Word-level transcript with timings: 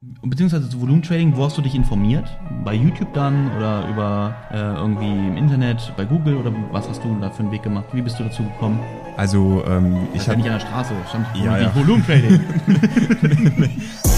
Beziehungsweise 0.00 0.70
zu 0.70 0.80
Volumentrading, 0.80 1.36
wo 1.36 1.44
hast 1.44 1.58
du 1.58 1.62
dich 1.62 1.74
informiert? 1.74 2.24
Bei 2.64 2.72
YouTube 2.72 3.12
dann 3.14 3.50
oder 3.56 3.88
über 3.88 4.36
äh, 4.52 4.56
irgendwie 4.56 5.10
im 5.10 5.36
Internet, 5.36 5.92
bei 5.96 6.04
Google 6.04 6.36
oder 6.36 6.54
was 6.70 6.88
hast 6.88 7.02
du 7.02 7.18
da 7.20 7.30
für 7.30 7.42
einen 7.42 7.50
Weg 7.50 7.64
gemacht? 7.64 7.86
Wie 7.92 8.02
bist 8.02 8.16
du 8.20 8.22
dazu 8.22 8.44
gekommen? 8.44 8.78
Also 9.16 9.64
ähm, 9.66 10.06
ich 10.14 10.28
habe 10.28 10.36
nicht 10.36 10.46
an 10.46 10.52
der 10.52 10.60
Straße, 10.60 10.94
stand 11.08 11.26
ja, 11.34 11.58
ja. 11.58 11.74
Volumentrading. 11.74 12.40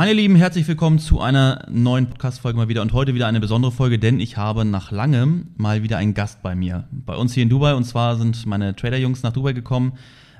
Meine 0.00 0.14
Lieben, 0.14 0.34
herzlich 0.34 0.66
willkommen 0.66 0.98
zu 0.98 1.20
einer 1.20 1.66
neuen 1.68 2.06
Podcast-Folge 2.06 2.56
mal 2.56 2.68
wieder 2.68 2.80
und 2.80 2.94
heute 2.94 3.12
wieder 3.12 3.26
eine 3.26 3.38
besondere 3.38 3.70
Folge, 3.70 3.98
denn 3.98 4.18
ich 4.18 4.38
habe 4.38 4.64
nach 4.64 4.90
langem 4.90 5.48
mal 5.58 5.82
wieder 5.82 5.98
einen 5.98 6.14
Gast 6.14 6.42
bei 6.42 6.54
mir. 6.54 6.88
Bei 6.90 7.16
uns 7.16 7.34
hier 7.34 7.42
in 7.42 7.50
Dubai 7.50 7.74
und 7.74 7.84
zwar 7.84 8.16
sind 8.16 8.46
meine 8.46 8.74
Trader-Jungs 8.74 9.22
nach 9.22 9.34
Dubai 9.34 9.52
gekommen, 9.52 9.92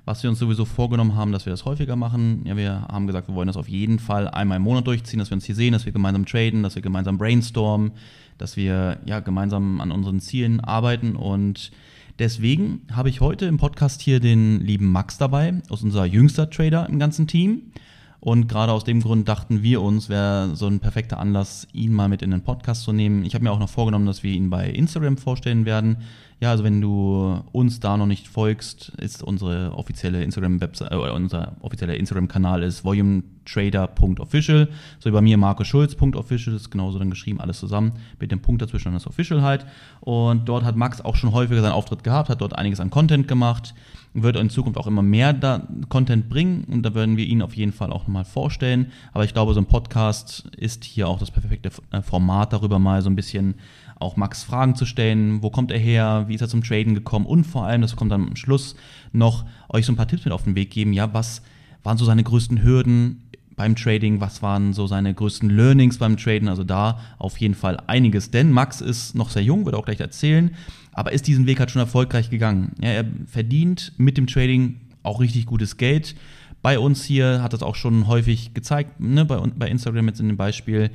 was 0.06 0.22
wir 0.22 0.30
uns 0.30 0.38
sowieso 0.38 0.64
vorgenommen 0.64 1.14
haben, 1.14 1.30
dass 1.30 1.44
wir 1.44 1.50
das 1.50 1.66
häufiger 1.66 1.94
machen. 1.94 2.42
Ja, 2.46 2.56
wir 2.56 2.86
haben 2.88 3.06
gesagt, 3.06 3.28
wir 3.28 3.34
wollen 3.34 3.48
das 3.48 3.58
auf 3.58 3.68
jeden 3.68 3.98
Fall 3.98 4.28
einmal 4.28 4.56
im 4.56 4.62
Monat 4.62 4.86
durchziehen, 4.86 5.18
dass 5.18 5.28
wir 5.28 5.34
uns 5.34 5.44
hier 5.44 5.54
sehen, 5.54 5.74
dass 5.74 5.84
wir 5.84 5.92
gemeinsam 5.92 6.24
traden, 6.24 6.62
dass 6.62 6.74
wir 6.74 6.80
gemeinsam 6.80 7.18
brainstormen, 7.18 7.92
dass 8.38 8.56
wir 8.56 9.00
ja 9.04 9.20
gemeinsam 9.20 9.82
an 9.82 9.92
unseren 9.92 10.20
Zielen 10.20 10.60
arbeiten 10.60 11.16
und 11.16 11.70
deswegen 12.18 12.80
habe 12.92 13.10
ich 13.10 13.20
heute 13.20 13.44
im 13.44 13.58
Podcast 13.58 14.00
hier 14.00 14.20
den 14.20 14.62
lieben 14.62 14.90
Max 14.90 15.18
dabei, 15.18 15.60
aus 15.68 15.82
unser 15.82 16.06
jüngster 16.06 16.48
Trader 16.48 16.88
im 16.88 16.98
ganzen 16.98 17.26
Team. 17.26 17.72
Und 18.20 18.48
gerade 18.48 18.72
aus 18.72 18.84
dem 18.84 19.00
Grund 19.00 19.28
dachten 19.28 19.62
wir 19.62 19.80
uns, 19.80 20.10
wäre 20.10 20.54
so 20.54 20.66
ein 20.66 20.80
perfekter 20.80 21.18
Anlass, 21.18 21.66
ihn 21.72 21.94
mal 21.94 22.08
mit 22.08 22.20
in 22.20 22.30
den 22.30 22.42
Podcast 22.42 22.82
zu 22.82 22.92
nehmen. 22.92 23.24
Ich 23.24 23.34
habe 23.34 23.44
mir 23.44 23.50
auch 23.50 23.58
noch 23.58 23.70
vorgenommen, 23.70 24.04
dass 24.04 24.22
wir 24.22 24.32
ihn 24.32 24.50
bei 24.50 24.68
Instagram 24.68 25.16
vorstellen 25.16 25.64
werden. 25.64 25.96
Ja, 26.40 26.50
also 26.50 26.64
wenn 26.64 26.80
du 26.80 27.42
uns 27.52 27.80
da 27.80 27.98
noch 27.98 28.06
nicht 28.06 28.26
folgst, 28.26 28.92
ist 28.98 29.22
unsere 29.22 29.74
offizielle 29.74 30.22
Instagram-Website, 30.22 30.90
äh, 30.90 30.96
unser 30.96 31.56
offizieller 31.60 31.94
Instagram-Kanal 31.94 32.62
ist 32.62 32.82
volumetrader.official. 32.82 34.68
So 34.98 35.10
wie 35.10 35.12
bei 35.12 35.20
mir 35.20 35.36
marcoschulz.official, 35.36 36.56
ist 36.56 36.70
genauso 36.70 36.98
dann 36.98 37.10
geschrieben, 37.10 37.40
alles 37.42 37.58
zusammen, 37.58 37.92
mit 38.18 38.32
dem 38.32 38.40
Punkt 38.40 38.62
dazwischen, 38.62 38.94
das 38.94 39.06
Official 39.06 39.42
halt. 39.42 39.66
Und 40.00 40.48
dort 40.48 40.64
hat 40.64 40.76
Max 40.76 41.02
auch 41.02 41.16
schon 41.16 41.32
häufiger 41.32 41.60
seinen 41.60 41.72
Auftritt 41.72 42.04
gehabt, 42.04 42.30
hat 42.30 42.40
dort 42.40 42.56
einiges 42.56 42.80
an 42.80 42.88
Content 42.88 43.28
gemacht, 43.28 43.74
wird 44.12 44.36
in 44.36 44.50
Zukunft 44.50 44.78
auch 44.78 44.86
immer 44.86 45.02
mehr 45.02 45.32
da 45.32 45.66
Content 45.88 46.28
bringen 46.28 46.64
und 46.64 46.82
da 46.82 46.94
werden 46.94 47.16
wir 47.16 47.26
ihn 47.26 47.42
auf 47.42 47.54
jeden 47.54 47.72
Fall 47.72 47.92
auch 47.92 48.02
nochmal 48.02 48.24
vorstellen. 48.24 48.90
Aber 49.12 49.24
ich 49.24 49.32
glaube, 49.32 49.54
so 49.54 49.60
ein 49.60 49.66
Podcast 49.66 50.50
ist 50.56 50.84
hier 50.84 51.08
auch 51.08 51.18
das 51.18 51.30
perfekte 51.30 51.70
äh, 51.92 52.02
Format 52.02 52.52
darüber 52.52 52.78
mal 52.78 53.02
so 53.02 53.10
ein 53.10 53.16
bisschen 53.16 53.54
auch 54.00 54.16
Max 54.16 54.42
Fragen 54.42 54.74
zu 54.74 54.86
stellen. 54.86 55.42
Wo 55.42 55.50
kommt 55.50 55.70
er 55.70 55.78
her? 55.78 56.24
Wie 56.26 56.34
ist 56.34 56.40
er 56.40 56.48
zum 56.48 56.64
Traden 56.64 56.94
gekommen? 56.94 57.26
Und 57.26 57.44
vor 57.44 57.66
allem, 57.66 57.82
das 57.82 57.96
kommt 57.96 58.10
dann 58.10 58.28
am 58.28 58.36
Schluss 58.36 58.74
noch, 59.12 59.44
euch 59.68 59.86
so 59.86 59.92
ein 59.92 59.96
paar 59.96 60.08
Tipps 60.08 60.24
mit 60.24 60.32
auf 60.32 60.44
den 60.44 60.56
Weg 60.56 60.70
geben. 60.70 60.92
Ja, 60.92 61.12
was 61.14 61.42
waren 61.82 61.98
so 61.98 62.04
seine 62.04 62.24
größten 62.24 62.62
Hürden 62.62 63.29
beim 63.60 63.76
Trading? 63.76 64.22
Was 64.22 64.40
waren 64.40 64.72
so 64.72 64.86
seine 64.86 65.12
größten 65.12 65.50
Learnings 65.50 65.98
beim 65.98 66.16
Traden? 66.16 66.48
Also 66.48 66.64
da 66.64 66.98
auf 67.18 67.36
jeden 67.36 67.54
Fall 67.54 67.76
einiges. 67.88 68.30
Denn 68.30 68.52
Max 68.52 68.80
ist 68.80 69.14
noch 69.14 69.28
sehr 69.28 69.42
jung, 69.42 69.66
wird 69.66 69.74
auch 69.74 69.84
gleich 69.84 70.00
erzählen, 70.00 70.52
aber 70.94 71.12
ist 71.12 71.26
diesen 71.26 71.46
Weg 71.46 71.60
halt 71.60 71.70
schon 71.70 71.80
erfolgreich 71.80 72.30
gegangen. 72.30 72.72
Ja, 72.82 72.88
er 72.88 73.04
verdient 73.26 73.92
mit 73.98 74.16
dem 74.16 74.26
Trading 74.26 74.80
auch 75.02 75.20
richtig 75.20 75.44
gutes 75.44 75.76
Geld 75.76 76.14
bei 76.62 76.78
uns 76.78 77.04
hier, 77.04 77.42
hat 77.42 77.52
das 77.52 77.62
auch 77.62 77.74
schon 77.74 78.06
häufig 78.06 78.54
gezeigt, 78.54 78.98
ne, 78.98 79.26
bei, 79.26 79.36
bei 79.36 79.68
Instagram 79.68 80.08
jetzt 80.08 80.20
in 80.20 80.28
dem 80.28 80.38
Beispiel. 80.38 80.90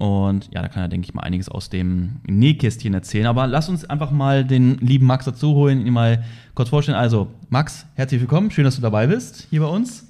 Und 0.00 0.48
ja, 0.52 0.62
da 0.62 0.68
kann 0.68 0.82
er, 0.82 0.88
denke 0.88 1.06
ich 1.06 1.14
mal, 1.14 1.22
einiges 1.22 1.48
aus 1.48 1.70
dem 1.70 2.16
Nähkästchen 2.26 2.94
erzählen. 2.94 3.26
Aber 3.26 3.46
lass 3.46 3.68
uns 3.68 3.84
einfach 3.84 4.10
mal 4.10 4.44
den 4.44 4.78
lieben 4.78 5.06
Max 5.06 5.24
dazu 5.24 5.54
holen, 5.54 5.86
ihn 5.86 5.92
mal 5.92 6.24
kurz 6.54 6.68
vorstellen. 6.68 6.98
Also, 6.98 7.28
Max, 7.48 7.86
herzlich 7.94 8.20
willkommen. 8.20 8.50
Schön, 8.50 8.64
dass 8.64 8.74
du 8.74 8.82
dabei 8.82 9.06
bist 9.06 9.46
hier 9.50 9.60
bei 9.60 9.68
uns. 9.68 10.07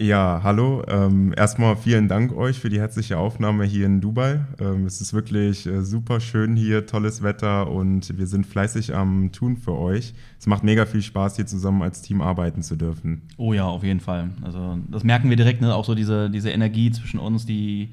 Ja, 0.00 0.40
hallo. 0.42 0.82
Ähm, 0.88 1.32
erstmal 1.36 1.76
vielen 1.76 2.08
Dank 2.08 2.36
euch 2.36 2.58
für 2.58 2.68
die 2.68 2.80
herzliche 2.80 3.16
Aufnahme 3.16 3.64
hier 3.64 3.86
in 3.86 4.00
Dubai. 4.00 4.40
Ähm, 4.58 4.86
es 4.86 5.00
ist 5.00 5.14
wirklich 5.14 5.66
äh, 5.66 5.82
super 5.82 6.18
schön 6.18 6.56
hier, 6.56 6.84
tolles 6.86 7.22
Wetter 7.22 7.70
und 7.70 8.18
wir 8.18 8.26
sind 8.26 8.44
fleißig 8.44 8.92
am 8.92 9.30
Tun 9.30 9.56
für 9.56 9.78
euch. 9.78 10.12
Es 10.38 10.48
macht 10.48 10.64
mega 10.64 10.84
viel 10.84 11.00
Spaß, 11.00 11.36
hier 11.36 11.46
zusammen 11.46 11.80
als 11.82 12.02
Team 12.02 12.22
arbeiten 12.22 12.62
zu 12.62 12.74
dürfen. 12.74 13.22
Oh 13.36 13.52
ja, 13.52 13.66
auf 13.66 13.84
jeden 13.84 14.00
Fall. 14.00 14.30
Also 14.42 14.78
das 14.88 15.04
merken 15.04 15.30
wir 15.30 15.36
direkt, 15.36 15.60
ne? 15.60 15.72
auch 15.72 15.84
so 15.84 15.94
diese, 15.94 16.28
diese 16.28 16.50
Energie 16.50 16.90
zwischen 16.90 17.20
uns, 17.20 17.46
die, 17.46 17.90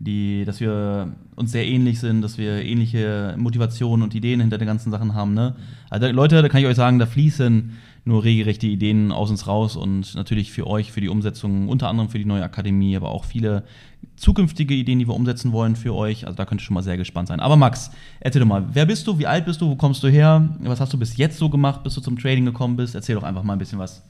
die, 0.00 0.44
dass 0.44 0.58
wir 0.58 1.14
uns 1.36 1.52
sehr 1.52 1.66
ähnlich 1.66 2.00
sind, 2.00 2.22
dass 2.22 2.36
wir 2.36 2.64
ähnliche 2.64 3.36
Motivationen 3.38 4.02
und 4.02 4.12
Ideen 4.16 4.40
hinter 4.40 4.58
den 4.58 4.66
ganzen 4.66 4.90
Sachen 4.90 5.14
haben. 5.14 5.34
Ne? 5.34 5.54
Also 5.88 6.08
Leute, 6.08 6.42
da 6.42 6.48
kann 6.48 6.60
ich 6.60 6.66
euch 6.66 6.76
sagen, 6.76 6.98
da 6.98 7.06
fließen 7.06 7.70
nur 8.04 8.22
regelrechte 8.22 8.66
Ideen 8.66 9.12
aus 9.12 9.30
uns 9.30 9.46
raus 9.46 9.76
und 9.76 10.14
natürlich 10.14 10.52
für 10.52 10.66
euch, 10.66 10.92
für 10.92 11.00
die 11.00 11.08
Umsetzung, 11.08 11.68
unter 11.68 11.88
anderem 11.88 12.10
für 12.10 12.18
die 12.18 12.26
neue 12.26 12.42
Akademie, 12.42 12.96
aber 12.96 13.10
auch 13.10 13.24
viele 13.24 13.64
zukünftige 14.16 14.74
Ideen, 14.74 14.98
die 14.98 15.08
wir 15.08 15.14
umsetzen 15.14 15.52
wollen 15.52 15.74
für 15.74 15.94
euch. 15.94 16.26
Also 16.26 16.36
da 16.36 16.44
könnt 16.44 16.60
ihr 16.60 16.64
schon 16.64 16.74
mal 16.74 16.82
sehr 16.82 16.98
gespannt 16.98 17.28
sein. 17.28 17.40
Aber 17.40 17.56
Max, 17.56 17.90
erzähl 18.20 18.40
doch 18.40 18.48
mal, 18.48 18.64
wer 18.72 18.84
bist 18.84 19.06
du, 19.06 19.18
wie 19.18 19.26
alt 19.26 19.46
bist 19.46 19.60
du, 19.60 19.70
wo 19.70 19.76
kommst 19.76 20.02
du 20.02 20.08
her, 20.08 20.48
was 20.60 20.80
hast 20.80 20.92
du 20.92 20.98
bis 20.98 21.16
jetzt 21.16 21.38
so 21.38 21.48
gemacht, 21.48 21.82
bis 21.82 21.94
du 21.94 22.00
zum 22.02 22.18
Trading 22.18 22.44
gekommen 22.44 22.76
bist? 22.76 22.94
Erzähl 22.94 23.14
doch 23.14 23.22
einfach 23.22 23.42
mal 23.42 23.54
ein 23.54 23.58
bisschen 23.58 23.78
was. 23.78 24.02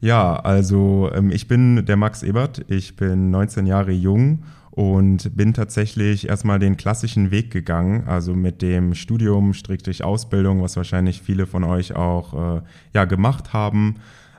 Ja, 0.00 0.36
also 0.36 1.10
ähm, 1.14 1.30
ich 1.30 1.48
bin 1.48 1.84
der 1.86 1.96
Max 1.96 2.22
Ebert, 2.22 2.64
ich 2.68 2.96
bin 2.96 3.30
19 3.30 3.66
Jahre 3.66 3.92
jung 3.92 4.40
und 4.78 5.36
bin 5.36 5.54
tatsächlich 5.54 6.28
erstmal 6.28 6.60
den 6.60 6.76
klassischen 6.76 7.32
Weg 7.32 7.50
gegangen, 7.50 8.06
also 8.06 8.32
mit 8.32 8.62
dem 8.62 8.94
Studium, 8.94 9.52
Stricktlich 9.52 10.04
Ausbildung, 10.04 10.62
was 10.62 10.76
wahrscheinlich 10.76 11.20
viele 11.20 11.48
von 11.48 11.64
euch 11.64 11.96
auch 11.96 12.58
äh, 12.58 12.62
ja, 12.94 13.04
gemacht 13.04 13.52
haben. 13.52 13.96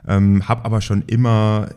Ähm, 0.08 0.48
habe 0.48 0.64
aber 0.64 0.80
schon 0.80 1.02
immer 1.02 1.68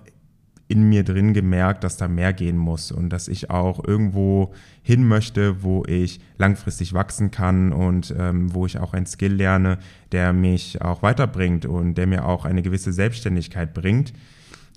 in 0.70 0.88
mir 0.88 1.04
drin 1.04 1.34
gemerkt, 1.34 1.84
dass 1.84 1.98
da 1.98 2.08
mehr 2.08 2.32
gehen 2.32 2.56
muss 2.56 2.94
und 2.94 3.10
dass 3.10 3.28
ich 3.28 3.50
auch 3.50 3.86
irgendwo 3.86 4.54
hin 4.82 5.06
möchte, 5.06 5.62
wo 5.62 5.84
ich 5.86 6.22
langfristig 6.38 6.94
wachsen 6.94 7.32
kann 7.32 7.74
und 7.74 8.16
ähm, 8.18 8.54
wo 8.54 8.66
ich 8.66 8.78
auch 8.78 8.94
ein 8.94 9.06
Skill 9.06 9.34
lerne, 9.34 9.78
der 10.14 10.32
mich 10.32 10.82
auch 10.82 11.04
weiterbringt 11.04 11.66
und 11.66 11.96
der 11.96 12.08
mir 12.08 12.24
auch 12.24 12.46
eine 12.46 12.62
gewisse 12.62 12.94
Selbstständigkeit 12.94 13.74
bringt. 13.74 14.14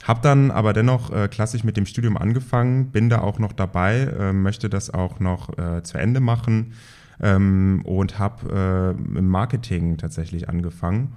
Hab 0.04 0.22
dann 0.22 0.50
aber 0.50 0.72
dennoch 0.72 1.10
äh, 1.10 1.28
klassisch 1.28 1.64
mit 1.64 1.76
dem 1.76 1.86
Studium 1.86 2.16
angefangen, 2.16 2.90
bin 2.90 3.08
da 3.08 3.20
auch 3.20 3.38
noch 3.38 3.52
dabei, 3.52 4.12
äh, 4.18 4.32
möchte 4.32 4.68
das 4.68 4.92
auch 4.92 5.20
noch 5.20 5.56
äh, 5.58 5.82
zu 5.82 5.98
Ende 5.98 6.20
machen 6.20 6.72
ähm, 7.20 7.82
und 7.84 8.18
habe 8.18 8.94
äh, 8.94 9.18
im 9.18 9.28
Marketing 9.28 9.96
tatsächlich 9.96 10.48
angefangen 10.48 11.14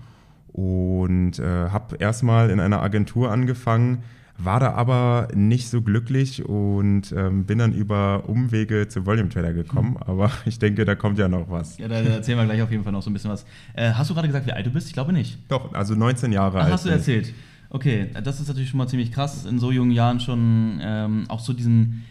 und 0.53 1.39
äh, 1.39 1.69
habe 1.69 1.97
erstmal 1.97 2.49
in 2.49 2.59
einer 2.59 2.81
Agentur 2.81 3.31
angefangen, 3.31 4.03
war 4.41 4.59
da 4.61 4.71
aber 4.71 5.27
nicht 5.35 5.69
so 5.69 5.81
glücklich 5.81 6.45
und 6.45 7.11
ähm, 7.11 7.45
bin 7.45 7.57
dann 7.57 7.73
über 7.73 8.23
Umwege 8.27 8.87
zu 8.87 9.05
Volume 9.05 9.27
Trader 9.29 9.51
gekommen. 9.51 9.91
Mhm. 9.91 9.97
Aber 9.97 10.31
ich 10.45 10.59
denke, 10.59 10.85
da 10.85 10.95
kommt 10.95 11.19
ja 11.19 11.27
noch 11.27 11.49
was. 11.49 11.77
Ja, 11.77 11.89
da, 11.89 12.01
da, 12.01 12.09
erzählen 12.11 12.37
wir 12.37 12.45
gleich 12.45 12.61
auf 12.61 12.71
jeden 12.71 12.83
Fall 12.83 12.93
noch 12.93 13.01
so 13.01 13.09
ein 13.09 13.13
bisschen 13.13 13.31
was. 13.31 13.45
Äh, 13.73 13.91
hast 13.91 14.09
du 14.09 14.13
gerade 14.13 14.27
gesagt, 14.27 14.47
wie 14.47 14.53
alt 14.53 14.65
du 14.65 14.71
bist? 14.71 14.87
Ich 14.87 14.93
glaube 14.93 15.11
nicht. 15.11 15.39
Doch, 15.49 15.73
also 15.73 15.93
19 15.93 16.31
Jahre 16.31 16.59
Ach, 16.59 16.63
alt. 16.63 16.73
Hast 16.73 16.85
du 16.85 16.89
erzählt? 16.89 17.33
Okay, 17.71 18.07
das 18.23 18.39
ist 18.39 18.47
natürlich 18.47 18.69
schon 18.69 18.79
mal 18.79 18.87
ziemlich 18.87 19.11
krass, 19.11 19.45
in 19.45 19.59
so 19.59 19.71
jungen 19.71 19.91
Jahren 19.91 20.19
schon 20.19 20.79
ähm, 20.81 21.25
auch 21.27 21.39
so 21.39 21.53
diesen 21.53 22.03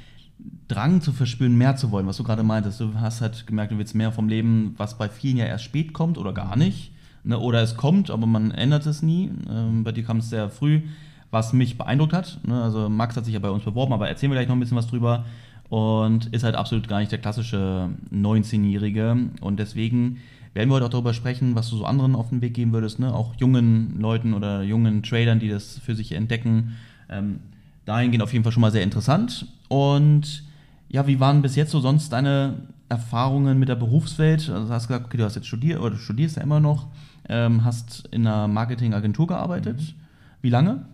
Drang 0.69 1.01
zu 1.01 1.13
verspüren, 1.13 1.57
mehr 1.57 1.75
zu 1.75 1.91
wollen, 1.91 2.07
was 2.07 2.19
du 2.19 2.23
gerade 2.23 2.45
meintest. 2.45 2.81
Du 2.81 2.95
hast 2.95 3.21
halt 3.21 3.47
gemerkt, 3.47 3.73
du 3.73 3.79
willst 3.79 3.95
mehr 3.95 4.13
vom 4.13 4.29
Leben, 4.29 4.75
was 4.77 4.97
bei 4.97 5.09
vielen 5.09 5.37
ja 5.37 5.47
erst 5.47 5.65
spät 5.65 5.93
kommt 5.93 6.17
oder 6.17 6.33
gar 6.33 6.57
nicht. 6.57 6.93
Ne? 7.25 7.39
Oder 7.39 7.63
es 7.63 7.77
kommt, 7.77 8.11
aber 8.11 8.27
man 8.27 8.53
ändert 8.53 8.87
es 8.87 9.03
nie. 9.03 9.31
Ähm, 9.51 9.83
bei 9.83 9.91
dir 9.91 10.05
kam 10.05 10.19
es 10.19 10.31
sehr 10.31 10.49
früh, 10.49 10.83
was 11.31 11.53
mich 11.53 11.77
beeindruckt 11.77 12.13
hat. 12.13 12.39
Ne? 12.47 12.63
Also 12.63 12.89
Max 12.89 13.17
hat 13.17 13.25
sich 13.25 13.35
ja 13.35 13.41
bei 13.41 13.51
uns 13.51 13.65
beworben, 13.65 13.93
aber 13.93 14.09
erzählen 14.09 14.31
wir 14.31 14.37
gleich 14.37 14.49
noch 14.49 14.57
ein 14.57 14.61
bisschen 14.61 14.77
was 14.77 14.87
drüber. 14.87 15.25
Und 15.71 16.27
ist 16.27 16.45
halt 16.45 16.55
absolut 16.55 16.89
gar 16.89 17.01
nicht 17.01 17.13
der 17.13 17.19
klassische 17.19 17.91
19-Jährige. 18.13 19.17
Und 19.41 19.59
deswegen 19.59 20.19
werden 20.55 20.69
wir 20.69 20.75
heute 20.75 20.87
auch 20.87 20.91
darüber 20.91 21.15
sprechen, 21.15 21.55
was 21.55 21.71
du 21.71 21.77
so 21.77 21.85
anderen 21.85 22.15
auf 22.15 22.31
den 22.31 22.41
Weg 22.41 22.55
geben 22.55 22.73
würdest, 22.73 22.99
ne? 22.99 23.15
auch 23.15 23.35
jungen 23.37 24.00
Leuten 24.00 24.35
oder 24.35 24.62
jungen 24.62 25.03
Tradern, 25.03 25.39
die 25.41 25.49
das 25.49 25.79
für 25.79 25.95
sich 25.95 26.12
entdecken. 26.12 26.77
Ähm, 27.09 27.41
dahingehend 27.85 28.23
auf 28.23 28.33
jeden 28.33 28.45
Fall 28.45 28.53
schon 28.53 28.61
mal 28.61 28.73
sehr 28.73 28.83
interessant. 28.83 29.47
Und 29.69 30.45
ja, 30.89 31.06
wie 31.06 31.21
waren 31.21 31.43
bis 31.43 31.56
jetzt 31.56 31.71
so 31.71 31.81
sonst 31.81 32.12
deine 32.12 32.55
Erfahrungen 32.89 33.59
mit 33.59 33.69
der 33.69 33.77
Berufswelt? 33.77 34.49
Also 34.49 34.69
du 34.69 34.73
hast 34.73 34.89
gesagt, 34.89 35.06
okay, 35.06 35.17
du 35.17 35.25
hast 35.25 35.37
jetzt 35.37 35.47
studiert 35.47 35.81
oder 35.81 35.91
du 35.91 35.97
studierst 35.97 36.37
ja 36.37 36.43
immer 36.43 36.61
noch, 36.61 36.89
ähm, 37.29 37.65
hast 37.65 38.09
in 38.11 38.27
einer 38.27 38.49
Marketingagentur 38.49 39.27
gearbeitet. 39.27 39.79
Mhm. 39.79 39.94
Wie 40.43 40.51
lange? 40.51 40.85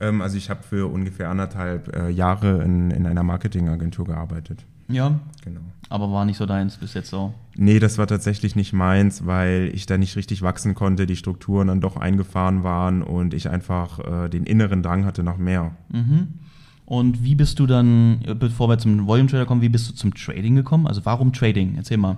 Ähm, 0.00 0.20
also 0.20 0.36
ich 0.36 0.50
habe 0.50 0.62
für 0.62 0.90
ungefähr 0.92 1.30
anderthalb 1.30 1.94
äh, 1.94 2.10
Jahre 2.10 2.62
in, 2.62 2.90
in 2.90 3.06
einer 3.06 3.22
Marketingagentur 3.22 4.06
gearbeitet. 4.06 4.64
Ja. 4.88 5.18
Genau. 5.44 5.60
Aber 5.88 6.10
war 6.10 6.24
nicht 6.24 6.36
so 6.36 6.46
deins 6.46 6.76
bis 6.76 6.94
jetzt 6.94 7.10
so? 7.10 7.32
Nee, 7.56 7.78
das 7.78 7.98
war 7.98 8.06
tatsächlich 8.06 8.56
nicht 8.56 8.72
meins, 8.72 9.26
weil 9.26 9.70
ich 9.74 9.86
da 9.86 9.98
nicht 9.98 10.16
richtig 10.16 10.42
wachsen 10.42 10.74
konnte, 10.74 11.06
die 11.06 11.16
Strukturen 11.16 11.68
dann 11.68 11.80
doch 11.80 11.96
eingefahren 11.96 12.62
waren 12.62 13.02
und 13.02 13.34
ich 13.34 13.50
einfach 13.50 13.98
äh, 14.24 14.28
den 14.28 14.44
inneren 14.44 14.82
Drang 14.82 15.04
hatte 15.04 15.22
nach 15.22 15.36
mehr. 15.36 15.76
Mhm. 15.90 16.28
Und 16.86 17.22
wie 17.22 17.34
bist 17.34 17.58
du 17.58 17.66
dann, 17.66 18.20
bevor 18.38 18.68
wir 18.68 18.78
zum 18.78 19.06
Volume 19.06 19.28
Trader 19.28 19.46
kommen, 19.46 19.62
wie 19.62 19.68
bist 19.68 19.88
du 19.88 19.94
zum 19.94 20.14
Trading 20.14 20.56
gekommen? 20.56 20.86
Also 20.86 21.04
warum 21.04 21.32
Trading? 21.32 21.74
Erzähl 21.76 21.98
mal. 21.98 22.16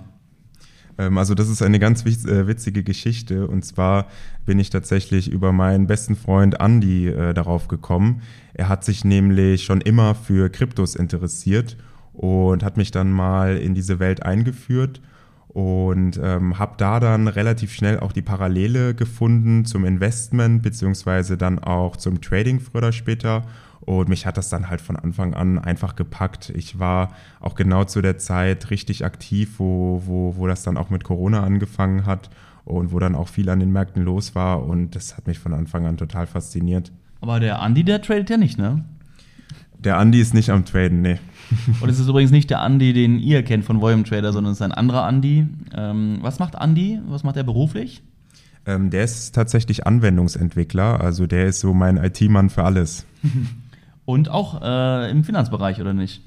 Ähm, 0.97 1.17
also 1.17 1.33
das 1.35 1.49
ist 1.49 1.61
eine 1.61 1.79
ganz 1.79 2.05
äh, 2.05 2.47
witzige 2.47 2.83
Geschichte. 2.83 3.47
Und 3.47 3.63
zwar 3.65 4.07
bin 4.45 4.57
ich 4.57 4.69
tatsächlich 4.69 5.29
über 5.29 5.51
meinen 5.51 5.87
besten 5.87 6.15
Freund 6.15 6.59
Andy 6.59 7.07
äh, 7.07 7.33
darauf 7.33 7.67
gekommen. 7.67 8.21
Er 8.53 8.69
hat 8.69 8.83
sich 8.83 9.03
nämlich 9.03 9.63
schon 9.63 9.81
immer 9.81 10.15
für 10.15 10.49
Kryptos 10.49 10.95
interessiert 10.95 11.77
und 12.13 12.63
hat 12.63 12.77
mich 12.77 12.91
dann 12.91 13.11
mal 13.11 13.57
in 13.57 13.75
diese 13.75 13.99
Welt 13.99 14.23
eingeführt 14.23 15.01
und 15.49 16.19
ähm, 16.21 16.59
habe 16.59 16.75
da 16.77 16.99
dann 16.99 17.27
relativ 17.27 17.73
schnell 17.73 17.99
auch 17.99 18.11
die 18.11 18.21
Parallele 18.21 18.93
gefunden 18.93 19.65
zum 19.65 19.85
Investment 19.85 20.61
beziehungsweise 20.61 21.37
dann 21.37 21.59
auch 21.59 21.95
zum 21.95 22.21
Trading 22.21 22.59
früher 22.59 22.77
oder 22.77 22.91
später 22.91 23.43
und 23.85 24.09
mich 24.09 24.25
hat 24.25 24.37
das 24.37 24.49
dann 24.49 24.69
halt 24.69 24.81
von 24.81 24.95
Anfang 24.95 25.35
an 25.35 25.59
einfach 25.59 25.95
gepackt. 25.95 26.51
Ich 26.55 26.79
war 26.79 27.13
auch 27.39 27.53
genau 27.53 27.83
zu 27.83 28.01
der 28.01 28.17
Zeit 28.17 28.71
richtig 28.71 29.05
aktiv, 29.05 29.59
wo, 29.59 30.01
wo, 30.05 30.35
wo 30.37 30.47
das 30.47 30.63
dann 30.63 30.77
auch 30.77 30.89
mit 30.89 31.03
Corona 31.03 31.43
angefangen 31.43 32.05
hat 32.05 32.29
und 32.65 32.91
wo 32.91 32.99
dann 32.99 33.13
auch 33.13 33.27
viel 33.27 33.47
an 33.49 33.59
den 33.59 33.71
Märkten 33.71 34.03
los 34.03 34.33
war. 34.33 34.65
Und 34.65 34.95
das 34.95 35.17
hat 35.17 35.27
mich 35.27 35.37
von 35.37 35.53
Anfang 35.53 35.85
an 35.85 35.97
total 35.97 36.25
fasziniert. 36.25 36.91
Aber 37.21 37.39
der 37.39 37.61
Andi, 37.61 37.83
der 37.83 38.01
tradet 38.01 38.29
ja 38.31 38.37
nicht, 38.37 38.57
ne? 38.57 38.83
Der 39.77 39.97
Andi 39.97 40.19
ist 40.19 40.33
nicht 40.33 40.49
am 40.49 40.65
Traden, 40.65 41.03
nee. 41.03 41.19
Und 41.81 41.89
es 41.89 41.99
ist 41.99 42.07
übrigens 42.07 42.31
nicht 42.31 42.49
der 42.49 42.61
Andi, 42.61 42.93
den 42.93 43.19
ihr 43.19 43.43
kennt 43.43 43.65
von 43.65 43.81
Volume 43.81 44.03
Trader, 44.03 44.33
sondern 44.33 44.53
es 44.53 44.59
ist 44.59 44.61
ein 44.61 44.71
anderer 44.71 45.03
Andi. 45.03 45.47
Ähm, 45.75 46.19
was 46.21 46.39
macht 46.39 46.55
Andi? 46.55 46.99
Was 47.07 47.23
macht 47.23 47.37
er 47.37 47.43
beruflich? 47.43 48.01
Ähm, 48.65 48.89
der 48.89 49.03
ist 49.03 49.35
tatsächlich 49.35 49.85
Anwendungsentwickler, 49.85 50.99
also 50.99 51.27
der 51.27 51.45
ist 51.45 51.59
so 51.59 51.73
mein 51.73 51.97
IT-Mann 51.97 52.49
für 52.49 52.63
alles. 52.63 53.05
Und 54.05 54.29
auch 54.29 54.61
äh, 54.61 55.09
im 55.11 55.23
Finanzbereich, 55.23 55.81
oder 55.81 55.93
nicht? 55.93 56.21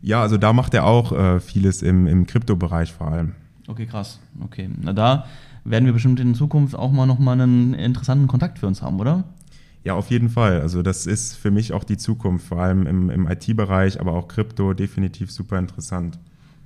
Ja, 0.00 0.22
also 0.22 0.36
da 0.36 0.52
macht 0.52 0.74
er 0.74 0.84
auch 0.84 1.12
äh, 1.12 1.40
vieles 1.40 1.82
im, 1.82 2.06
im 2.06 2.26
Kryptobereich 2.26 2.92
vor 2.92 3.08
allem. 3.08 3.34
Okay, 3.66 3.86
krass. 3.86 4.20
Okay. 4.42 4.70
Na, 4.80 4.92
da 4.92 5.26
werden 5.64 5.84
wir 5.84 5.92
bestimmt 5.92 6.20
in 6.20 6.34
Zukunft 6.34 6.74
auch 6.74 6.92
mal 6.92 7.06
nochmal 7.06 7.40
einen 7.40 7.74
interessanten 7.74 8.26
Kontakt 8.26 8.58
für 8.58 8.66
uns 8.66 8.82
haben, 8.82 8.98
oder? 9.00 9.24
Ja, 9.88 9.94
auf 9.94 10.10
jeden 10.10 10.28
Fall. 10.28 10.60
Also 10.60 10.82
das 10.82 11.06
ist 11.06 11.34
für 11.34 11.50
mich 11.50 11.72
auch 11.72 11.82
die 11.82 11.96
Zukunft, 11.96 12.46
vor 12.46 12.58
allem 12.58 12.86
im, 12.86 13.08
im 13.08 13.26
IT-Bereich, 13.26 13.98
aber 13.98 14.12
auch 14.12 14.28
Krypto 14.28 14.74
definitiv 14.74 15.30
super 15.32 15.58
interessant. 15.58 16.18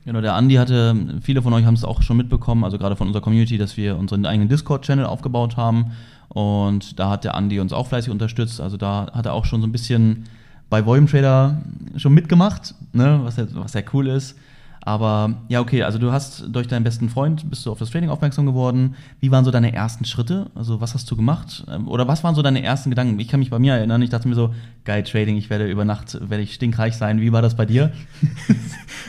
Genau, 0.04 0.20
der 0.20 0.34
Andi 0.34 0.56
hatte, 0.56 1.20
viele 1.22 1.40
von 1.40 1.52
euch 1.52 1.64
haben 1.64 1.74
es 1.74 1.84
auch 1.84 2.02
schon 2.02 2.16
mitbekommen, 2.16 2.64
also 2.64 2.78
gerade 2.78 2.96
von 2.96 3.06
unserer 3.06 3.22
Community, 3.22 3.58
dass 3.58 3.76
wir 3.76 3.96
unseren 3.96 4.26
eigenen 4.26 4.48
Discord-Channel 4.48 5.06
aufgebaut 5.06 5.56
haben. 5.56 5.92
Und 6.30 6.98
da 6.98 7.10
hat 7.10 7.22
der 7.22 7.36
Andi 7.36 7.60
uns 7.60 7.72
auch 7.72 7.86
fleißig 7.86 8.10
unterstützt. 8.10 8.60
Also 8.60 8.76
da 8.76 9.06
hat 9.14 9.26
er 9.26 9.34
auch 9.34 9.44
schon 9.44 9.60
so 9.60 9.68
ein 9.68 9.72
bisschen 9.72 10.25
bei 10.68 10.84
Volume 10.84 11.06
Trader 11.06 11.62
schon 11.98 12.14
mitgemacht, 12.14 12.75
ne? 12.92 13.20
was, 13.22 13.36
was 13.54 13.75
ja 13.75 13.82
cool 13.92 14.08
ist. 14.08 14.36
Aber 14.84 15.34
ja, 15.49 15.61
okay, 15.61 15.84
also 15.84 15.99
du 15.99 16.11
hast 16.11 16.44
durch 16.50 16.67
deinen 16.67 16.82
besten 16.82 17.08
Freund 17.08 17.49
bist 17.49 17.64
du 17.64 17.70
auf 17.70 17.79
das 17.79 17.90
Trading 17.90 18.11
aufmerksam 18.11 18.46
geworden. 18.46 18.96
Wie 19.20 19.31
waren 19.31 19.44
so 19.44 19.52
deine 19.52 19.73
ersten 19.73 20.05
Schritte? 20.05 20.50
Also 20.56 20.81
was 20.81 20.94
hast 20.94 21.08
du 21.11 21.17
gemacht? 21.17 21.64
Ähm, 21.70 21.87
oder 21.87 22.08
was 22.08 22.25
waren 22.25 22.34
so 22.34 22.43
deine 22.43 22.62
ersten 22.64 22.90
Gedanken? 22.90 23.19
Ich 23.20 23.29
kann 23.29 23.38
mich 23.38 23.50
bei 23.50 23.61
mir 23.61 23.75
erinnern, 23.75 24.02
ich 24.02 24.11
dachte 24.11 24.26
mir 24.26 24.34
so, 24.34 24.52
geil, 24.84 25.05
Trading, 25.05 25.37
ich 25.37 25.50
werde 25.50 25.70
über 25.70 25.84
Nacht, 25.84 26.19
werde 26.29 26.43
ich 26.43 26.55
stinkreich 26.55 26.96
sein. 26.96 27.20
Wie 27.20 27.32
war 27.32 27.43
das 27.43 27.56
bei 27.56 27.67
dir? 27.67 27.93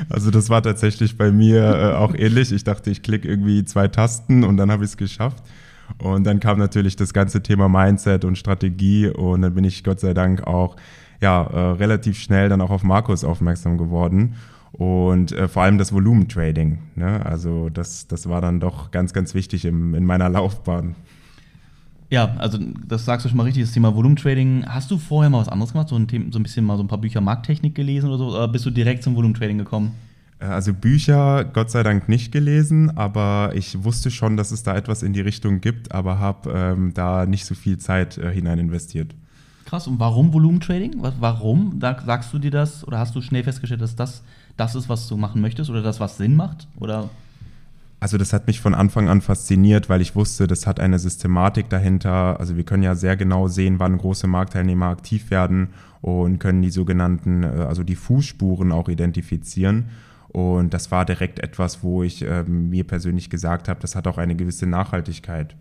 Also 0.10 0.32
das 0.32 0.50
war 0.50 0.64
tatsächlich 0.64 1.18
bei 1.18 1.32
mir 1.32 1.62
äh, 1.62 1.94
auch 1.94 2.16
ähnlich. 2.16 2.52
Ich 2.52 2.64
dachte, 2.64 2.90
ich 2.90 3.04
klicke 3.04 3.28
irgendwie 3.28 3.64
zwei 3.64 3.88
Tasten 3.88 4.44
und 4.44 4.58
dann 4.58 4.72
habe 4.72 4.84
ich 4.84 4.90
es 4.90 4.98
geschafft. 4.98 5.44
Und 6.00 6.24
dann 6.24 6.40
kam 6.40 6.58
natürlich 6.58 6.96
das 6.96 7.14
ganze 7.14 7.44
Thema 7.44 7.70
Mindset 7.70 8.26
und 8.26 8.38
Strategie 8.38 9.08
und 9.08 9.44
dann 9.44 9.54
bin 9.54 9.66
ich 9.66 9.84
Gott 9.84 10.00
sei 10.00 10.16
Dank 10.16 10.48
auch 10.48 10.78
ja, 11.22 11.44
äh, 11.44 11.60
relativ 11.74 12.20
schnell 12.20 12.50
dann 12.50 12.60
auch 12.62 12.72
auf 12.72 12.84
Markus 12.84 13.24
aufmerksam 13.24 13.78
geworden. 13.78 14.36
Und 14.74 15.32
äh, 15.32 15.48
vor 15.48 15.64
allem 15.64 15.78
das 15.78 15.94
Volumentrading. 15.94 16.80
Ne? 16.96 17.24
Also 17.26 17.70
das, 17.70 18.08
das 18.08 18.28
war 18.28 18.42
dann 18.42 18.60
doch 18.60 18.92
ganz, 18.92 19.14
ganz 19.14 19.34
wichtig 19.36 19.66
im, 19.66 19.94
in 19.94 20.04
meiner 20.04 20.30
Laufbahn. 20.30 20.96
Ja, 22.10 22.36
also 22.38 22.60
das 22.88 23.06
sagst 23.06 23.26
du 23.26 23.30
schon 23.30 23.38
mal 23.38 23.44
richtig, 23.44 23.64
das 23.64 23.72
Thema 23.72 23.96
Volumentrading. 23.96 24.66
Hast 24.68 24.92
du 24.92 24.98
vorher 24.98 25.30
mal 25.30 25.40
was 25.40 25.50
anderes 25.50 25.74
gemacht, 25.74 25.90
so 25.90 25.96
ein, 25.96 26.08
so 26.32 26.40
ein 26.40 26.44
bisschen 26.44 26.66
mal 26.66 26.78
so 26.78 26.84
ein 26.84 26.88
paar 26.88 27.00
Bücher 27.00 27.22
Markttechnik 27.22 27.76
gelesen 27.76 28.10
oder 28.10 28.18
so, 28.18 28.28
oder 28.30 28.48
bist 28.48 28.66
du 28.66 28.72
direkt 28.72 29.04
zum 29.04 29.16
Volumentrading 29.16 29.58
gekommen? 29.60 29.94
Äh, 30.40 30.46
also 30.46 30.74
Bücher 30.74 31.44
Gott 31.46 31.72
sei 31.72 31.84
Dank 31.84 32.10
nicht 32.10 32.32
gelesen, 32.32 32.96
aber 32.98 33.52
ich 33.56 33.84
wusste 33.84 34.12
schon, 34.12 34.38
dass 34.38 34.52
es 34.52 34.64
da 34.64 34.76
etwas 34.76 35.04
in 35.04 35.14
die 35.14 35.22
Richtung 35.22 35.62
gibt, 35.62 35.92
aber 35.92 36.20
habe 36.20 36.52
ähm, 36.52 36.94
da 36.94 37.26
nicht 37.26 37.46
so 37.46 37.56
viel 37.56 37.78
Zeit 37.78 38.18
äh, 38.18 38.32
hinein 38.32 38.60
investiert. 38.60 39.16
Krass, 39.66 39.88
und 39.88 40.00
warum 40.00 40.34
Volumentrading? 40.34 40.98
Warum? 41.20 41.80
Da 41.80 42.00
sagst 42.06 42.34
du 42.34 42.38
dir 42.38 42.52
das 42.52 42.88
oder 42.88 43.00
hast 43.00 43.16
du 43.16 43.22
schnell 43.22 43.44
festgestellt, 43.44 43.82
dass 43.82 43.96
das 43.96 44.24
das 44.58 44.76
ist, 44.76 44.90
was 44.90 45.08
du 45.08 45.18
machen 45.18 45.42
möchtest 45.42 45.70
oder 45.70 45.82
das, 45.82 46.00
was 46.00 46.18
Sinn 46.18 46.36
macht? 46.36 46.68
Oder? 46.80 47.10
Also 48.00 48.18
das 48.18 48.34
hat 48.34 48.48
mich 48.48 48.60
von 48.60 48.74
Anfang 48.76 49.08
an 49.08 49.22
fasziniert, 49.22 49.88
weil 49.88 50.02
ich 50.02 50.14
wusste, 50.14 50.46
das 50.46 50.68
hat 50.68 50.82
eine 50.82 51.00
Systematik 51.00 51.70
dahinter. 51.70 52.38
Also 52.40 52.58
wir 52.58 52.66
können 52.66 52.84
ja 52.84 52.96
sehr 52.96 53.16
genau 53.16 53.48
sehen, 53.48 53.80
wann 53.80 53.98
große 53.98 54.28
Marktteilnehmer 54.28 54.88
aktiv 54.88 55.32
werden 55.32 55.70
und 56.02 56.40
können 56.40 56.62
die 56.62 56.70
sogenannten, 56.70 57.44
äh, 57.44 57.66
also 57.68 57.84
die 57.84 57.96
Fußspuren 57.96 58.74
auch 58.74 58.90
identifizieren. 58.90 59.86
Und 60.28 60.74
das 60.74 60.92
war 60.92 61.06
direkt 61.06 61.40
etwas, 61.40 61.82
wo 61.82 62.04
ich 62.04 62.24
äh, 62.24 62.44
mir 62.44 62.84
persönlich 62.84 63.30
gesagt 63.30 63.70
habe, 63.70 63.80
das 63.80 63.96
hat 63.96 64.08
auch 64.08 64.18
eine 64.18 64.36
gewisse 64.36 64.66
Nachhaltigkeit. 64.66 65.56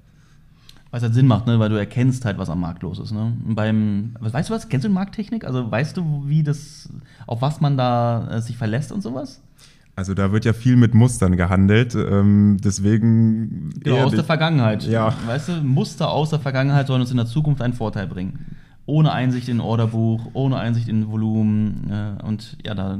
Weil 0.92 0.98
es 0.98 1.04
halt 1.04 1.14
Sinn 1.14 1.26
macht, 1.26 1.46
ne? 1.46 1.58
weil 1.58 1.70
du 1.70 1.76
erkennst 1.76 2.26
halt, 2.26 2.36
was 2.36 2.50
am 2.50 2.60
Markt 2.60 2.82
los 2.82 2.98
ist. 2.98 3.12
Ne? 3.12 3.32
Beim, 3.46 4.14
weißt 4.20 4.50
du 4.50 4.54
was? 4.54 4.68
Kennst 4.68 4.84
du 4.84 4.90
Markttechnik? 4.90 5.46
Also 5.46 5.70
weißt 5.70 5.96
du, 5.96 6.24
wie 6.26 6.42
das, 6.42 6.90
auf 7.26 7.40
was 7.40 7.62
man 7.62 7.78
da 7.78 8.28
äh, 8.30 8.42
sich 8.42 8.58
verlässt 8.58 8.92
und 8.92 9.00
sowas? 9.00 9.40
Also 9.96 10.12
da 10.12 10.32
wird 10.32 10.44
ja 10.44 10.52
viel 10.52 10.76
mit 10.76 10.92
Mustern 10.92 11.38
gehandelt, 11.38 11.94
ähm, 11.94 12.58
deswegen. 12.62 13.70
Genau, 13.80 14.04
aus 14.04 14.12
der 14.12 14.24
Vergangenheit. 14.24 14.84
Ja. 14.84 15.14
Weißt 15.26 15.48
du, 15.48 15.52
Muster 15.62 16.10
aus 16.10 16.28
der 16.28 16.40
Vergangenheit 16.40 16.88
sollen 16.88 17.00
uns 17.00 17.10
in 17.10 17.16
der 17.16 17.26
Zukunft 17.26 17.62
einen 17.62 17.72
Vorteil 17.72 18.06
bringen. 18.06 18.56
Ohne 18.84 19.12
Einsicht 19.12 19.48
in 19.48 19.60
Orderbuch, 19.60 20.28
ohne 20.34 20.58
Einsicht 20.58 20.88
in 20.88 21.10
Volumen. 21.10 21.90
Äh, 21.90 22.22
und 22.22 22.58
ja, 22.66 22.74
da 22.74 22.98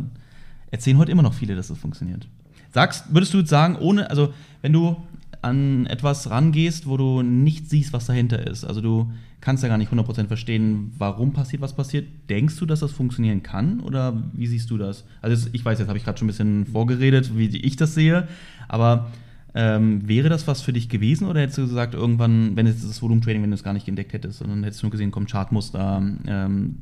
erzählen 0.71 0.97
heute 0.97 1.13
immer 1.13 1.23
noch 1.23 1.35
viele, 1.35 1.57
dass 1.57 1.69
das 1.69 1.77
funktioniert. 1.77 2.27
Sagst, 2.73 3.13
würdest 3.13 3.35
du 3.35 3.39
jetzt 3.39 3.51
sagen, 3.51 3.77
ohne, 3.77 4.09
also 4.09 4.33
wenn 4.63 4.73
du 4.73 4.97
an 5.43 5.87
etwas 5.87 6.31
rangehst, 6.31 6.87
wo 6.87 6.97
du 6.97 7.23
nicht 7.23 7.69
siehst, 7.69 7.93
was 7.93 8.07
dahinter 8.07 8.47
ist. 8.47 8.65
Also 8.65 8.81
du 8.81 9.13
kannst 9.41 9.65
ja 9.65 9.69
gar 9.69 9.77
nicht 9.77 9.93
100% 9.93 10.29
verstehen, 10.29 10.93
warum 10.99 11.33
passiert, 11.33 11.61
was 11.61 11.75
passiert. 11.75 12.07
Denkst 12.31 12.57
du, 12.57 12.65
dass 12.65 12.81
das 12.81 12.93
funktionieren 12.93 13.43
kann 13.43 13.81
oder 13.81 14.23
wie 14.33 14.47
siehst 14.47 14.71
du 14.71 14.79
das? 14.79 15.05
Also 15.21 15.49
ich 15.53 15.65
weiß, 15.65 15.81
jetzt 15.81 15.89
habe 15.89 15.99
ich 15.99 16.05
gerade 16.05 16.17
schon 16.17 16.27
ein 16.27 16.29
bisschen 16.29 16.67
vorgeredet, 16.67 17.37
wie 17.37 17.49
ich 17.49 17.77
das 17.77 17.95
sehe, 17.95 18.29
aber 18.69 19.11
ähm, 19.55 20.07
wäre 20.09 20.29
das 20.29 20.47
was 20.47 20.63
für 20.63 20.73
dich 20.73 20.89
gewesen 20.89 21.27
oder 21.27 21.41
hättest 21.41 21.59
du 21.59 21.63
gesagt, 21.63 21.95
irgendwann, 21.95 22.57
wenn 22.57 22.67
es 22.67 22.87
das 22.87 23.03
Volumetrading, 23.03 23.43
wenn 23.43 23.51
du 23.51 23.57
es 23.57 23.65
gar 23.65 23.75
nicht 23.75 23.89
entdeckt 23.89 24.13
hättest, 24.13 24.39
sondern 24.39 24.63
hättest 24.63 24.83
du 24.83 24.87
nur 24.87 24.93
gesehen, 24.93 25.11
kommt 25.11 25.31
Chartmuster, 25.31 26.03
ähm, 26.27 26.77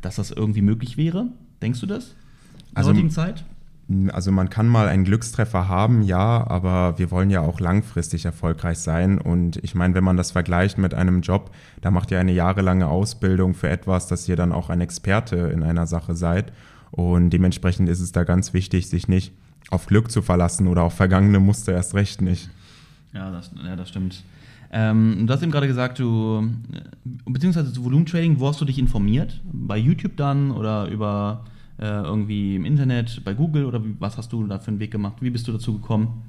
dass 0.00 0.16
das 0.16 0.30
irgendwie 0.30 0.62
möglich 0.62 0.96
wäre? 0.96 1.26
Denkst 1.60 1.80
du 1.80 1.86
das? 1.86 2.04
In 2.04 2.10
der 2.10 2.78
also, 2.78 2.90
heutigen 2.90 3.10
Zeit? 3.10 3.44
Also 4.12 4.32
man 4.32 4.48
kann 4.48 4.66
mal 4.66 4.88
einen 4.88 5.04
Glückstreffer 5.04 5.68
haben, 5.68 6.02
ja, 6.02 6.46
aber 6.46 6.98
wir 6.98 7.10
wollen 7.10 7.28
ja 7.28 7.42
auch 7.42 7.60
langfristig 7.60 8.24
erfolgreich 8.24 8.78
sein. 8.78 9.18
Und 9.18 9.62
ich 9.62 9.74
meine, 9.74 9.94
wenn 9.94 10.04
man 10.04 10.16
das 10.16 10.30
vergleicht 10.30 10.78
mit 10.78 10.94
einem 10.94 11.20
Job, 11.20 11.50
da 11.82 11.90
macht 11.90 12.10
ihr 12.10 12.18
eine 12.18 12.32
jahrelange 12.32 12.88
Ausbildung 12.88 13.52
für 13.52 13.68
etwas, 13.68 14.06
dass 14.06 14.26
ihr 14.26 14.36
dann 14.36 14.52
auch 14.52 14.70
ein 14.70 14.80
Experte 14.80 15.36
in 15.36 15.62
einer 15.62 15.86
Sache 15.86 16.14
seid. 16.14 16.52
Und 16.92 17.30
dementsprechend 17.30 17.88
ist 17.90 18.00
es 18.00 18.12
da 18.12 18.24
ganz 18.24 18.54
wichtig, 18.54 18.88
sich 18.88 19.06
nicht 19.06 19.32
auf 19.70 19.86
Glück 19.86 20.10
zu 20.10 20.22
verlassen 20.22 20.66
oder 20.66 20.82
auf 20.82 20.94
vergangene 20.94 21.40
Muster 21.40 21.72
erst 21.72 21.94
recht 21.94 22.22
nicht. 22.22 22.48
Ja, 23.12 23.30
das, 23.30 23.50
ja, 23.62 23.76
das 23.76 23.90
stimmt. 23.90 24.24
Ähm, 24.72 25.26
du 25.26 25.32
hast 25.32 25.42
eben 25.42 25.52
gerade 25.52 25.68
gesagt, 25.68 25.98
du, 25.98 26.48
beziehungsweise 27.26 27.72
zu 27.72 27.84
Volumentrading, 27.84 28.40
wo 28.40 28.48
hast 28.48 28.60
du 28.60 28.64
dich 28.64 28.78
informiert? 28.78 29.40
Bei 29.44 29.76
YouTube 29.76 30.16
dann 30.16 30.50
oder 30.50 30.88
über 30.88 31.44
äh, 31.46 31.53
irgendwie 31.78 32.56
im 32.56 32.64
Internet, 32.64 33.22
bei 33.24 33.34
Google 33.34 33.64
oder 33.64 33.82
was 33.98 34.16
hast 34.16 34.32
du 34.32 34.46
da 34.46 34.58
für 34.58 34.68
einen 34.68 34.80
Weg 34.80 34.90
gemacht? 34.90 35.16
Wie 35.20 35.30
bist 35.30 35.48
du 35.48 35.52
dazu 35.52 35.74
gekommen? 35.74 36.22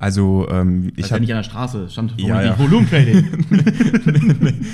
Also 0.00 0.48
ähm, 0.50 0.92
ich 0.96 1.12
habe 1.12 1.16
ja 1.16 1.20
nicht 1.20 1.30
an 1.32 1.36
der 1.36 1.42
Straße, 1.42 1.90
stand 1.90 2.14
ja, 2.16 2.42
ja. 2.42 2.58
Volumentrading. 2.58 3.28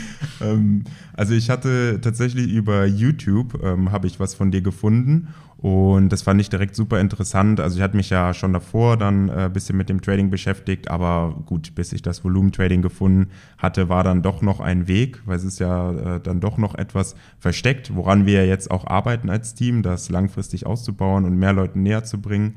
ähm, 0.41 0.85
also 1.15 1.35
ich 1.35 1.51
hatte 1.51 2.01
tatsächlich 2.01 2.49
über 2.49 2.87
YouTube 2.87 3.61
ähm, 3.61 3.91
habe 3.91 4.07
ich 4.07 4.21
was 4.21 4.35
von 4.35 4.53
dir 4.53 4.63
gefunden 4.63 5.35
und 5.57 6.11
das 6.11 6.23
fand 6.23 6.41
ich 6.41 6.49
direkt 6.49 6.77
super 6.77 7.01
interessant. 7.01 7.59
Also 7.59 7.77
ich 7.77 7.83
hatte 7.83 7.97
mich 7.97 8.09
ja 8.09 8.35
schon 8.35 8.53
davor 8.53 8.97
dann 8.97 9.29
ein 9.29 9.47
äh, 9.47 9.51
bisschen 9.53 9.77
mit 9.77 9.89
dem 9.89 10.01
Trading 10.01 10.31
beschäftigt, 10.31 10.89
aber 10.89 11.43
gut, 11.45 11.75
bis 11.75 11.93
ich 11.93 12.03
das 12.03 12.23
Volumentrading 12.23 12.81
gefunden 12.81 13.33
hatte, 13.59 13.89
war 13.89 14.05
dann 14.05 14.23
doch 14.23 14.43
noch 14.43 14.61
ein 14.61 14.87
Weg, 14.87 15.23
weil 15.27 15.39
es 15.39 15.45
ist 15.45 15.59
ja 15.59 15.91
äh, 16.17 16.21
dann 16.21 16.39
doch 16.39 16.57
noch 16.57 16.77
etwas 16.77 17.17
versteckt, 17.41 17.97
woran 17.97 18.27
wir 18.27 18.47
jetzt 18.47 18.71
auch 18.71 18.87
arbeiten 18.87 19.29
als 19.29 19.55
Team, 19.55 19.83
das 19.83 20.09
langfristig 20.09 20.67
auszubauen 20.67 21.25
und 21.25 21.37
mehr 21.37 21.53
Leuten 21.53 21.83
näher 21.83 22.05
zu 22.05 22.21
bringen. 22.21 22.55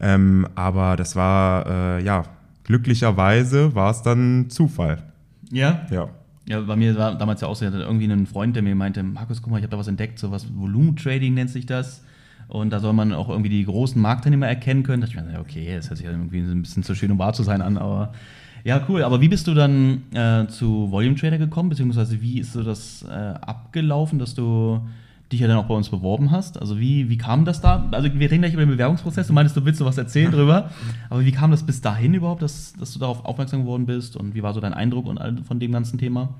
Ähm, 0.00 0.48
aber 0.54 0.96
das 0.96 1.16
war, 1.16 1.66
äh, 1.66 2.04
ja, 2.04 2.24
glücklicherweise 2.64 3.74
war 3.74 3.90
es 3.90 4.02
dann 4.02 4.46
Zufall. 4.48 5.02
Ja? 5.50 5.86
Ja. 5.90 6.08
Ja, 6.46 6.60
bei 6.60 6.76
mir 6.76 6.96
war 6.98 7.14
damals 7.14 7.40
ja 7.40 7.48
auch 7.48 7.56
so, 7.56 7.64
ich 7.64 7.72
hatte 7.72 7.82
irgendwie 7.82 8.04
einen 8.04 8.26
Freund, 8.26 8.54
der 8.54 8.62
mir 8.62 8.74
meinte, 8.74 9.02
Markus, 9.02 9.40
guck 9.40 9.50
mal, 9.50 9.58
ich 9.58 9.62
habe 9.62 9.70
da 9.70 9.78
was 9.78 9.88
entdeckt, 9.88 10.18
so 10.18 10.30
was 10.30 10.46
Volumetrading 10.54 11.32
nennt 11.32 11.50
sich 11.50 11.64
das. 11.64 12.02
Und 12.48 12.70
da 12.70 12.80
soll 12.80 12.92
man 12.92 13.14
auch 13.14 13.30
irgendwie 13.30 13.48
die 13.48 13.64
großen 13.64 14.00
Marktteilnehmer 14.00 14.46
erkennen 14.46 14.82
können. 14.82 15.00
Da 15.00 15.06
dachte 15.06 15.26
ich 15.26 15.32
mir, 15.32 15.40
okay, 15.40 15.74
das 15.74 15.88
hört 15.88 15.96
sich 15.96 16.06
irgendwie 16.06 16.40
ein 16.40 16.60
bisschen 16.60 16.82
zu 16.82 16.94
schön, 16.94 17.10
um 17.10 17.18
wahr 17.18 17.32
zu 17.32 17.42
sein 17.42 17.62
an, 17.62 17.78
aber 17.78 18.12
ja, 18.64 18.84
cool. 18.88 19.02
Aber 19.02 19.20
wie 19.20 19.28
bist 19.28 19.46
du 19.46 19.54
dann 19.54 20.02
äh, 20.12 20.46
zu 20.48 20.90
Volume 20.90 21.16
Trader 21.16 21.38
gekommen, 21.38 21.70
beziehungsweise 21.70 22.20
wie 22.20 22.40
ist 22.40 22.52
so 22.52 22.62
das 22.62 23.02
äh, 23.08 23.12
abgelaufen, 23.12 24.18
dass 24.18 24.34
du 24.34 24.80
dich 25.34 25.40
ja 25.40 25.48
dann 25.48 25.58
auch 25.58 25.66
bei 25.66 25.74
uns 25.74 25.88
beworben 25.88 26.30
hast? 26.30 26.58
Also 26.60 26.78
wie, 26.78 27.08
wie 27.10 27.18
kam 27.18 27.44
das 27.44 27.60
da? 27.60 27.88
Also 27.92 28.08
wir 28.12 28.30
reden 28.30 28.42
gleich 28.42 28.54
über 28.54 28.64
den 28.64 28.70
Bewerbungsprozess. 28.70 29.26
Du 29.26 29.32
meinst, 29.32 29.56
du 29.56 29.64
willst 29.64 29.78
so 29.78 29.84
was 29.84 29.98
erzählen 29.98 30.30
drüber. 30.32 30.70
Aber 31.10 31.24
wie 31.24 31.32
kam 31.32 31.50
das 31.50 31.64
bis 31.64 31.80
dahin 31.80 32.14
überhaupt, 32.14 32.42
dass, 32.42 32.72
dass 32.72 32.92
du 32.92 32.98
darauf 32.98 33.24
aufmerksam 33.24 33.62
geworden 33.62 33.86
bist? 33.86 34.16
Und 34.16 34.34
wie 34.34 34.42
war 34.42 34.54
so 34.54 34.60
dein 34.60 34.74
Eindruck 34.74 35.06
und 35.06 35.18
von 35.46 35.60
dem 35.60 35.72
ganzen 35.72 35.98
Thema? 35.98 36.34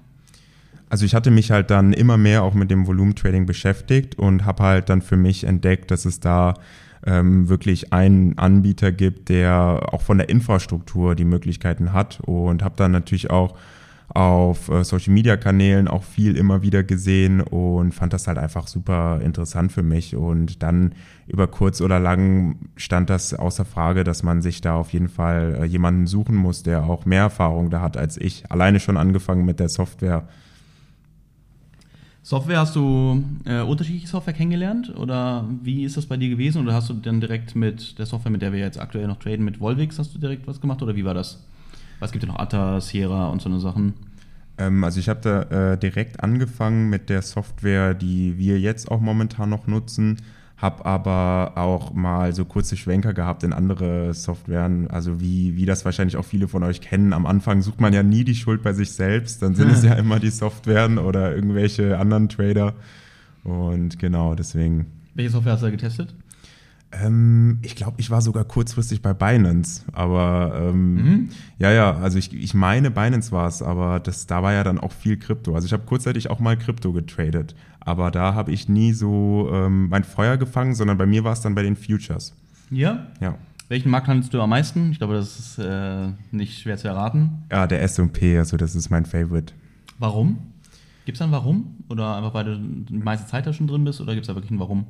Also 0.88 1.04
ich 1.04 1.14
hatte 1.14 1.30
mich 1.30 1.50
halt 1.50 1.70
dann 1.70 1.92
immer 1.92 2.16
mehr 2.16 2.42
auch 2.42 2.54
mit 2.54 2.70
dem 2.70 2.86
Volumentrading 2.86 3.46
beschäftigt 3.46 4.18
und 4.18 4.44
habe 4.44 4.62
halt 4.62 4.88
dann 4.88 5.02
für 5.02 5.16
mich 5.16 5.44
entdeckt, 5.44 5.90
dass 5.90 6.04
es 6.04 6.20
da 6.20 6.54
ähm, 7.06 7.48
wirklich 7.48 7.92
einen 7.92 8.38
Anbieter 8.38 8.92
gibt, 8.92 9.28
der 9.28 9.88
auch 9.92 10.02
von 10.02 10.18
der 10.18 10.28
Infrastruktur 10.28 11.14
die 11.14 11.24
Möglichkeiten 11.24 11.92
hat 11.92 12.20
und 12.20 12.62
habe 12.62 12.76
dann 12.76 12.92
natürlich 12.92 13.30
auch 13.30 13.56
auf 14.08 14.68
äh, 14.68 14.84
Social 14.84 15.12
Media 15.12 15.36
Kanälen 15.36 15.88
auch 15.88 16.02
viel 16.02 16.36
immer 16.36 16.62
wieder 16.62 16.82
gesehen 16.82 17.40
und 17.40 17.92
fand 17.92 18.12
das 18.12 18.26
halt 18.26 18.38
einfach 18.38 18.66
super 18.66 19.20
interessant 19.22 19.72
für 19.72 19.82
mich. 19.82 20.14
Und 20.14 20.62
dann 20.62 20.94
über 21.26 21.46
kurz 21.46 21.80
oder 21.80 21.98
lang 21.98 22.58
stand 22.76 23.10
das 23.10 23.34
außer 23.34 23.64
Frage, 23.64 24.04
dass 24.04 24.22
man 24.22 24.42
sich 24.42 24.60
da 24.60 24.74
auf 24.74 24.92
jeden 24.92 25.08
Fall 25.08 25.58
äh, 25.60 25.64
jemanden 25.64 26.06
suchen 26.06 26.36
muss, 26.36 26.62
der 26.62 26.84
auch 26.84 27.06
mehr 27.06 27.22
Erfahrung 27.22 27.70
da 27.70 27.80
hat 27.80 27.96
als 27.96 28.16
ich. 28.16 28.50
Alleine 28.50 28.78
schon 28.80 28.96
angefangen 28.96 29.44
mit 29.44 29.58
der 29.58 29.68
Software. 29.68 30.28
Software 32.22 32.58
hast 32.58 32.74
du 32.74 33.22
äh, 33.44 33.60
unterschiedliche 33.60 34.06
Software 34.06 34.32
kennengelernt 34.32 34.94
oder 34.96 35.46
wie 35.62 35.84
ist 35.84 35.96
das 35.96 36.06
bei 36.06 36.16
dir 36.16 36.30
gewesen? 36.30 36.62
Oder 36.62 36.72
hast 36.72 36.88
du 36.88 36.94
dann 36.94 37.20
direkt 37.20 37.54
mit 37.54 37.98
der 37.98 38.06
Software, 38.06 38.32
mit 38.32 38.40
der 38.40 38.52
wir 38.52 38.60
jetzt 38.60 38.80
aktuell 38.80 39.06
noch 39.06 39.18
traden, 39.18 39.44
mit 39.44 39.60
Volvix, 39.60 39.98
hast 39.98 40.14
du 40.14 40.18
direkt 40.18 40.46
was 40.46 40.60
gemacht 40.60 40.80
oder 40.82 40.96
wie 40.96 41.04
war 41.04 41.12
das? 41.12 41.44
Was 42.00 42.12
gibt 42.12 42.24
ja 42.24 42.30
noch 42.30 42.38
Atta, 42.38 42.80
Sierra 42.80 43.28
und 43.28 43.40
so 43.40 43.48
eine 43.48 43.60
Sachen? 43.60 43.94
Ähm, 44.58 44.84
also 44.84 45.00
ich 45.00 45.08
habe 45.08 45.20
da 45.20 45.72
äh, 45.72 45.78
direkt 45.78 46.22
angefangen 46.22 46.90
mit 46.90 47.08
der 47.10 47.22
Software, 47.22 47.94
die 47.94 48.38
wir 48.38 48.58
jetzt 48.58 48.90
auch 48.90 49.00
momentan 49.00 49.50
noch 49.50 49.66
nutzen 49.66 50.18
habe 50.56 50.86
aber 50.86 51.52
auch 51.56 51.92
mal 51.92 52.32
so 52.32 52.44
kurze 52.44 52.76
Schwenker 52.76 53.12
gehabt 53.12 53.42
in 53.42 53.52
andere 53.52 54.14
Softwaren, 54.14 54.88
also 54.88 55.20
wie, 55.20 55.56
wie 55.56 55.66
das 55.66 55.84
wahrscheinlich 55.84 56.16
auch 56.16 56.24
viele 56.24 56.48
von 56.48 56.62
euch 56.62 56.80
kennen. 56.80 57.12
Am 57.12 57.26
Anfang 57.26 57.60
sucht 57.60 57.80
man 57.80 57.92
ja 57.92 58.02
nie 58.02 58.24
die 58.24 58.34
Schuld 58.34 58.62
bei 58.62 58.72
sich 58.72 58.92
selbst, 58.92 59.42
dann 59.42 59.54
sind 59.54 59.70
es 59.70 59.82
ja 59.84 59.94
immer 59.94 60.20
die 60.20 60.30
Softwaren 60.30 60.98
oder 60.98 61.34
irgendwelche 61.34 61.98
anderen 61.98 62.28
Trader. 62.28 62.74
Und 63.42 63.98
genau, 63.98 64.34
deswegen. 64.34 64.86
Welche 65.14 65.30
Software 65.32 65.52
hast 65.52 65.60
du 65.60 65.66
da 65.66 65.70
getestet? 65.70 66.14
Ähm, 67.02 67.58
ich 67.62 67.76
glaube, 67.76 67.96
ich 67.98 68.10
war 68.10 68.20
sogar 68.20 68.44
kurzfristig 68.44 69.02
bei 69.02 69.14
Binance, 69.14 69.84
aber 69.92 70.52
ähm, 70.56 70.94
mhm. 70.94 71.28
ja, 71.58 71.70
ja, 71.70 71.96
also 71.96 72.18
ich, 72.18 72.32
ich 72.32 72.54
meine, 72.54 72.90
Binance 72.90 73.32
war 73.32 73.48
es, 73.48 73.62
aber 73.62 74.00
das, 74.00 74.26
da 74.26 74.42
war 74.42 74.52
ja 74.52 74.64
dann 74.64 74.78
auch 74.78 74.92
viel 74.92 75.16
Krypto. 75.16 75.54
Also 75.54 75.66
ich 75.66 75.72
habe 75.72 75.84
kurzzeitig 75.84 76.30
auch 76.30 76.40
mal 76.40 76.56
Krypto 76.56 76.92
getradet, 76.92 77.54
aber 77.80 78.10
da 78.10 78.34
habe 78.34 78.52
ich 78.52 78.68
nie 78.68 78.92
so 78.92 79.50
ähm, 79.52 79.88
mein 79.88 80.04
Feuer 80.04 80.36
gefangen, 80.36 80.74
sondern 80.74 80.98
bei 80.98 81.06
mir 81.06 81.24
war 81.24 81.32
es 81.32 81.40
dann 81.40 81.54
bei 81.54 81.62
den 81.62 81.76
Futures. 81.76 82.34
Ja? 82.70 83.06
Ja. 83.20 83.36
Welchen 83.68 83.90
Markt 83.90 84.08
handelst 84.08 84.34
du 84.34 84.40
am 84.40 84.50
meisten? 84.50 84.92
Ich 84.92 84.98
glaube, 84.98 85.14
das 85.14 85.38
ist 85.38 85.58
äh, 85.58 86.08
nicht 86.30 86.60
schwer 86.60 86.76
zu 86.76 86.88
erraten. 86.88 87.44
Ja, 87.50 87.66
der 87.66 87.82
S&P, 87.82 88.38
also 88.38 88.56
das 88.56 88.74
ist 88.74 88.90
mein 88.90 89.06
Favorite. 89.06 89.54
Warum? 89.98 90.38
Gibt 91.06 91.16
es 91.16 91.18
da 91.18 91.24
ein 91.24 91.32
Warum? 91.32 91.76
Oder 91.88 92.16
einfach, 92.16 92.34
weil 92.34 92.44
du 92.44 92.58
die 92.58 92.94
meiste 92.98 93.26
Zeit 93.26 93.46
da 93.46 93.52
schon 93.52 93.66
drin 93.66 93.84
bist? 93.84 94.00
Oder 94.00 94.14
gibt 94.14 94.24
es 94.24 94.28
da 94.28 94.34
wirklich 94.34 94.50
ein 94.50 94.58
Warum? 94.58 94.86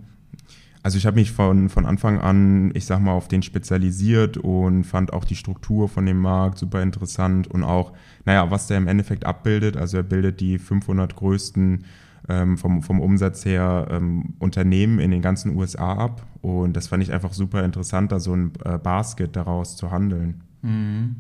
Also 0.84 0.98
ich 0.98 1.06
habe 1.06 1.16
mich 1.16 1.32
von, 1.32 1.70
von 1.70 1.86
Anfang 1.86 2.20
an, 2.20 2.70
ich 2.74 2.84
sag 2.84 3.00
mal, 3.00 3.12
auf 3.12 3.26
den 3.26 3.42
spezialisiert 3.42 4.36
und 4.36 4.84
fand 4.84 5.14
auch 5.14 5.24
die 5.24 5.34
Struktur 5.34 5.88
von 5.88 6.04
dem 6.04 6.18
Markt 6.18 6.58
super 6.58 6.82
interessant 6.82 7.46
und 7.46 7.62
auch, 7.62 7.94
naja, 8.26 8.50
was 8.50 8.66
der 8.66 8.76
im 8.76 8.86
Endeffekt 8.86 9.24
abbildet. 9.24 9.78
Also 9.78 9.96
er 9.96 10.02
bildet 10.02 10.40
die 10.40 10.58
500 10.58 11.16
größten 11.16 11.84
ähm, 12.28 12.58
vom, 12.58 12.82
vom 12.82 13.00
Umsatz 13.00 13.46
her 13.46 13.88
ähm, 13.90 14.34
Unternehmen 14.40 14.98
in 14.98 15.10
den 15.10 15.22
ganzen 15.22 15.56
USA 15.56 15.94
ab 15.94 16.26
und 16.42 16.76
das 16.76 16.88
fand 16.88 17.02
ich 17.02 17.14
einfach 17.14 17.32
super 17.32 17.64
interessant, 17.64 18.12
da 18.12 18.20
so 18.20 18.34
ein 18.36 18.52
äh, 18.62 18.76
Basket 18.76 19.34
daraus 19.34 19.78
zu 19.78 19.90
handeln. 19.90 20.42
Mhm. 20.60 21.16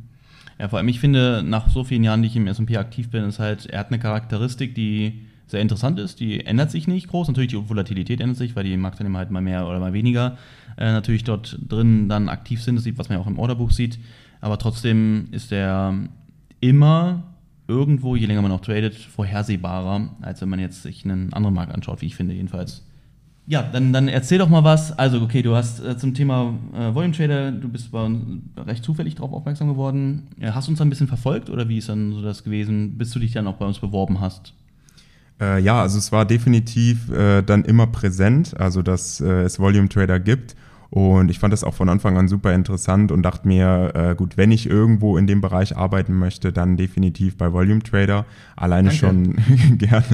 Ja, 0.58 0.68
vor 0.68 0.78
allem, 0.78 0.88
ich 0.88 1.00
finde, 1.00 1.42
nach 1.42 1.70
so 1.70 1.84
vielen 1.84 2.04
Jahren, 2.04 2.20
die 2.20 2.28
ich 2.28 2.36
im 2.36 2.46
S&P 2.46 2.76
aktiv 2.76 3.08
bin, 3.08 3.24
ist 3.24 3.38
halt, 3.38 3.64
er 3.64 3.80
hat 3.80 3.88
eine 3.88 3.98
Charakteristik, 3.98 4.74
die 4.74 5.22
sehr 5.46 5.60
interessant 5.60 5.98
ist. 5.98 6.20
Die 6.20 6.44
ändert 6.44 6.70
sich 6.70 6.86
nicht 6.86 7.08
groß. 7.08 7.28
Natürlich 7.28 7.50
die 7.50 7.68
Volatilität 7.68 8.20
ändert 8.20 8.38
sich, 8.38 8.56
weil 8.56 8.64
die 8.64 8.76
Marktteilnehmer 8.76 9.18
halt 9.18 9.30
mal 9.30 9.42
mehr 9.42 9.66
oder 9.68 9.78
mal 9.78 9.92
weniger 9.92 10.36
äh, 10.76 10.92
natürlich 10.92 11.24
dort 11.24 11.58
drin 11.68 12.08
dann 12.08 12.28
aktiv 12.28 12.62
sind. 12.62 12.76
Das 12.76 12.84
sieht, 12.84 12.98
was 12.98 13.08
man 13.08 13.18
ja 13.18 13.22
auch 13.22 13.28
im 13.28 13.38
Orderbuch 13.38 13.70
sieht. 13.70 13.98
Aber 14.40 14.58
trotzdem 14.58 15.28
ist 15.30 15.50
der 15.50 15.94
immer 16.60 17.22
irgendwo, 17.66 18.16
je 18.16 18.26
länger 18.26 18.42
man 18.42 18.52
auch 18.52 18.60
tradet, 18.60 18.94
vorhersehbarer, 18.94 20.10
als 20.20 20.40
wenn 20.40 20.48
man 20.48 20.60
jetzt 20.60 20.82
sich 20.82 21.04
einen 21.04 21.32
anderen 21.32 21.54
Markt 21.54 21.74
anschaut, 21.74 22.02
wie 22.02 22.06
ich 22.06 22.16
finde 22.16 22.34
jedenfalls. 22.34 22.84
Ja, 23.46 23.62
dann, 23.62 23.92
dann 23.92 24.08
erzähl 24.08 24.38
doch 24.38 24.48
mal 24.48 24.64
was. 24.64 24.98
Also, 24.98 25.20
okay, 25.20 25.42
du 25.42 25.54
hast 25.54 25.84
äh, 25.84 25.98
zum 25.98 26.14
Thema 26.14 26.54
äh, 26.74 26.94
Volume 26.94 27.12
Trader, 27.12 27.52
du 27.52 27.68
bist 27.68 27.92
bei 27.92 28.02
uns 28.02 28.42
recht 28.56 28.82
zufällig 28.82 29.16
darauf 29.16 29.34
aufmerksam 29.34 29.68
geworden. 29.68 30.28
Hast 30.40 30.68
du 30.68 30.72
uns 30.72 30.80
ein 30.80 30.88
bisschen 30.88 31.08
verfolgt 31.08 31.50
oder 31.50 31.68
wie 31.68 31.76
ist 31.76 31.90
dann 31.90 32.12
so 32.12 32.22
das 32.22 32.42
gewesen, 32.42 32.96
bis 32.96 33.10
du 33.10 33.18
dich 33.18 33.32
dann 33.32 33.46
auch 33.46 33.56
bei 33.56 33.66
uns 33.66 33.78
beworben 33.78 34.20
hast? 34.20 34.54
Äh, 35.40 35.60
ja, 35.60 35.82
also 35.82 35.98
es 35.98 36.12
war 36.12 36.24
definitiv 36.24 37.10
äh, 37.10 37.42
dann 37.42 37.64
immer 37.64 37.86
präsent, 37.86 38.58
also 38.58 38.82
dass 38.82 39.20
äh, 39.20 39.42
es 39.42 39.58
Volume 39.58 39.88
Trader 39.88 40.20
gibt. 40.20 40.54
Und 40.94 41.28
ich 41.28 41.40
fand 41.40 41.52
das 41.52 41.64
auch 41.64 41.74
von 41.74 41.88
Anfang 41.88 42.16
an 42.16 42.28
super 42.28 42.54
interessant 42.54 43.10
und 43.10 43.22
dachte 43.22 43.48
mir, 43.48 43.90
äh, 43.96 44.14
gut, 44.14 44.36
wenn 44.36 44.52
ich 44.52 44.70
irgendwo 44.70 45.16
in 45.18 45.26
dem 45.26 45.40
Bereich 45.40 45.76
arbeiten 45.76 46.16
möchte, 46.16 46.52
dann 46.52 46.76
definitiv 46.76 47.36
bei 47.36 47.52
Volume 47.52 47.82
Trader. 47.82 48.26
Alleine 48.54 48.90
Danke. 48.90 48.98
schon 49.00 49.36
gerne, 49.78 50.04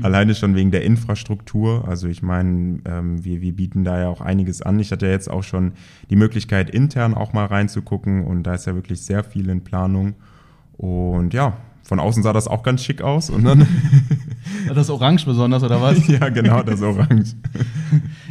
alleine 0.00 0.36
schon 0.36 0.54
wegen 0.54 0.70
der 0.70 0.84
Infrastruktur. 0.84 1.88
Also 1.88 2.06
ich 2.06 2.22
meine, 2.22 2.78
ähm, 2.84 3.24
wir, 3.24 3.40
wir 3.40 3.52
bieten 3.52 3.82
da 3.82 4.00
ja 4.00 4.08
auch 4.08 4.20
einiges 4.20 4.62
an. 4.62 4.78
Ich 4.78 4.92
hatte 4.92 5.06
ja 5.06 5.12
jetzt 5.12 5.28
auch 5.28 5.42
schon 5.42 5.72
die 6.08 6.14
Möglichkeit, 6.14 6.70
intern 6.70 7.14
auch 7.14 7.32
mal 7.32 7.46
reinzugucken 7.46 8.24
und 8.24 8.44
da 8.44 8.54
ist 8.54 8.66
ja 8.66 8.76
wirklich 8.76 9.00
sehr 9.00 9.24
viel 9.24 9.48
in 9.48 9.64
Planung. 9.64 10.14
Und 10.76 11.34
ja, 11.34 11.56
von 11.82 11.98
außen 11.98 12.22
sah 12.22 12.32
das 12.32 12.46
auch 12.46 12.62
ganz 12.62 12.84
schick 12.84 13.02
aus 13.02 13.28
und 13.28 13.42
dann. 13.42 13.66
das 14.74 14.90
Orange 14.90 15.24
besonders, 15.24 15.62
oder 15.62 15.80
was? 15.80 16.06
ja, 16.08 16.28
genau, 16.28 16.62
das 16.62 16.82
Orange. 16.82 17.34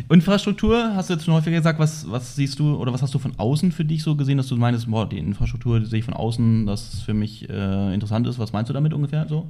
Infrastruktur, 0.10 0.96
hast 0.96 1.10
du 1.10 1.14
jetzt 1.14 1.26
schon 1.26 1.34
häufiger 1.34 1.58
gesagt, 1.58 1.80
was, 1.80 2.10
was 2.10 2.36
siehst 2.36 2.60
du 2.60 2.76
oder 2.76 2.94
was 2.94 3.02
hast 3.02 3.14
du 3.14 3.20
von 3.20 3.34
außen 3.38 3.72
für 3.72 3.86
dich 3.86 4.04
so 4.04 4.16
gesehen, 4.16 4.38
dass 4.38 4.48
du 4.48 4.56
meinst, 4.56 4.90
boah, 4.90 5.08
die 5.08 5.18
Infrastruktur 5.18 5.80
die 5.80 5.86
sehe 5.86 6.00
ich 6.00 6.06
von 6.06 6.14
außen, 6.14 6.66
dass 6.66 7.02
für 7.02 7.14
mich 7.14 7.50
äh, 7.50 7.94
interessant 7.94 8.28
ist. 8.28 8.40
Was 8.40 8.54
meinst 8.54 8.70
du 8.70 8.74
damit 8.74 8.94
ungefähr 8.94 9.28
so? 9.28 9.50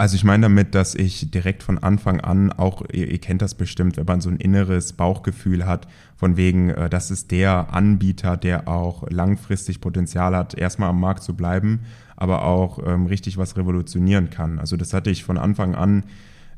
Also 0.00 0.16
ich 0.16 0.24
meine 0.24 0.44
damit, 0.44 0.74
dass 0.74 0.94
ich 0.94 1.30
direkt 1.30 1.62
von 1.62 1.76
Anfang 1.76 2.22
an 2.22 2.52
auch, 2.52 2.82
ihr, 2.90 3.10
ihr, 3.10 3.18
kennt 3.18 3.42
das 3.42 3.54
bestimmt, 3.54 3.98
wenn 3.98 4.06
man 4.06 4.22
so 4.22 4.30
ein 4.30 4.38
inneres 4.38 4.94
Bauchgefühl 4.94 5.66
hat, 5.66 5.86
von 6.16 6.38
wegen, 6.38 6.70
äh, 6.70 6.88
das 6.88 7.10
ist 7.10 7.30
der 7.30 7.74
Anbieter, 7.74 8.38
der 8.38 8.66
auch 8.66 9.04
langfristig 9.10 9.82
Potenzial 9.82 10.34
hat, 10.34 10.54
erstmal 10.54 10.88
am 10.88 11.00
Markt 11.00 11.22
zu 11.22 11.36
bleiben, 11.36 11.80
aber 12.20 12.44
auch 12.44 12.78
ähm, 12.86 13.06
richtig 13.06 13.38
was 13.38 13.56
revolutionieren 13.56 14.30
kann. 14.30 14.60
Also 14.60 14.76
das 14.76 14.92
hatte 14.92 15.10
ich 15.10 15.24
von 15.24 15.38
Anfang 15.38 15.74
an 15.74 16.04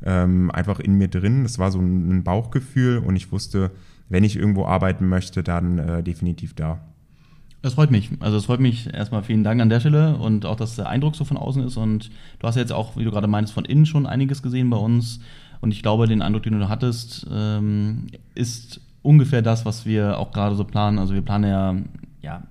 ähm, 0.05 0.51
einfach 0.51 0.79
in 0.79 0.95
mir 0.95 1.07
drin. 1.07 1.43
Das 1.43 1.57
war 1.57 1.71
so 1.71 1.79
ein 1.79 2.23
Bauchgefühl 2.23 2.99
und 2.99 3.15
ich 3.15 3.31
wusste, 3.31 3.71
wenn 4.09 4.25
ich 4.25 4.35
irgendwo 4.35 4.65
arbeiten 4.65 5.07
möchte, 5.07 5.41
dann 5.41 5.79
äh, 5.79 6.03
definitiv 6.03 6.53
da. 6.53 6.79
Das 7.61 7.75
freut 7.75 7.91
mich. 7.91 8.09
Also 8.19 8.35
es 8.35 8.45
freut 8.45 8.59
mich 8.59 8.93
erstmal 8.93 9.23
vielen 9.23 9.45
Dank 9.45 9.61
an 9.61 9.69
der 9.69 9.79
Stelle 9.79 10.17
und 10.17 10.45
auch, 10.45 10.57
dass 10.57 10.75
der 10.75 10.89
Eindruck 10.89 11.15
so 11.15 11.23
von 11.23 11.37
außen 11.37 11.63
ist. 11.63 11.77
Und 11.77 12.11
du 12.39 12.47
hast 12.47 12.57
jetzt 12.57 12.73
auch, 12.73 12.97
wie 12.97 13.05
du 13.05 13.11
gerade 13.11 13.27
meinst, 13.27 13.53
von 13.53 13.63
innen 13.63 13.85
schon 13.85 14.05
einiges 14.05 14.43
gesehen 14.43 14.69
bei 14.69 14.77
uns. 14.77 15.21
Und 15.61 15.71
ich 15.71 15.81
glaube, 15.81 16.07
den 16.07 16.21
Eindruck, 16.21 16.43
den 16.43 16.59
du 16.59 16.67
hattest, 16.67 17.25
ähm, 17.31 18.07
ist 18.35 18.81
ungefähr 19.01 19.41
das, 19.41 19.65
was 19.65 19.85
wir 19.85 20.19
auch 20.19 20.33
gerade 20.33 20.55
so 20.55 20.65
planen. 20.65 20.99
Also 20.99 21.13
wir 21.13 21.21
planen 21.21 21.49
ja, 21.49 21.75
ja 22.21 22.43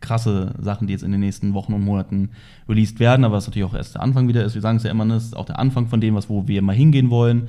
krasse 0.00 0.54
Sachen, 0.60 0.86
die 0.86 0.92
jetzt 0.92 1.02
in 1.02 1.12
den 1.12 1.20
nächsten 1.20 1.54
Wochen 1.54 1.72
und 1.72 1.82
Monaten 1.82 2.30
released 2.68 3.00
werden, 3.00 3.24
aber 3.24 3.36
was 3.36 3.46
natürlich 3.46 3.68
auch 3.68 3.74
erst 3.74 3.94
der 3.94 4.02
Anfang 4.02 4.28
wieder 4.28 4.44
ist. 4.44 4.54
Wir 4.54 4.62
sagen 4.62 4.76
es 4.76 4.84
ja 4.84 4.90
immer, 4.90 5.06
das 5.06 5.24
ist 5.24 5.36
auch 5.36 5.46
der 5.46 5.58
Anfang 5.58 5.86
von 5.86 6.00
dem, 6.00 6.14
was, 6.14 6.28
wo 6.28 6.46
wir 6.46 6.62
mal 6.62 6.74
hingehen 6.74 7.10
wollen. 7.10 7.48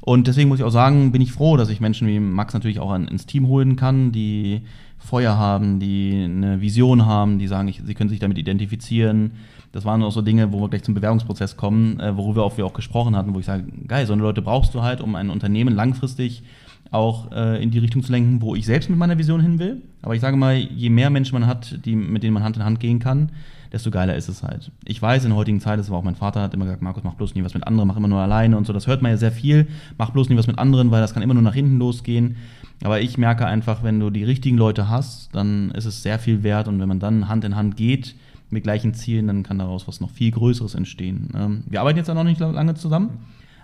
Und 0.00 0.26
deswegen 0.26 0.48
muss 0.48 0.58
ich 0.58 0.64
auch 0.64 0.70
sagen, 0.70 1.12
bin 1.12 1.20
ich 1.20 1.32
froh, 1.32 1.56
dass 1.56 1.68
ich 1.68 1.80
Menschen 1.80 2.08
wie 2.08 2.18
Max 2.18 2.54
natürlich 2.54 2.80
auch 2.80 2.94
ins 2.94 3.26
Team 3.26 3.46
holen 3.48 3.76
kann, 3.76 4.12
die 4.12 4.62
Feuer 4.98 5.36
haben, 5.36 5.78
die 5.78 6.24
eine 6.24 6.60
Vision 6.60 7.06
haben, 7.06 7.38
die 7.38 7.46
sagen, 7.46 7.68
ich, 7.68 7.82
sie 7.84 7.94
können 7.94 8.10
sich 8.10 8.18
damit 8.18 8.38
identifizieren. 8.38 9.32
Das 9.72 9.84
waren 9.84 10.02
auch 10.02 10.10
so 10.10 10.22
Dinge, 10.22 10.52
wo 10.52 10.60
wir 10.60 10.68
gleich 10.68 10.82
zum 10.82 10.94
Bewerbungsprozess 10.94 11.56
kommen, 11.56 12.00
äh, 12.00 12.16
worüber 12.16 12.44
auch 12.44 12.56
wir 12.56 12.66
auch 12.66 12.72
gesprochen 12.72 13.14
hatten, 13.14 13.34
wo 13.34 13.40
ich 13.40 13.46
sage, 13.46 13.64
geil, 13.86 14.06
so 14.06 14.12
eine 14.12 14.22
Leute 14.22 14.42
brauchst 14.42 14.74
du 14.74 14.82
halt, 14.82 15.00
um 15.00 15.14
ein 15.14 15.30
Unternehmen 15.30 15.74
langfristig 15.74 16.42
auch 16.90 17.30
äh, 17.32 17.62
in 17.62 17.70
die 17.70 17.78
Richtung 17.78 18.02
zu 18.02 18.10
lenken, 18.10 18.42
wo 18.42 18.54
ich 18.54 18.66
selbst 18.66 18.90
mit 18.90 18.98
meiner 18.98 19.18
Vision 19.18 19.40
hin 19.40 19.58
will. 19.58 19.82
Aber 20.02 20.14
ich 20.14 20.20
sage 20.20 20.36
mal, 20.36 20.56
je 20.56 20.90
mehr 20.90 21.10
Menschen 21.10 21.38
man 21.38 21.46
hat, 21.46 21.84
die, 21.84 21.94
mit 21.94 22.22
denen 22.22 22.34
man 22.34 22.42
Hand 22.42 22.56
in 22.56 22.64
Hand 22.64 22.80
gehen 22.80 22.98
kann, 22.98 23.30
desto 23.72 23.90
geiler 23.90 24.16
ist 24.16 24.28
es 24.28 24.42
halt. 24.42 24.72
Ich 24.84 25.00
weiß, 25.00 25.22
in 25.24 25.30
der 25.30 25.36
heutigen 25.36 25.60
Zeit, 25.60 25.78
das 25.78 25.90
war 25.90 25.98
auch 25.98 26.02
mein 26.02 26.16
Vater, 26.16 26.42
hat 26.42 26.54
immer 26.54 26.64
gesagt, 26.64 26.82
Markus, 26.82 27.04
mach 27.04 27.14
bloß 27.14 27.34
nie 27.34 27.44
was 27.44 27.54
mit 27.54 27.66
anderen, 27.66 27.86
mach 27.86 27.96
immer 27.96 28.08
nur 28.08 28.18
alleine 28.18 28.56
und 28.56 28.66
so. 28.66 28.72
Das 28.72 28.88
hört 28.88 29.02
man 29.02 29.12
ja 29.12 29.16
sehr 29.16 29.30
viel. 29.30 29.68
Mach 29.98 30.10
bloß 30.10 30.28
nie 30.28 30.36
was 30.36 30.48
mit 30.48 30.58
anderen, 30.58 30.90
weil 30.90 31.00
das 31.00 31.14
kann 31.14 31.22
immer 31.22 31.34
nur 31.34 31.42
nach 31.42 31.54
hinten 31.54 31.78
losgehen. 31.78 32.36
Aber 32.82 33.00
ich 33.00 33.18
merke 33.18 33.46
einfach, 33.46 33.82
wenn 33.82 34.00
du 34.00 34.10
die 34.10 34.24
richtigen 34.24 34.56
Leute 34.56 34.88
hast, 34.88 35.34
dann 35.34 35.70
ist 35.72 35.84
es 35.84 36.02
sehr 36.02 36.18
viel 36.18 36.42
wert. 36.42 36.66
Und 36.66 36.80
wenn 36.80 36.88
man 36.88 36.98
dann 36.98 37.28
Hand 37.28 37.44
in 37.44 37.54
Hand 37.54 37.76
geht 37.76 38.16
mit 38.48 38.64
gleichen 38.64 38.94
Zielen, 38.94 39.28
dann 39.28 39.42
kann 39.44 39.58
daraus 39.58 39.86
was 39.86 40.00
noch 40.00 40.10
viel 40.10 40.32
Größeres 40.32 40.74
entstehen. 40.74 41.28
Ähm, 41.36 41.64
wir 41.68 41.80
arbeiten 41.80 41.98
jetzt 41.98 42.08
ja 42.08 42.14
noch 42.14 42.24
nicht 42.24 42.40
lange 42.40 42.74
zusammen. 42.74 43.10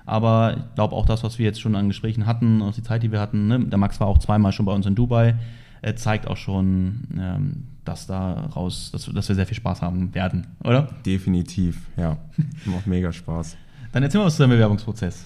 Aber 0.07 0.57
ich 0.57 0.75
glaube 0.77 0.95
auch 0.95 1.05
das, 1.05 1.25
was 1.25 1.39
wir 1.39 1.45
jetzt 1.45 1.61
schon 1.61 1.75
an 1.75 1.89
Gesprächen 1.89 2.27
hatten, 2.27 2.63
auch 2.63 2.73
die 2.73 2.83
Zeit, 2.83 3.03
die 3.03 3.11
wir 3.11 3.21
hatten, 3.21 3.49
ne? 3.49 3.59
der 3.59 3.79
Max 3.79 4.01
war 4.01 4.07
auch 4.07 4.19
zweimal 4.19 4.53
schon 4.53 4.65
bei 4.65 4.73
uns 4.73 4.87
in 4.87 4.95
Dubai, 4.95 5.35
äh, 5.83 5.95
zeigt 5.95 6.29
auch 6.29 6.37
schon, 6.37 7.09
ähm, 7.19 7.65
dass 7.85 8.07
daraus, 8.07 8.93
dass, 8.93 9.07
dass 9.13 9.29
wir 9.29 9.35
sehr 9.35 9.47
viel 9.47 9.57
Spaß 9.57 9.83
haben 9.83 10.15
werden, 10.15 10.47
oder? 10.63 10.89
Definitiv, 11.05 11.81
ja. 11.97 12.17
Macht 12.65 12.87
mega 12.87 13.13
Spaß. 13.13 13.57
Dann 13.93 14.03
erzähl 14.03 14.21
mal 14.21 14.27
was 14.27 14.37
zu 14.37 14.43
deinem 14.43 14.51
Bewerbungsprozess. 14.51 15.25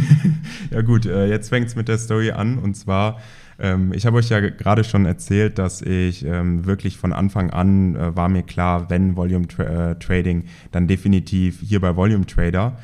ja 0.70 0.82
gut, 0.82 1.06
äh, 1.06 1.26
jetzt 1.26 1.48
fängt 1.48 1.66
es 1.66 1.76
mit 1.76 1.88
der 1.88 1.98
Story 1.98 2.30
an 2.30 2.58
und 2.58 2.74
zwar, 2.76 3.18
ähm, 3.58 3.92
ich 3.92 4.06
habe 4.06 4.18
euch 4.18 4.28
ja 4.28 4.40
gerade 4.40 4.84
schon 4.84 5.06
erzählt, 5.06 5.58
dass 5.58 5.82
ich 5.82 6.24
ähm, 6.24 6.66
wirklich 6.66 6.96
von 6.96 7.12
Anfang 7.12 7.50
an 7.50 7.96
äh, 7.96 8.14
war 8.14 8.28
mir 8.28 8.42
klar, 8.42 8.88
wenn 8.90 9.16
Volume 9.16 9.48
Tra 9.48 9.90
äh, 9.90 9.98
Trading, 9.98 10.44
dann 10.72 10.86
definitiv 10.86 11.60
hier 11.60 11.80
bei 11.80 11.96
Volume 11.96 12.26
Trader. 12.26 12.76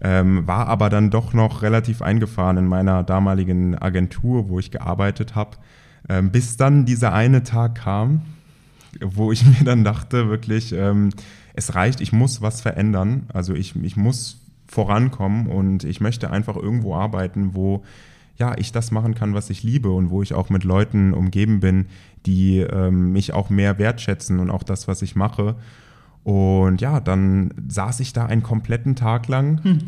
Ähm, 0.00 0.46
war 0.46 0.68
aber 0.68 0.90
dann 0.90 1.10
doch 1.10 1.32
noch 1.34 1.62
relativ 1.62 2.02
eingefahren 2.02 2.56
in 2.56 2.66
meiner 2.66 3.02
damaligen 3.02 3.76
Agentur, 3.76 4.48
wo 4.48 4.60
ich 4.60 4.70
gearbeitet 4.70 5.34
habe, 5.34 5.56
ähm, 6.08 6.30
bis 6.30 6.56
dann 6.56 6.84
dieser 6.84 7.12
eine 7.12 7.42
Tag 7.42 7.74
kam, 7.76 8.22
wo 9.00 9.32
ich 9.32 9.44
mir 9.58 9.64
dann 9.64 9.84
dachte, 9.84 10.28
wirklich, 10.28 10.72
ähm, 10.72 11.10
es 11.54 11.74
reicht, 11.74 12.00
ich 12.00 12.12
muss 12.12 12.40
was 12.40 12.60
verändern. 12.60 13.26
Also 13.32 13.54
ich, 13.54 13.74
ich 13.82 13.96
muss 13.96 14.40
vorankommen 14.68 15.48
und 15.48 15.82
ich 15.82 16.00
möchte 16.00 16.30
einfach 16.30 16.56
irgendwo 16.56 16.94
arbeiten, 16.94 17.54
wo 17.54 17.82
ja, 18.36 18.56
ich 18.56 18.70
das 18.70 18.92
machen 18.92 19.14
kann, 19.14 19.34
was 19.34 19.50
ich 19.50 19.64
liebe 19.64 19.90
und 19.90 20.10
wo 20.10 20.22
ich 20.22 20.32
auch 20.32 20.48
mit 20.48 20.62
Leuten 20.62 21.12
umgeben 21.12 21.58
bin, 21.58 21.86
die 22.24 22.58
ähm, 22.58 23.12
mich 23.12 23.32
auch 23.32 23.50
mehr 23.50 23.78
wertschätzen 23.78 24.38
und 24.38 24.50
auch 24.50 24.62
das, 24.62 24.86
was 24.86 25.02
ich 25.02 25.16
mache. 25.16 25.56
Und 26.28 26.82
ja, 26.82 27.00
dann 27.00 27.54
saß 27.68 28.00
ich 28.00 28.12
da 28.12 28.26
einen 28.26 28.42
kompletten 28.42 28.94
Tag 28.96 29.28
lang, 29.28 29.64
hm. 29.64 29.78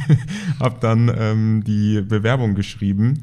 habe 0.58 0.76
dann 0.80 1.12
ähm, 1.14 1.64
die 1.66 2.00
Bewerbung 2.00 2.54
geschrieben 2.54 3.20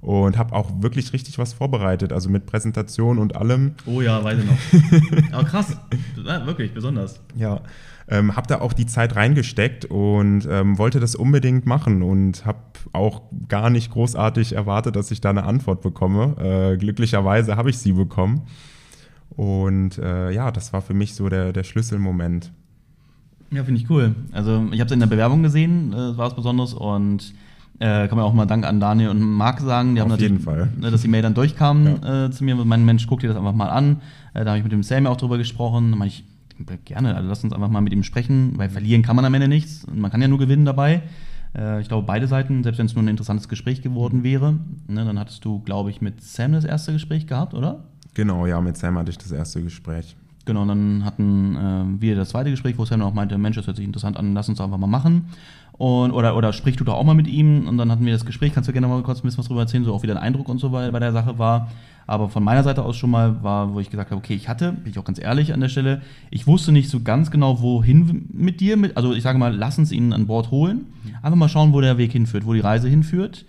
und 0.00 0.38
habe 0.38 0.54
auch 0.54 0.70
wirklich 0.82 1.12
richtig 1.12 1.38
was 1.38 1.52
vorbereitet, 1.52 2.12
also 2.12 2.30
mit 2.30 2.46
Präsentation 2.46 3.18
und 3.18 3.34
allem. 3.34 3.72
Oh 3.86 4.00
ja, 4.00 4.22
weiß 4.22 4.38
ich 4.38 4.46
noch. 4.46 5.32
Aber 5.32 5.48
krass, 5.48 5.76
ja, 6.24 6.46
wirklich 6.46 6.72
besonders. 6.72 7.20
Ja, 7.34 7.60
ähm, 8.06 8.36
habe 8.36 8.46
da 8.46 8.60
auch 8.60 8.72
die 8.72 8.86
Zeit 8.86 9.16
reingesteckt 9.16 9.86
und 9.86 10.46
ähm, 10.48 10.78
wollte 10.78 11.00
das 11.00 11.16
unbedingt 11.16 11.66
machen 11.66 12.04
und 12.04 12.46
habe 12.46 12.60
auch 12.92 13.22
gar 13.48 13.68
nicht 13.68 13.90
großartig 13.90 14.52
erwartet, 14.52 14.94
dass 14.94 15.10
ich 15.10 15.20
da 15.20 15.30
eine 15.30 15.42
Antwort 15.42 15.80
bekomme. 15.80 16.36
Äh, 16.38 16.76
glücklicherweise 16.76 17.56
habe 17.56 17.70
ich 17.70 17.78
sie 17.78 17.94
bekommen. 17.94 18.42
Und 19.36 19.98
äh, 19.98 20.30
ja, 20.30 20.50
das 20.50 20.72
war 20.72 20.82
für 20.82 20.94
mich 20.94 21.14
so 21.14 21.28
der, 21.28 21.52
der 21.52 21.64
Schlüsselmoment. 21.64 22.52
Ja, 23.50 23.64
finde 23.64 23.80
ich 23.80 23.90
cool. 23.90 24.14
Also 24.32 24.66
ich 24.72 24.80
habe 24.80 24.86
es 24.86 24.92
in 24.92 25.00
der 25.00 25.06
Bewerbung 25.06 25.42
gesehen, 25.42 25.92
äh, 25.92 26.16
war 26.16 26.28
es 26.28 26.34
besonders 26.34 26.74
und 26.74 27.34
äh, 27.78 28.08
kann 28.08 28.16
man 28.16 28.24
auch 28.24 28.32
mal 28.32 28.46
Dank 28.46 28.64
an 28.64 28.80
Daniel 28.80 29.08
und 29.10 29.20
Marc 29.20 29.60
sagen. 29.60 29.94
Die 29.94 30.00
Auf 30.00 30.10
haben 30.10 30.20
jeden 30.20 30.40
Fall. 30.40 30.68
Ne, 30.78 30.90
dass 30.90 31.02
die 31.02 31.08
Mail 31.08 31.22
dann 31.22 31.34
durchkam 31.34 31.98
ja. 32.02 32.26
äh, 32.26 32.30
zu 32.30 32.44
mir. 32.44 32.54
Mein 32.54 32.84
Mensch, 32.84 33.06
guck 33.06 33.20
dir 33.20 33.28
das 33.28 33.36
einfach 33.36 33.54
mal 33.54 33.68
an. 33.68 34.00
Äh, 34.34 34.44
da 34.44 34.50
habe 34.50 34.58
ich 34.58 34.64
mit 34.64 34.72
dem 34.72 34.82
Sam 34.82 35.06
auch 35.06 35.16
drüber 35.16 35.38
gesprochen. 35.38 35.90
Da 35.90 35.96
meine 35.96 36.08
ich, 36.08 36.24
gerne, 36.84 37.14
also 37.14 37.28
lass 37.28 37.42
uns 37.44 37.52
einfach 37.52 37.68
mal 37.68 37.80
mit 37.80 37.92
ihm 37.92 38.02
sprechen, 38.02 38.52
weil 38.56 38.70
verlieren 38.70 39.02
kann 39.02 39.16
man 39.16 39.24
am 39.24 39.34
Ende 39.34 39.48
nichts. 39.48 39.86
Man 39.92 40.10
kann 40.10 40.22
ja 40.22 40.28
nur 40.28 40.38
gewinnen 40.38 40.64
dabei. 40.64 41.02
Äh, 41.56 41.80
ich 41.80 41.88
glaube, 41.88 42.06
beide 42.06 42.26
Seiten, 42.26 42.62
selbst 42.62 42.78
wenn 42.78 42.86
es 42.86 42.94
nur 42.94 43.02
ein 43.02 43.08
interessantes 43.08 43.48
Gespräch 43.48 43.82
geworden 43.82 44.22
wäre, 44.22 44.58
ne, 44.86 45.04
dann 45.04 45.18
hattest 45.18 45.44
du, 45.44 45.60
glaube 45.60 45.90
ich, 45.90 46.00
mit 46.00 46.22
Sam 46.22 46.52
das 46.52 46.64
erste 46.64 46.92
Gespräch 46.92 47.26
gehabt, 47.26 47.52
oder? 47.52 47.84
Genau, 48.14 48.46
ja, 48.46 48.60
mit 48.60 48.76
Sam 48.76 48.98
hatte 48.98 49.10
ich 49.10 49.18
das 49.18 49.32
erste 49.32 49.62
Gespräch. 49.62 50.16
Genau, 50.44 50.62
und 50.62 50.68
dann 50.68 51.04
hatten 51.04 51.56
äh, 51.56 52.00
wir 52.00 52.16
das 52.16 52.30
zweite 52.30 52.50
Gespräch, 52.50 52.76
wo 52.76 52.84
Sam 52.84 53.00
dann 53.00 53.08
auch 53.08 53.14
meinte, 53.14 53.38
Mensch, 53.38 53.56
das 53.56 53.66
hört 53.66 53.76
sich 53.76 53.86
interessant 53.86 54.16
an, 54.16 54.34
lass 54.34 54.48
uns 54.48 54.60
einfach 54.60 54.78
mal 54.78 54.88
machen. 54.88 55.26
Und, 55.78 56.12
oder, 56.12 56.36
oder 56.36 56.52
sprich 56.52 56.76
du 56.76 56.84
doch 56.84 56.94
auch 56.94 57.04
mal 57.04 57.14
mit 57.14 57.26
ihm. 57.26 57.66
Und 57.66 57.78
dann 57.78 57.90
hatten 57.90 58.04
wir 58.04 58.12
das 58.12 58.26
Gespräch, 58.26 58.52
kannst 58.52 58.68
du 58.68 58.72
gerne 58.72 58.88
mal 58.88 59.02
kurz 59.02 59.20
ein 59.20 59.22
bisschen 59.22 59.38
was 59.38 59.46
drüber 59.46 59.62
erzählen, 59.62 59.84
so 59.84 59.94
auch 59.94 60.02
wie 60.02 60.06
dein 60.06 60.18
Eindruck 60.18 60.48
und 60.48 60.58
so 60.58 60.70
bei, 60.70 60.90
bei 60.90 60.98
der 60.98 61.12
Sache 61.12 61.38
war. 61.38 61.70
Aber 62.06 62.28
von 62.28 62.42
meiner 62.42 62.62
Seite 62.62 62.84
aus 62.84 62.96
schon 62.96 63.10
mal 63.10 63.42
war, 63.42 63.72
wo 63.72 63.80
ich 63.80 63.88
gesagt 63.88 64.10
habe, 64.10 64.18
okay, 64.18 64.34
ich 64.34 64.48
hatte, 64.48 64.72
bin 64.72 64.90
ich 64.90 64.98
auch 64.98 65.04
ganz 65.04 65.20
ehrlich 65.20 65.54
an 65.54 65.60
der 65.60 65.68
Stelle, 65.68 66.02
ich 66.30 66.46
wusste 66.46 66.72
nicht 66.72 66.90
so 66.90 67.00
ganz 67.00 67.30
genau, 67.30 67.62
wohin 67.62 68.28
mit 68.32 68.60
dir, 68.60 68.76
mit, 68.76 68.96
also 68.96 69.14
ich 69.14 69.22
sage 69.22 69.38
mal, 69.38 69.54
lass 69.54 69.78
uns 69.78 69.92
ihn 69.92 70.12
an 70.12 70.26
Bord 70.26 70.50
holen. 70.50 70.86
Einfach 71.22 71.36
mal 71.36 71.48
schauen, 71.48 71.72
wo 71.72 71.80
der 71.80 71.98
Weg 71.98 72.12
hinführt, 72.12 72.44
wo 72.44 72.52
die 72.52 72.60
Reise 72.60 72.88
hinführt. 72.88 73.44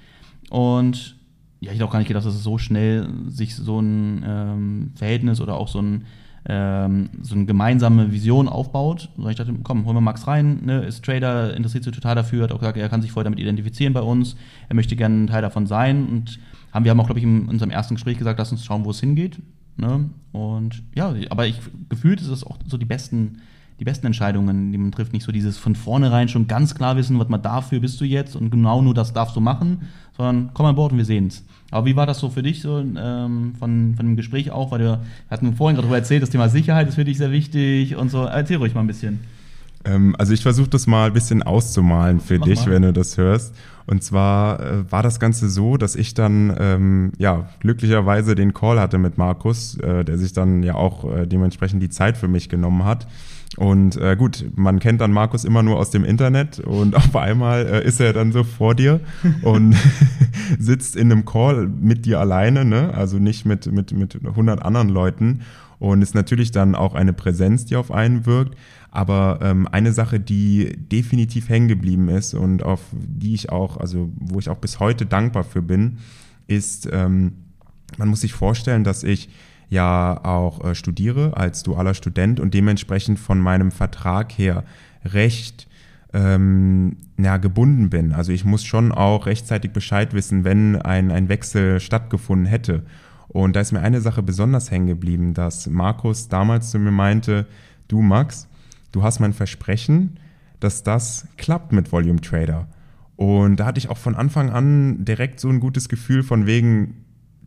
Und 0.49 1.15
ja, 1.63 1.71
ich 1.71 1.75
hätte 1.75 1.85
auch 1.85 1.91
gar 1.91 1.99
nicht 1.99 2.07
gedacht, 2.07 2.25
dass 2.25 2.35
es 2.35 2.43
so 2.43 2.57
schnell 2.57 3.07
sich 3.27 3.55
so 3.55 3.79
ein 3.79 4.23
ähm, 4.25 4.91
Verhältnis 4.95 5.39
oder 5.39 5.55
auch 5.55 5.67
so 5.67 5.81
ein 5.81 6.05
ähm, 6.45 7.09
so 7.21 7.35
eine 7.35 7.45
gemeinsame 7.45 8.11
Vision 8.11 8.49
aufbaut. 8.49 9.09
Und 9.15 9.29
ich 9.29 9.37
dachte, 9.37 9.53
komm, 9.63 9.85
holen 9.85 9.95
wir 9.95 10.01
Max 10.01 10.27
rein, 10.27 10.59
ne, 10.65 10.83
ist 10.83 11.05
Trader, 11.05 11.55
interessiert 11.55 11.85
sich 11.85 11.93
total 11.93 12.15
dafür, 12.15 12.43
hat 12.43 12.51
auch 12.51 12.59
gesagt, 12.59 12.77
er 12.77 12.89
kann 12.89 13.01
sich 13.01 13.13
voll 13.13 13.23
damit 13.23 13.39
identifizieren 13.39 13.93
bei 13.93 14.01
uns, 14.01 14.35
er 14.67 14.75
möchte 14.75 14.97
gerne 14.97 15.23
ein 15.23 15.27
Teil 15.27 15.41
davon 15.41 15.67
sein 15.67 16.05
und 16.05 16.39
haben 16.73 16.83
wir 16.83 16.91
haben 16.91 16.99
auch, 16.99 17.05
glaube 17.05 17.19
ich, 17.19 17.25
in 17.25 17.47
unserem 17.47 17.71
ersten 17.71 17.95
Gespräch 17.95 18.17
gesagt, 18.17 18.39
lass 18.39 18.51
uns 18.51 18.65
schauen, 18.65 18.83
wo 18.83 18.91
es 18.91 18.99
hingeht. 18.99 19.39
Ne? 19.77 20.09
Und 20.33 20.83
ja, 20.95 21.13
aber 21.29 21.47
ich 21.47 21.61
gefühlt 21.87 22.19
ist 22.19 22.27
es 22.27 22.43
auch 22.43 22.57
so 22.67 22.77
die 22.77 22.85
besten 22.85 23.41
die 23.79 23.83
besten 23.83 24.05
Entscheidungen, 24.05 24.71
die 24.71 24.77
man 24.77 24.91
trifft. 24.91 25.13
Nicht 25.13 25.23
so 25.25 25.31
dieses 25.31 25.57
von 25.57 25.75
vornherein 25.75 26.27
schon 26.27 26.47
ganz 26.47 26.75
klar 26.75 26.95
wissen, 26.95 27.19
was 27.19 27.29
man 27.29 27.41
dafür 27.41 27.79
bist 27.79 27.99
du 28.01 28.05
jetzt 28.05 28.35
und 28.35 28.49
genau 28.49 28.81
nur 28.81 28.93
das 28.93 29.13
darfst 29.13 29.35
du 29.35 29.39
machen, 29.39 29.87
sondern 30.15 30.51
komm 30.53 30.65
an 30.67 30.75
Bord 30.75 30.91
und 30.91 30.97
wir 30.97 31.05
sehen 31.05 31.27
es. 31.27 31.43
Aber 31.71 31.85
wie 31.87 31.95
war 31.95 32.05
das 32.05 32.19
so 32.19 32.29
für 32.29 32.43
dich 32.43 32.61
so 32.61 32.79
ähm, 32.79 33.53
von, 33.57 33.95
von 33.95 34.05
dem 34.05 34.15
Gespräch 34.15 34.51
auch? 34.51 34.71
Weil 34.71 34.79
wir 34.79 34.99
hatten 35.29 35.55
vorhin 35.55 35.75
gerade 35.75 35.87
darüber 35.87 35.97
erzählt, 35.97 36.21
das 36.21 36.29
Thema 36.29 36.49
Sicherheit 36.49 36.87
ist 36.87 36.95
für 36.95 37.05
dich 37.05 37.17
sehr 37.17 37.31
wichtig 37.31 37.95
und 37.95 38.09
so. 38.09 38.23
Erzähl 38.25 38.57
ruhig 38.57 38.75
mal 38.75 38.81
ein 38.81 38.87
bisschen. 38.87 39.21
Ähm, 39.85 40.15
also 40.17 40.33
ich 40.33 40.43
versuche 40.43 40.69
das 40.69 40.87
mal 40.87 41.07
ein 41.07 41.13
bisschen 41.13 41.43
auszumalen 41.43 42.19
für 42.19 42.39
Mach 42.39 42.45
dich, 42.45 42.65
mal. 42.65 42.73
wenn 42.73 42.83
du 42.83 42.93
das 42.93 43.17
hörst. 43.17 43.55
Und 43.85 44.03
zwar 44.03 44.59
äh, 44.59 44.91
war 44.91 45.03
das 45.03 45.19
Ganze 45.19 45.49
so, 45.49 45.77
dass 45.77 45.95
ich 45.95 46.13
dann 46.13 46.55
ähm, 46.57 47.11
ja 47.17 47.49
glücklicherweise 47.59 48.35
den 48.35 48.53
Call 48.53 48.79
hatte 48.79 48.97
mit 48.97 49.17
Markus, 49.17 49.77
äh, 49.79 50.05
der 50.05 50.17
sich 50.17 50.31
dann 50.31 50.63
ja 50.63 50.75
auch 50.75 51.11
äh, 51.11 51.27
dementsprechend 51.27 51.81
die 51.83 51.89
Zeit 51.89 52.17
für 52.17 52.27
mich 52.27 52.49
genommen 52.49 52.85
hat. 52.85 53.07
Und 53.57 53.97
äh, 53.97 54.15
gut, 54.15 54.45
man 54.55 54.79
kennt 54.79 54.99
dann 55.01 55.11
Markus 55.11 55.45
immer 55.45 55.61
nur 55.61 55.77
aus 55.77 55.91
dem 55.91 56.03
Internet 56.03 56.59
und 56.59 56.95
auf 56.95 57.15
einmal 57.15 57.65
äh, 57.65 57.85
ist 57.85 57.99
er 57.99 58.13
dann 58.13 58.31
so 58.31 58.43
vor 58.43 58.73
dir 58.73 58.99
und 59.43 59.75
sitzt 60.59 60.95
in 60.95 61.11
einem 61.11 61.25
Call 61.25 61.67
mit 61.67 62.05
dir 62.05 62.19
alleine, 62.19 62.65
ne? 62.65 62.93
also 62.93 63.19
nicht 63.19 63.45
mit, 63.45 63.71
mit, 63.71 63.91
mit 63.91 64.15
100 64.25 64.63
anderen 64.63 64.89
Leuten 64.89 65.41
und 65.79 66.01
ist 66.01 66.15
natürlich 66.15 66.51
dann 66.51 66.75
auch 66.75 66.95
eine 66.95 67.13
Präsenz, 67.13 67.65
die 67.65 67.75
auf 67.75 67.91
einen 67.91 68.25
wirkt. 68.25 68.57
Aber 68.89 69.39
ähm, 69.41 69.67
eine 69.71 69.91
Sache, 69.91 70.19
die 70.19 70.77
definitiv 70.77 71.49
hängen 71.49 71.67
geblieben 71.67 72.09
ist 72.09 72.33
und 72.33 72.63
auf 72.63 72.79
die 72.93 73.33
ich 73.33 73.51
auch, 73.51 73.77
also 73.77 74.11
wo 74.15 74.39
ich 74.39 74.49
auch 74.49 74.59
bis 74.59 74.79
heute 74.79 75.05
dankbar 75.05 75.43
für 75.43 75.61
bin, 75.61 75.97
ist, 76.47 76.87
ähm, 76.91 77.33
man 77.97 78.07
muss 78.07 78.21
sich 78.21 78.33
vorstellen, 78.33 78.83
dass 78.83 79.03
ich 79.03 79.29
ja 79.69 80.19
auch 80.23 80.63
äh, 80.63 80.75
studiere 80.75 81.35
als 81.35 81.63
dualer 81.63 81.93
Student 81.93 82.39
und 82.39 82.53
dementsprechend 82.53 83.19
von 83.19 83.39
meinem 83.39 83.71
Vertrag 83.71 84.31
her 84.31 84.63
recht 85.05 85.67
ähm, 86.13 86.97
ja, 87.17 87.37
gebunden 87.37 87.89
bin. 87.89 88.13
Also 88.13 88.31
ich 88.31 88.45
muss 88.45 88.63
schon 88.63 88.91
auch 88.91 89.25
rechtzeitig 89.25 89.71
Bescheid 89.71 90.13
wissen, 90.13 90.43
wenn 90.43 90.75
ein, 90.81 91.11
ein 91.11 91.29
Wechsel 91.29 91.79
stattgefunden 91.79 92.45
hätte. 92.45 92.83
Und 93.27 93.55
da 93.55 93.61
ist 93.61 93.71
mir 93.71 93.81
eine 93.81 94.01
Sache 94.01 94.21
besonders 94.21 94.69
hängen 94.69 94.87
geblieben, 94.87 95.33
dass 95.33 95.67
Markus 95.67 96.29
damals 96.29 96.69
zu 96.69 96.77
mir 96.77 96.91
meinte, 96.91 97.47
du 97.87 98.01
Max, 98.01 98.47
du 98.91 99.01
hast 99.01 99.19
mein 99.19 99.33
Versprechen, 99.33 100.19
dass 100.59 100.83
das 100.83 101.27
klappt 101.37 101.71
mit 101.71 101.91
Volume 101.91 102.21
Trader. 102.21 102.67
Und 103.15 103.57
da 103.57 103.65
hatte 103.65 103.79
ich 103.79 103.89
auch 103.89 103.97
von 103.97 104.15
Anfang 104.15 104.51
an 104.51 105.03
direkt 105.03 105.39
so 105.39 105.49
ein 105.49 105.59
gutes 105.59 105.89
Gefühl 105.89 106.23
von 106.23 106.45
wegen, 106.45 107.03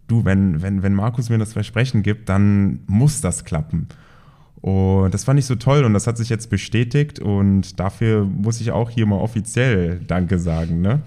du, 0.06 0.24
wenn, 0.24 0.62
wenn, 0.62 0.82
wenn 0.82 0.94
Markus 0.94 1.28
mir 1.28 1.38
das 1.38 1.52
Versprechen 1.52 2.02
gibt, 2.02 2.28
dann 2.28 2.80
muss 2.86 3.20
das 3.20 3.44
klappen. 3.44 3.88
Und 4.60 5.12
das 5.14 5.24
fand 5.24 5.38
ich 5.38 5.46
so 5.46 5.54
toll 5.54 5.84
und 5.84 5.94
das 5.94 6.06
hat 6.06 6.16
sich 6.16 6.28
jetzt 6.28 6.50
bestätigt 6.50 7.18
und 7.20 7.78
dafür 7.78 8.24
muss 8.24 8.60
ich 8.60 8.72
auch 8.72 8.90
hier 8.90 9.06
mal 9.06 9.16
offiziell 9.16 10.00
Danke 10.06 10.38
sagen, 10.38 10.80
ne? 10.80 11.02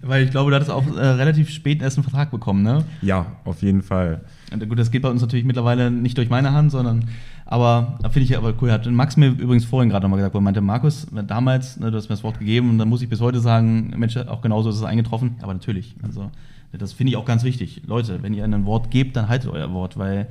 Weil 0.00 0.24
ich 0.24 0.30
glaube, 0.30 0.50
du 0.50 0.56
hattest 0.56 0.70
auch 0.70 0.86
äh, 0.96 1.00
relativ 1.00 1.50
spät 1.50 1.82
erst 1.82 1.98
einen 1.98 2.04
Vertrag 2.04 2.30
bekommen, 2.30 2.62
ne? 2.62 2.84
Ja, 3.02 3.26
auf 3.44 3.62
jeden 3.62 3.82
Fall. 3.82 4.22
Und 4.52 4.66
gut, 4.68 4.78
das 4.78 4.90
geht 4.90 5.02
bei 5.02 5.10
uns 5.10 5.20
natürlich 5.20 5.44
mittlerweile 5.44 5.90
nicht 5.90 6.16
durch 6.16 6.30
meine 6.30 6.52
Hand, 6.52 6.70
sondern 6.70 7.04
aber 7.44 7.98
finde 8.04 8.20
ich 8.20 8.30
ja 8.30 8.38
aber 8.38 8.54
cool. 8.62 8.72
Hat 8.72 8.90
Max 8.90 9.16
mir 9.16 9.28
übrigens 9.28 9.66
vorhin 9.66 9.90
gerade 9.90 10.04
nochmal 10.04 10.18
gesagt, 10.18 10.34
wo 10.34 10.38
er 10.38 10.42
meinte, 10.42 10.62
Markus, 10.62 11.06
damals, 11.26 11.78
ne, 11.78 11.90
du 11.90 11.96
hast 11.98 12.08
mir 12.08 12.14
das 12.14 12.24
Wort 12.24 12.38
gegeben 12.38 12.70
und 12.70 12.78
dann 12.78 12.88
muss 12.88 13.02
ich 13.02 13.10
bis 13.10 13.20
heute 13.20 13.40
sagen, 13.40 13.92
Mensch, 13.96 14.16
auch 14.16 14.40
genauso 14.40 14.70
ist 14.70 14.76
es 14.76 14.84
eingetroffen. 14.84 15.36
Aber 15.42 15.52
natürlich, 15.52 15.94
also 16.02 16.30
das 16.78 16.92
finde 16.92 17.10
ich 17.10 17.16
auch 17.16 17.24
ganz 17.24 17.44
wichtig. 17.44 17.82
Leute, 17.86 18.22
wenn 18.22 18.34
ihr 18.34 18.44
ein 18.44 18.66
Wort 18.66 18.90
gebt, 18.90 19.16
dann 19.16 19.28
haltet 19.28 19.50
euer 19.50 19.72
Wort, 19.72 19.98
weil 19.98 20.28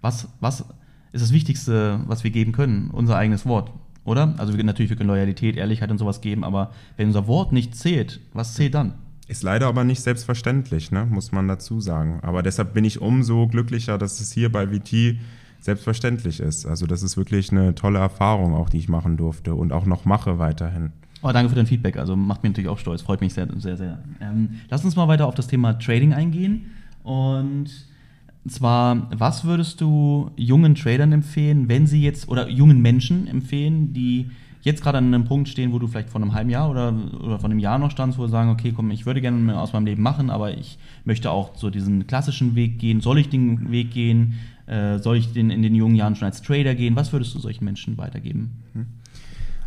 was, 0.00 0.28
was 0.40 0.64
ist 1.12 1.22
das 1.22 1.32
Wichtigste, 1.32 2.00
was 2.06 2.24
wir 2.24 2.30
geben 2.30 2.52
können, 2.52 2.90
unser 2.90 3.16
eigenes 3.16 3.46
Wort, 3.46 3.72
oder? 4.04 4.34
Also 4.38 4.56
wir, 4.56 4.64
natürlich, 4.64 4.90
wir 4.90 4.96
können 4.96 5.08
Loyalität, 5.08 5.56
Ehrlichkeit 5.56 5.90
und 5.90 5.98
sowas 5.98 6.20
geben, 6.20 6.44
aber 6.44 6.72
wenn 6.96 7.08
unser 7.08 7.26
Wort 7.26 7.52
nicht 7.52 7.74
zählt, 7.74 8.20
was 8.32 8.54
zählt 8.54 8.74
dann? 8.74 8.94
Ist 9.26 9.42
leider 9.42 9.66
aber 9.66 9.84
nicht 9.84 10.00
selbstverständlich, 10.00 10.90
ne? 10.90 11.06
muss 11.06 11.32
man 11.32 11.48
dazu 11.48 11.80
sagen. 11.80 12.20
Aber 12.22 12.42
deshalb 12.42 12.72
bin 12.72 12.84
ich 12.84 13.00
umso 13.02 13.46
glücklicher, 13.46 13.98
dass 13.98 14.20
es 14.20 14.32
hier 14.32 14.50
bei 14.50 14.66
VT 14.66 15.18
selbstverständlich 15.60 16.40
ist. 16.40 16.66
Also 16.66 16.86
das 16.86 17.02
ist 17.02 17.16
wirklich 17.16 17.50
eine 17.50 17.74
tolle 17.74 17.98
Erfahrung 17.98 18.54
auch, 18.54 18.70
die 18.70 18.78
ich 18.78 18.88
machen 18.88 19.16
durfte 19.16 19.54
und 19.54 19.72
auch 19.72 19.84
noch 19.84 20.06
mache 20.06 20.38
weiterhin. 20.38 20.92
Oh, 21.22 21.32
danke 21.32 21.48
für 21.48 21.56
dein 21.56 21.66
Feedback. 21.66 21.96
Also 21.96 22.16
macht 22.16 22.42
mich 22.42 22.52
natürlich 22.52 22.68
auch 22.68 22.78
stolz. 22.78 23.02
Freut 23.02 23.20
mich 23.20 23.34
sehr, 23.34 23.48
sehr, 23.56 23.76
sehr. 23.76 23.98
Ähm, 24.20 24.60
lass 24.70 24.84
uns 24.84 24.96
mal 24.96 25.08
weiter 25.08 25.26
auf 25.26 25.34
das 25.34 25.48
Thema 25.48 25.78
Trading 25.78 26.12
eingehen. 26.12 26.66
Und 27.02 27.70
zwar, 28.46 29.08
was 29.10 29.44
würdest 29.44 29.80
du 29.80 30.30
jungen 30.36 30.74
Tradern 30.74 31.12
empfehlen, 31.12 31.68
wenn 31.68 31.86
sie 31.86 32.02
jetzt, 32.02 32.28
oder 32.28 32.48
jungen 32.48 32.80
Menschen 32.80 33.26
empfehlen, 33.26 33.92
die 33.92 34.30
jetzt 34.62 34.82
gerade 34.82 34.98
an 34.98 35.06
einem 35.06 35.24
Punkt 35.24 35.48
stehen, 35.48 35.72
wo 35.72 35.78
du 35.78 35.86
vielleicht 35.86 36.10
vor 36.10 36.20
einem 36.20 36.34
halben 36.34 36.50
Jahr 36.50 36.70
oder, 36.70 36.92
oder 37.20 37.38
vor 37.38 37.48
einem 37.48 37.58
Jahr 37.58 37.78
noch 37.78 37.90
standst, 37.90 38.18
wo 38.18 38.22
du 38.22 38.28
sagen, 38.28 38.50
okay, 38.50 38.72
komm, 38.74 38.90
ich 38.90 39.06
würde 39.06 39.20
gerne 39.20 39.38
mehr 39.38 39.60
aus 39.60 39.72
meinem 39.72 39.86
Leben 39.86 40.02
machen, 40.02 40.30
aber 40.30 40.56
ich 40.56 40.78
möchte 41.04 41.30
auch 41.30 41.56
so 41.56 41.70
diesen 41.70 42.06
klassischen 42.06 42.54
Weg 42.54 42.78
gehen. 42.78 43.00
Soll 43.00 43.18
ich 43.18 43.28
den 43.28 43.70
Weg 43.70 43.92
gehen? 43.92 44.34
Äh, 44.66 44.98
soll 44.98 45.16
ich 45.16 45.32
den 45.32 45.50
in 45.50 45.62
den 45.62 45.74
jungen 45.74 45.94
Jahren 45.94 46.16
schon 46.16 46.26
als 46.26 46.42
Trader 46.42 46.74
gehen? 46.74 46.96
Was 46.96 47.12
würdest 47.12 47.34
du 47.34 47.38
solchen 47.38 47.64
Menschen 47.64 47.96
weitergeben? 47.98 48.50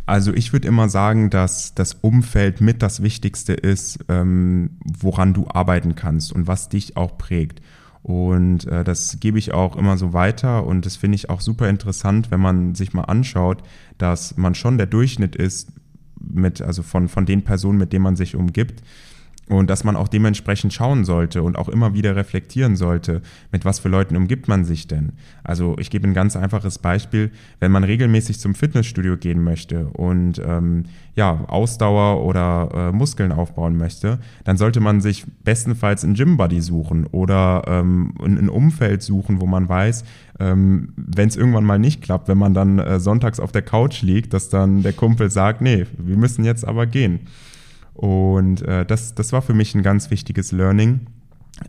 Also 0.04 0.32
ich 0.32 0.52
würde 0.52 0.68
immer 0.68 0.88
sagen, 0.88 1.30
dass 1.30 1.74
das 1.74 1.94
Umfeld 1.94 2.60
mit 2.60 2.82
das 2.82 3.02
Wichtigste 3.02 3.52
ist, 3.52 4.00
ähm, 4.08 4.78
woran 4.84 5.32
du 5.32 5.46
arbeiten 5.48 5.94
kannst 5.94 6.32
und 6.32 6.46
was 6.46 6.68
dich 6.68 6.96
auch 6.96 7.16
prägt. 7.18 7.62
Und 8.02 8.66
äh, 8.66 8.82
das 8.82 9.18
gebe 9.20 9.38
ich 9.38 9.54
auch 9.54 9.76
immer 9.76 9.96
so 9.96 10.12
weiter 10.12 10.66
und 10.66 10.84
das 10.86 10.96
finde 10.96 11.14
ich 11.14 11.30
auch 11.30 11.40
super 11.40 11.68
interessant, 11.68 12.32
wenn 12.32 12.40
man 12.40 12.74
sich 12.74 12.94
mal 12.94 13.04
anschaut, 13.04 13.62
dass 13.96 14.36
man 14.36 14.56
schon 14.56 14.76
der 14.76 14.88
Durchschnitt 14.88 15.36
ist 15.36 15.72
mit, 16.18 16.60
also 16.60 16.82
von, 16.82 17.08
von 17.08 17.26
den 17.26 17.42
Personen, 17.42 17.78
mit 17.78 17.92
denen 17.92 18.02
man 18.02 18.16
sich 18.16 18.34
umgibt. 18.34 18.82
Und 19.52 19.68
dass 19.68 19.84
man 19.84 19.96
auch 19.96 20.08
dementsprechend 20.08 20.72
schauen 20.72 21.04
sollte 21.04 21.42
und 21.42 21.58
auch 21.58 21.68
immer 21.68 21.92
wieder 21.92 22.16
reflektieren 22.16 22.74
sollte, 22.74 23.20
mit 23.50 23.66
was 23.66 23.80
für 23.80 23.90
Leuten 23.90 24.16
umgibt 24.16 24.48
man 24.48 24.64
sich 24.64 24.86
denn. 24.86 25.12
Also 25.44 25.76
ich 25.78 25.90
gebe 25.90 26.08
ein 26.08 26.14
ganz 26.14 26.36
einfaches 26.36 26.78
Beispiel, 26.78 27.30
wenn 27.60 27.70
man 27.70 27.84
regelmäßig 27.84 28.40
zum 28.40 28.54
Fitnessstudio 28.54 29.18
gehen 29.18 29.44
möchte 29.44 29.88
und 29.88 30.40
ähm, 30.42 30.84
ja, 31.14 31.44
Ausdauer 31.48 32.24
oder 32.24 32.70
äh, 32.72 32.96
Muskeln 32.96 33.30
aufbauen 33.30 33.76
möchte, 33.76 34.20
dann 34.44 34.56
sollte 34.56 34.80
man 34.80 35.02
sich 35.02 35.26
bestenfalls 35.44 36.02
einen 36.02 36.14
Gym-Buddy 36.14 36.62
suchen 36.62 37.06
oder 37.06 37.64
ähm, 37.66 38.14
ein 38.22 38.48
Umfeld 38.48 39.02
suchen, 39.02 39.42
wo 39.42 39.46
man 39.46 39.68
weiß, 39.68 40.04
ähm, 40.40 40.94
wenn 40.96 41.28
es 41.28 41.36
irgendwann 41.36 41.64
mal 41.64 41.78
nicht 41.78 42.00
klappt, 42.00 42.28
wenn 42.28 42.38
man 42.38 42.54
dann 42.54 42.78
äh, 42.78 42.98
sonntags 43.00 43.38
auf 43.38 43.52
der 43.52 43.60
Couch 43.60 44.00
liegt, 44.00 44.32
dass 44.32 44.48
dann 44.48 44.82
der 44.82 44.94
Kumpel 44.94 45.30
sagt, 45.30 45.60
nee, 45.60 45.84
wir 45.98 46.16
müssen 46.16 46.42
jetzt 46.42 46.66
aber 46.66 46.86
gehen. 46.86 47.20
Und 47.94 48.62
äh, 48.62 48.84
das, 48.86 49.14
das 49.14 49.32
war 49.32 49.42
für 49.42 49.54
mich 49.54 49.74
ein 49.74 49.82
ganz 49.82 50.10
wichtiges 50.10 50.52
Learning. 50.52 51.06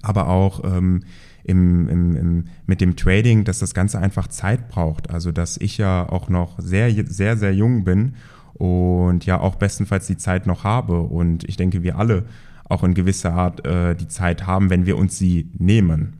Aber 0.01 0.29
auch 0.29 0.63
ähm, 0.63 1.03
im, 1.43 1.89
im, 1.89 2.15
im, 2.15 2.45
mit 2.65 2.81
dem 2.81 2.95
Trading, 2.95 3.43
dass 3.43 3.59
das 3.59 3.73
Ganze 3.73 3.99
einfach 3.99 4.27
Zeit 4.27 4.69
braucht. 4.69 5.09
Also 5.09 5.31
dass 5.31 5.57
ich 5.57 5.77
ja 5.77 6.07
auch 6.07 6.29
noch 6.29 6.59
sehr, 6.59 6.91
sehr, 7.05 7.37
sehr 7.37 7.53
jung 7.53 7.83
bin 7.83 8.15
und 8.53 9.25
ja 9.25 9.39
auch 9.39 9.55
bestenfalls 9.55 10.07
die 10.07 10.17
Zeit 10.17 10.47
noch 10.47 10.63
habe. 10.63 11.01
Und 11.01 11.43
ich 11.43 11.57
denke, 11.57 11.83
wir 11.83 11.97
alle 11.97 12.25
auch 12.69 12.83
in 12.83 12.93
gewisser 12.93 13.33
Art 13.33 13.65
äh, 13.65 13.95
die 13.95 14.07
Zeit 14.07 14.47
haben, 14.47 14.69
wenn 14.69 14.85
wir 14.85 14.97
uns 14.97 15.17
sie 15.17 15.49
nehmen. 15.57 16.13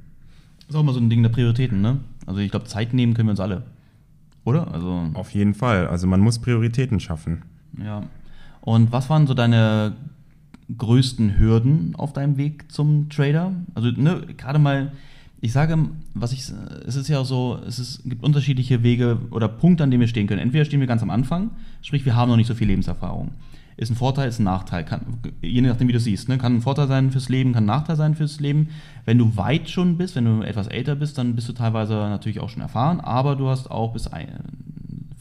Das 0.60 0.70
ist 0.70 0.76
auch 0.76 0.82
immer 0.82 0.94
so 0.94 1.00
ein 1.00 1.10
Ding 1.10 1.24
der 1.24 1.30
Prioritäten, 1.30 1.82
ne? 1.82 2.00
Also 2.26 2.40
ich 2.42 2.52
glaube, 2.52 2.66
Zeit 2.66 2.94
nehmen 2.94 3.14
können 3.14 3.28
wir 3.28 3.32
uns 3.32 3.40
alle. 3.40 3.64
Oder? 4.46 4.74
Also 4.74 5.10
Auf 5.14 5.32
jeden 5.32 5.54
Fall. 5.54 5.88
Also 5.88 6.08
man 6.08 6.20
muss 6.20 6.40
Prioritäten 6.40 7.00
schaffen. 7.00 7.44
Ja. 7.82 8.04
Und 8.66 8.94
was 8.94 9.10
waren 9.10 9.28
so 9.28 9.34
deine 9.34 9.92
größten 10.78 11.38
Hürden 11.38 11.96
auf 11.98 12.14
deinem 12.14 12.38
Weg 12.38 12.72
zum 12.72 13.10
Trader? 13.10 13.52
Also 13.76 13.92
ne, 13.92 14.22
gerade 14.38 14.58
mal, 14.58 14.94
ich 15.42 15.52
sage, 15.52 15.78
was 16.14 16.32
ich, 16.32 16.46
es 16.88 16.96
ist 16.96 17.10
ja 17.10 17.20
auch 17.20 17.26
so, 17.26 17.60
es 17.68 17.78
ist, 17.78 18.04
gibt 18.06 18.24
unterschiedliche 18.24 18.82
Wege 18.82 19.20
oder 19.32 19.50
Punkte, 19.50 19.84
an 19.84 19.92
denen 19.92 20.00
wir 20.00 20.08
stehen 20.08 20.28
können. 20.28 20.40
Entweder 20.40 20.64
stehen 20.64 20.80
wir 20.80 20.88
ganz 20.88 21.04
am 21.04 21.10
Anfang, 21.10 21.52
sprich 21.82 22.06
wir 22.06 22.16
haben 22.16 22.30
noch 22.30 22.38
nicht 22.38 22.48
so 22.48 22.56
viel 22.56 22.68
Lebenserfahrung. 22.68 23.32
Ist 23.76 23.90
ein 23.90 23.98
Vorteil, 23.98 24.30
ist 24.30 24.40
ein 24.40 24.46
Nachteil. 24.46 24.86
Kann, 24.86 25.02
je 25.42 25.60
nachdem, 25.60 25.90
wie 25.90 25.94
du 25.94 26.00
siehst. 26.00 26.30
Ne? 26.30 26.38
Kann 26.38 26.56
ein 26.56 26.62
Vorteil 26.62 26.88
sein 26.88 27.12
fürs 27.12 27.28
Leben, 27.28 27.52
kann 27.52 27.64
ein 27.64 27.68
Nachteil 27.68 27.98
sein 27.98 28.16
fürs 28.16 28.40
Leben. 28.40 28.70
Wenn 29.04 29.18
du 29.18 29.36
weit 29.36 29.70
schon 29.70 29.98
bist, 29.98 30.16
wenn 30.16 30.24
du 30.24 30.42
etwas 30.42 30.68
älter 30.68 30.96
bist, 30.96 31.18
dann 31.18 31.36
bist 31.36 31.50
du 31.50 31.54
teilweise 31.54 31.96
natürlich 31.96 32.40
auch 32.40 32.50
schon 32.50 32.62
erfahren, 32.62 33.02
aber 33.02 33.36
du 33.36 33.50
hast 33.50 33.70
auch 33.70 33.92
bis 33.92 34.08
ein, 34.08 34.28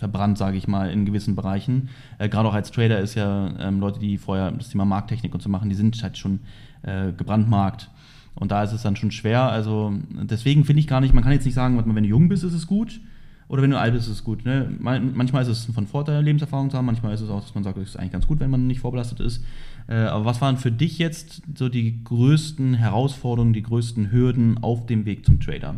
verbrannt, 0.02 0.36
sage 0.36 0.56
ich 0.56 0.66
mal, 0.66 0.90
in 0.90 1.06
gewissen 1.06 1.36
Bereichen. 1.36 1.88
Äh, 2.18 2.28
Gerade 2.28 2.48
auch 2.48 2.54
als 2.54 2.72
Trader 2.72 2.98
ist 2.98 3.14
ja 3.14 3.54
ähm, 3.60 3.78
Leute, 3.78 4.00
die 4.00 4.18
vorher 4.18 4.50
das 4.50 4.68
Thema 4.68 4.84
Markttechnik 4.84 5.32
und 5.32 5.40
so 5.40 5.48
machen, 5.48 5.68
die 5.68 5.76
sind 5.76 6.02
halt 6.02 6.18
schon 6.18 6.40
äh, 6.82 7.12
gebrandmarkt. 7.12 7.88
Und 8.34 8.50
da 8.50 8.64
ist 8.64 8.72
es 8.72 8.82
dann 8.82 8.96
schon 8.96 9.12
schwer. 9.12 9.42
Also 9.42 9.92
deswegen 10.10 10.64
finde 10.64 10.80
ich 10.80 10.88
gar 10.88 11.00
nicht, 11.00 11.14
man 11.14 11.22
kann 11.22 11.32
jetzt 11.32 11.44
nicht 11.44 11.54
sagen, 11.54 11.80
wenn 11.86 12.02
du 12.02 12.08
jung 12.08 12.28
bist, 12.28 12.42
ist 12.42 12.52
es 12.52 12.66
gut. 12.66 13.00
Oder 13.46 13.62
wenn 13.62 13.70
du 13.70 13.78
alt 13.78 13.92
bist, 13.92 14.08
ist 14.08 14.14
es 14.14 14.24
gut. 14.24 14.44
Ne? 14.44 14.72
Manchmal 14.80 15.42
ist 15.42 15.48
es 15.48 15.66
von 15.66 15.86
Vorteil, 15.86 16.24
Lebenserfahrung 16.24 16.70
zu 16.70 16.76
haben. 16.76 16.86
Manchmal 16.86 17.14
ist 17.14 17.20
es 17.20 17.30
auch, 17.30 17.42
dass 17.42 17.54
man 17.54 17.62
sagt, 17.62 17.78
es 17.78 17.90
ist 17.90 17.96
eigentlich 17.96 18.12
ganz 18.12 18.26
gut, 18.26 18.40
wenn 18.40 18.50
man 18.50 18.66
nicht 18.66 18.80
vorbelastet 18.80 19.20
ist. 19.20 19.44
Äh, 19.86 19.94
aber 19.94 20.24
was 20.24 20.40
waren 20.40 20.56
für 20.56 20.72
dich 20.72 20.98
jetzt 20.98 21.42
so 21.54 21.68
die 21.68 22.02
größten 22.02 22.74
Herausforderungen, 22.74 23.52
die 23.52 23.62
größten 23.62 24.10
Hürden 24.10 24.58
auf 24.58 24.86
dem 24.86 25.04
Weg 25.04 25.24
zum 25.26 25.38
Trader? 25.38 25.76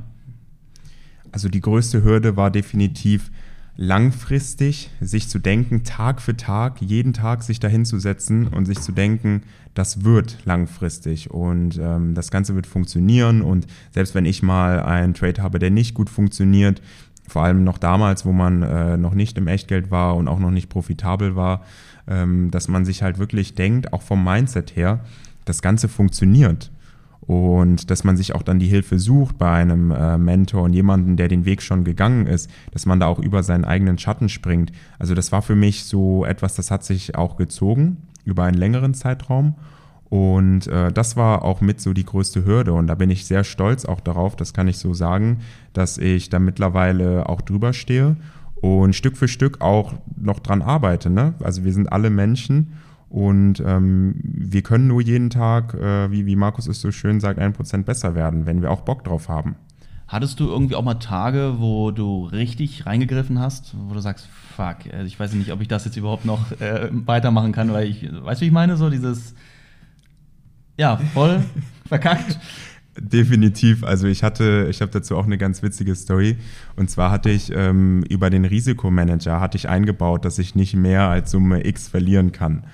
Also 1.33 1.49
die 1.49 1.61
größte 1.61 2.05
Hürde 2.05 2.37
war 2.37 2.53
definitiv 2.53 3.33
langfristig 3.77 4.91
sich 5.01 5.29
zu 5.29 5.39
denken, 5.39 5.83
Tag 5.83 6.21
für 6.23 6.37
Tag, 6.37 6.81
jeden 6.81 7.13
Tag 7.13 7.43
sich 7.43 7.59
dahin 7.59 7.85
zu 7.85 7.99
setzen 7.99 8.47
und 8.47 8.67
sich 8.67 8.81
zu 8.81 8.93
denken, 8.93 9.43
das 9.75 10.05
wird 10.05 10.39
langfristig 10.45 11.31
und 11.31 11.79
ähm, 11.83 12.15
das 12.15 12.31
Ganze 12.31 12.55
wird 12.55 12.67
funktionieren 12.67 13.43
und 13.43 13.67
selbst 13.91 14.15
wenn 14.15 14.27
ich 14.27 14.43
mal 14.43 14.81
einen 14.81 15.15
Trade 15.15 15.43
habe, 15.43 15.59
der 15.59 15.71
nicht 15.71 15.95
gut 15.95 16.09
funktioniert, 16.09 16.81
vor 17.27 17.43
allem 17.43 17.65
noch 17.65 17.79
damals, 17.79 18.25
wo 18.25 18.33
man 18.33 18.63
äh, 18.63 18.97
noch 18.97 19.15
nicht 19.15 19.37
im 19.39 19.49
Echtgeld 19.49 19.91
war 19.91 20.15
und 20.15 20.29
auch 20.29 20.39
noch 20.39 20.51
nicht 20.51 20.69
profitabel 20.69 21.35
war, 21.35 21.63
ähm, 22.07 22.51
dass 22.51 22.69
man 22.69 22.85
sich 22.85 23.03
halt 23.03 23.19
wirklich 23.19 23.55
denkt, 23.55 23.93
auch 23.93 24.03
vom 24.03 24.23
Mindset 24.23 24.77
her, 24.77 25.01
das 25.45 25.63
Ganze 25.63 25.89
funktioniert 25.89 26.71
und 27.27 27.91
dass 27.91 28.05
man 28.05 28.17
sich 28.17 28.35
auch 28.35 28.43
dann 28.43 28.59
die 28.59 28.67
Hilfe 28.67 28.99
sucht 28.99 29.39
bei 29.39 29.51
einem 29.51 29.91
äh, 29.91 30.19
Mentor 30.19 30.63
und 30.63 30.73
jemanden, 30.73 31.17
der 31.17 31.29
den 31.29 31.45
Weg 31.45 31.63
schon 31.63 31.85
gegangen 31.85 32.27
ist, 32.27 32.51
dass 32.73 32.87
man 32.87 33.01
da 33.01 33.07
auch 33.07 33.19
über 33.19 33.43
seinen 33.43 33.65
eigenen 33.65 33.99
Schatten 33.99 34.29
springt. 34.29 34.73
Also 34.99 35.15
das 35.15 35.33
war 35.33 35.43
für 35.43 35.57
mich 35.57 35.85
so 35.85 36.25
etwas, 36.25 36.55
das 36.55 36.71
hat 36.71 36.85
sich 36.85 37.17
auch 37.17 37.37
gezogen 37.37 37.99
über 38.25 38.45
einen 38.45 38.57
längeren 38.57 38.95
Zeitraum 38.95 39.55
und 40.15 40.69
äh, 40.69 40.93
das 40.93 41.17
war 41.17 41.43
auch 41.43 41.61
mit 41.61 41.81
so 41.81 41.93
die 41.93 42.05
größte 42.05 42.45
Hürde 42.45 42.73
und 42.73 42.87
da 42.87 42.95
bin 42.95 43.11
ich 43.11 43.27
sehr 43.27 43.43
stolz 43.43 43.85
auch 43.85 44.01
darauf, 44.01 44.37
das 44.37 44.55
kann 44.55 44.69
ich 44.69 44.79
so 44.79 44.95
sagen, 44.95 45.41
dass 45.73 45.99
ich 45.99 46.29
da 46.29 46.39
mittlerweile 46.39 47.29
auch 47.29 47.41
drüber 47.41 47.73
stehe 47.73 48.17
und 48.61 48.95
Stück 48.95 49.17
für 49.17 49.29
Stück 49.29 49.61
auch 49.61 49.95
noch 50.17 50.39
dran 50.39 50.63
arbeite. 50.63 51.11
Ne? 51.11 51.35
Also 51.43 51.65
wir 51.65 51.73
sind 51.73 51.91
alle 51.91 52.11
Menschen 52.11 52.75
und 53.15 53.63
ähm, 53.65 54.17
wir 54.25 54.63
können 54.63 54.89
nur 54.89 55.01
jeden 55.01 55.31
Tag, 55.31 55.73
äh, 55.75 56.11
wie, 56.11 56.27
wie 56.27 56.35
Markus 56.35 56.67
es 56.67 56.81
so 56.81 56.91
schön 56.91 57.21
sagt, 57.21 57.39
ein 57.39 57.53
Prozent 57.53 57.87
besser 57.87 58.17
werden, 58.17 58.45
wenn 58.45 58.61
wir 58.61 58.73
auch 58.73 58.81
Bock 58.81 59.05
drauf 59.05 59.29
haben. 59.29 59.55
Hattest 60.09 60.41
du 60.41 60.49
irgendwie 60.49 60.75
auch 60.75 60.83
mal 60.83 60.95
Tage, 60.95 61.55
wo 61.59 61.93
du 61.93 62.25
richtig 62.25 62.87
reingegriffen 62.87 63.39
hast, 63.39 63.77
wo 63.87 63.95
du 63.95 64.01
sagst, 64.01 64.29
fuck, 64.57 64.93
also 64.93 65.07
ich 65.07 65.21
weiß 65.21 65.33
nicht, 65.35 65.53
ob 65.53 65.61
ich 65.61 65.69
das 65.69 65.85
jetzt 65.85 65.97
überhaupt 65.97 66.25
noch 66.25 66.61
äh, 66.61 66.89
weitermachen 66.91 67.53
kann, 67.53 67.73
weil 67.73 67.87
ich, 67.87 68.03
weißt 68.03 68.41
du, 68.41 68.47
wie 68.47 68.49
ich 68.49 68.53
meine, 68.53 68.77
so 68.77 68.91
dieses, 68.91 69.37
ja, 70.77 70.97
voll 70.97 71.41
verkackt. 71.87 72.41
Definitiv. 72.99 73.85
Also 73.85 74.09
ich 74.09 74.25
hatte, 74.25 74.67
ich 74.69 74.81
habe 74.81 74.91
dazu 74.91 75.17
auch 75.17 75.25
eine 75.25 75.39
ganz 75.39 75.63
witzige 75.63 75.95
Story. 75.95 76.37
Und 76.75 76.91
zwar 76.91 77.13
hatte 77.13 77.31
ich 77.31 77.53
ähm, 77.55 78.03
über 78.09 78.29
den 78.29 78.45
Risikomanager 78.45 79.39
hatte 79.39 79.57
ich 79.57 79.69
eingebaut, 79.69 80.25
dass 80.25 80.41
ich 80.41 80.57
nicht 80.57 80.75
mehr 80.75 81.03
als 81.03 81.31
Summe 81.31 81.65
X 81.65 81.87
verlieren 81.87 82.33
kann. 82.33 82.65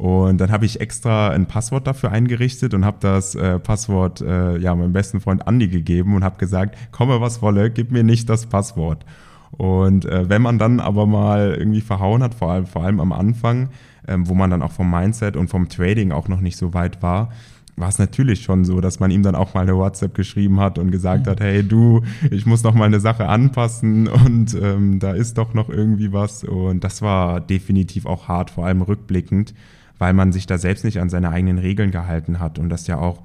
Und 0.00 0.38
dann 0.38 0.50
habe 0.50 0.64
ich 0.64 0.80
extra 0.80 1.28
ein 1.28 1.44
Passwort 1.44 1.86
dafür 1.86 2.10
eingerichtet 2.10 2.72
und 2.72 2.86
habe 2.86 2.96
das 3.00 3.34
äh, 3.34 3.58
Passwort 3.58 4.22
äh, 4.22 4.56
ja 4.56 4.74
meinem 4.74 4.94
besten 4.94 5.20
Freund 5.20 5.46
Andy 5.46 5.68
gegeben 5.68 6.14
und 6.14 6.24
habe 6.24 6.38
gesagt, 6.38 6.74
komme 6.90 7.20
was 7.20 7.42
wolle, 7.42 7.70
gib 7.70 7.90
mir 7.90 8.02
nicht 8.02 8.26
das 8.30 8.46
Passwort. 8.46 9.04
Und 9.50 10.06
äh, 10.06 10.26
wenn 10.26 10.40
man 10.40 10.58
dann 10.58 10.80
aber 10.80 11.04
mal 11.04 11.54
irgendwie 11.54 11.82
verhauen 11.82 12.22
hat, 12.22 12.32
vor 12.32 12.50
allem, 12.50 12.64
vor 12.64 12.82
allem 12.82 12.98
am 12.98 13.12
Anfang, 13.12 13.68
ähm, 14.08 14.26
wo 14.26 14.32
man 14.32 14.48
dann 14.48 14.62
auch 14.62 14.72
vom 14.72 14.90
Mindset 14.90 15.36
und 15.36 15.48
vom 15.48 15.68
Trading 15.68 16.12
auch 16.12 16.28
noch 16.28 16.40
nicht 16.40 16.56
so 16.56 16.72
weit 16.72 17.02
war, 17.02 17.28
war 17.76 17.90
es 17.90 17.98
natürlich 17.98 18.40
schon 18.40 18.64
so, 18.64 18.80
dass 18.80 19.00
man 19.00 19.10
ihm 19.10 19.22
dann 19.22 19.34
auch 19.34 19.52
mal 19.52 19.60
eine 19.60 19.76
WhatsApp 19.76 20.14
geschrieben 20.14 20.60
hat 20.60 20.78
und 20.78 20.92
gesagt 20.92 21.26
hat, 21.26 21.40
hey 21.40 21.62
du, 21.62 22.04
ich 22.30 22.46
muss 22.46 22.62
noch 22.62 22.72
mal 22.72 22.86
eine 22.86 23.00
Sache 23.00 23.28
anpassen 23.28 24.08
und 24.08 24.54
ähm, 24.54 24.98
da 24.98 25.12
ist 25.12 25.36
doch 25.36 25.52
noch 25.52 25.68
irgendwie 25.68 26.10
was. 26.10 26.42
Und 26.42 26.84
das 26.84 27.02
war 27.02 27.38
definitiv 27.38 28.06
auch 28.06 28.28
hart, 28.28 28.50
vor 28.50 28.64
allem 28.64 28.80
rückblickend 28.80 29.52
weil 30.00 30.14
man 30.14 30.32
sich 30.32 30.46
da 30.46 30.58
selbst 30.58 30.82
nicht 30.82 30.98
an 30.98 31.10
seine 31.10 31.28
eigenen 31.28 31.58
Regeln 31.58 31.90
gehalten 31.90 32.40
hat 32.40 32.58
und 32.58 32.70
das 32.70 32.86
ja 32.86 32.98
auch 32.98 33.22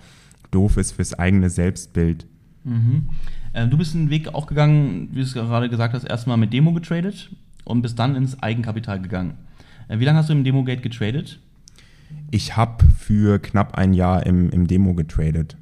doof 0.52 0.78
ist 0.78 0.92
fürs 0.92 1.18
eigene 1.18 1.50
Selbstbild. 1.50 2.28
Mhm. 2.66 3.08
Äh, 3.54 3.68
du 3.68 3.78
bist 3.78 3.96
einen 3.96 4.10
Weg 4.10 4.34
auch 4.34 4.46
gegangen, 4.46 5.08
wie 5.12 5.20
du 5.20 5.22
es 5.22 5.34
gerade 5.34 5.70
gesagt 5.70 5.94
hast, 5.94 6.04
erstmal 6.04 6.36
mit 6.36 6.52
Demo 6.52 6.74
getradet 6.74 7.32
und 7.64 7.82
bist 7.82 7.98
dann 7.98 8.16
ins 8.16 8.44
Eigenkapital 8.44 9.02
gegangen. 9.02 9.36
Äh, 9.88 10.00
wie 10.00 10.06
lange 10.06 10.20
hast 10.20 10.28
du 10.28 10.34
im 10.34 10.44
Demogate 10.44 10.82
getradet? 10.82 11.40
Ich 12.30 12.58
habe 12.58 12.86
für 12.98 13.40
knapp 13.40 13.76
ein 13.76 13.94
Jahr 13.94 14.26
im, 14.26 14.50
im 14.50 14.68
Demo 14.68 14.94
getradet. 14.94 15.56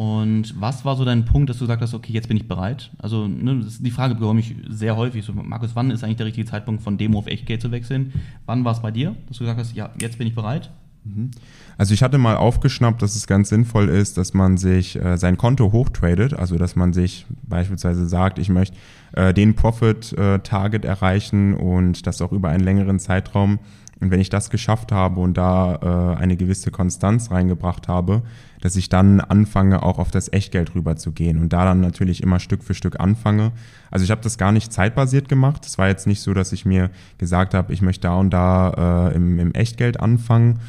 Und 0.00 0.58
was 0.58 0.86
war 0.86 0.96
so 0.96 1.04
dein 1.04 1.26
Punkt, 1.26 1.50
dass 1.50 1.58
du 1.58 1.64
gesagt 1.64 1.82
hast, 1.82 1.92
okay, 1.92 2.14
jetzt 2.14 2.26
bin 2.26 2.38
ich 2.38 2.48
bereit? 2.48 2.90
Also, 2.96 3.28
ne, 3.28 3.66
die 3.80 3.90
Frage 3.90 4.14
bekomme 4.14 4.40
ich 4.40 4.54
sehr 4.66 4.96
häufig. 4.96 5.22
So, 5.26 5.34
Markus, 5.34 5.72
wann 5.74 5.90
ist 5.90 6.02
eigentlich 6.02 6.16
der 6.16 6.24
richtige 6.24 6.46
Zeitpunkt, 6.46 6.80
von 6.80 6.96
Demo 6.96 7.18
auf 7.18 7.26
Echtgeld 7.26 7.60
zu 7.60 7.70
wechseln? 7.70 8.14
Wann 8.46 8.64
war 8.64 8.72
es 8.72 8.80
bei 8.80 8.90
dir, 8.90 9.14
dass 9.28 9.36
du 9.36 9.44
gesagt 9.44 9.60
hast, 9.60 9.76
ja, 9.76 9.90
jetzt 10.00 10.16
bin 10.16 10.26
ich 10.26 10.34
bereit? 10.34 10.70
Mhm. 11.04 11.32
Also 11.76 11.92
ich 11.92 12.02
hatte 12.02 12.16
mal 12.16 12.38
aufgeschnappt, 12.38 13.02
dass 13.02 13.14
es 13.14 13.26
ganz 13.26 13.50
sinnvoll 13.50 13.90
ist, 13.90 14.16
dass 14.16 14.32
man 14.32 14.56
sich 14.56 14.96
äh, 14.96 15.18
sein 15.18 15.36
Konto 15.36 15.70
hochtradet, 15.70 16.32
also 16.32 16.56
dass 16.56 16.76
man 16.76 16.94
sich 16.94 17.26
beispielsweise 17.42 18.06
sagt, 18.06 18.38
ich 18.38 18.48
möchte 18.48 18.78
äh, 19.12 19.34
den 19.34 19.54
Profit-Target 19.54 20.84
äh, 20.86 20.88
erreichen 20.88 21.52
und 21.52 22.06
das 22.06 22.22
auch 22.22 22.32
über 22.32 22.48
einen 22.48 22.64
längeren 22.64 22.98
Zeitraum. 23.00 23.58
Und 24.00 24.10
wenn 24.10 24.20
ich 24.20 24.30
das 24.30 24.48
geschafft 24.48 24.92
habe 24.92 25.20
und 25.20 25.36
da 25.36 26.14
äh, 26.16 26.20
eine 26.20 26.36
gewisse 26.36 26.70
Konstanz 26.70 27.30
reingebracht 27.30 27.86
habe, 27.86 28.22
dass 28.60 28.76
ich 28.76 28.88
dann 28.88 29.20
anfange, 29.20 29.82
auch 29.82 29.98
auf 29.98 30.10
das 30.10 30.32
Echtgeld 30.32 30.74
rüber 30.74 30.96
zu 30.96 31.12
gehen 31.12 31.38
und 31.38 31.52
da 31.52 31.64
dann 31.64 31.80
natürlich 31.80 32.22
immer 32.22 32.40
Stück 32.40 32.64
für 32.64 32.74
Stück 32.74 32.98
anfange. 32.98 33.52
Also 33.90 34.04
ich 34.04 34.10
habe 34.10 34.22
das 34.22 34.38
gar 34.38 34.52
nicht 34.52 34.72
zeitbasiert 34.72 35.28
gemacht. 35.28 35.66
Es 35.66 35.76
war 35.78 35.88
jetzt 35.88 36.06
nicht 36.06 36.20
so, 36.20 36.32
dass 36.34 36.52
ich 36.52 36.64
mir 36.64 36.90
gesagt 37.18 37.54
habe, 37.54 37.72
ich 37.72 37.82
möchte 37.82 38.02
da 38.02 38.14
und 38.14 38.30
da 38.30 39.10
äh, 39.10 39.16
im, 39.16 39.38
im 39.38 39.52
Echtgeld 39.52 40.00
anfangen, 40.00 40.60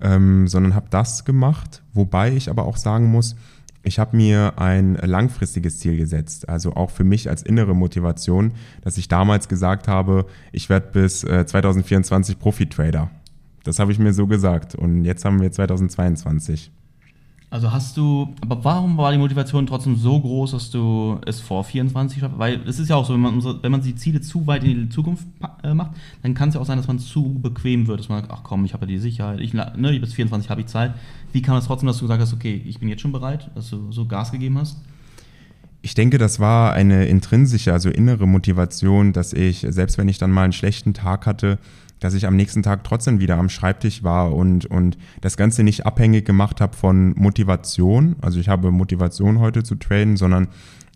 ähm, 0.00 0.48
sondern 0.48 0.74
habe 0.74 0.86
das 0.90 1.24
gemacht, 1.24 1.82
wobei 1.92 2.32
ich 2.32 2.50
aber 2.50 2.66
auch 2.66 2.76
sagen 2.76 3.10
muss, 3.10 3.36
ich 3.88 3.98
habe 3.98 4.16
mir 4.16 4.52
ein 4.56 4.94
langfristiges 4.94 5.80
Ziel 5.80 5.96
gesetzt, 5.96 6.48
also 6.48 6.74
auch 6.74 6.90
für 6.90 7.04
mich 7.04 7.28
als 7.28 7.42
innere 7.42 7.74
Motivation, 7.74 8.52
dass 8.82 8.98
ich 8.98 9.08
damals 9.08 9.48
gesagt 9.48 9.88
habe, 9.88 10.26
ich 10.52 10.68
werde 10.68 10.88
bis 10.92 11.24
äh, 11.24 11.44
2024 11.46 12.38
Profi-Trader. 12.38 13.10
Das 13.64 13.78
habe 13.80 13.90
ich 13.90 13.98
mir 13.98 14.12
so 14.12 14.26
gesagt 14.26 14.74
und 14.74 15.04
jetzt 15.04 15.24
haben 15.24 15.40
wir 15.40 15.50
2022. 15.50 16.70
Also 17.50 17.72
hast 17.72 17.96
du, 17.96 18.34
aber 18.42 18.62
warum 18.62 18.98
war 18.98 19.10
die 19.10 19.16
Motivation 19.16 19.66
trotzdem 19.66 19.96
so 19.96 20.20
groß, 20.20 20.50
dass 20.50 20.70
du 20.70 21.18
es 21.24 21.40
vor 21.40 21.64
24 21.64 22.20
schaffst? 22.20 22.38
Weil 22.38 22.60
es 22.66 22.78
ist 22.78 22.90
ja 22.90 22.96
auch 22.96 23.06
so, 23.06 23.14
wenn 23.14 23.20
man, 23.20 23.42
wenn 23.42 23.72
man 23.72 23.80
die 23.80 23.94
Ziele 23.94 24.20
zu 24.20 24.46
weit 24.46 24.64
in 24.64 24.82
die 24.82 24.88
Zukunft 24.90 25.26
äh, 25.62 25.72
macht, 25.72 25.92
dann 26.22 26.34
kann 26.34 26.50
es 26.50 26.56
ja 26.56 26.60
auch 26.60 26.66
sein, 26.66 26.76
dass 26.76 26.88
man 26.88 26.98
zu 26.98 27.38
bequem 27.40 27.86
wird, 27.86 28.00
dass 28.00 28.10
man 28.10 28.20
sagt, 28.20 28.32
ach 28.32 28.42
komm, 28.42 28.66
ich 28.66 28.74
habe 28.74 28.84
ja 28.84 28.88
die 28.88 28.98
Sicherheit, 28.98 29.40
ich, 29.40 29.54
ne, 29.54 29.98
bis 29.98 30.12
24 30.12 30.50
habe 30.50 30.60
ich 30.60 30.66
Zeit. 30.66 30.92
Wie 31.32 31.40
kam 31.40 31.56
es 31.56 31.64
trotzdem, 31.64 31.86
dass 31.86 31.96
du 31.96 32.04
gesagt 32.04 32.20
hast, 32.20 32.34
okay, 32.34 32.62
ich 32.66 32.80
bin 32.80 32.88
jetzt 32.90 33.00
schon 33.00 33.12
bereit, 33.12 33.50
dass 33.54 33.70
du 33.70 33.92
so 33.92 34.04
Gas 34.04 34.30
gegeben 34.30 34.58
hast? 34.58 34.76
Ich 35.80 35.94
denke, 35.94 36.18
das 36.18 36.40
war 36.40 36.74
eine 36.74 37.06
intrinsische, 37.06 37.72
also 37.72 37.88
innere 37.88 38.26
Motivation, 38.26 39.14
dass 39.14 39.32
ich, 39.32 39.64
selbst 39.70 39.96
wenn 39.96 40.08
ich 40.08 40.18
dann 40.18 40.32
mal 40.32 40.42
einen 40.42 40.52
schlechten 40.52 40.92
Tag 40.92 41.24
hatte, 41.24 41.58
dass 42.00 42.14
ich 42.14 42.26
am 42.26 42.36
nächsten 42.36 42.62
Tag 42.62 42.84
trotzdem 42.84 43.20
wieder 43.20 43.36
am 43.36 43.48
Schreibtisch 43.48 44.02
war 44.02 44.34
und, 44.34 44.66
und 44.66 44.98
das 45.20 45.36
Ganze 45.36 45.62
nicht 45.62 45.86
abhängig 45.86 46.24
gemacht 46.24 46.60
habe 46.60 46.76
von 46.76 47.14
Motivation. 47.16 48.16
Also 48.20 48.40
ich 48.40 48.48
habe 48.48 48.70
Motivation 48.70 49.40
heute 49.40 49.62
zu 49.62 49.74
traden, 49.74 50.16
sondern 50.16 50.48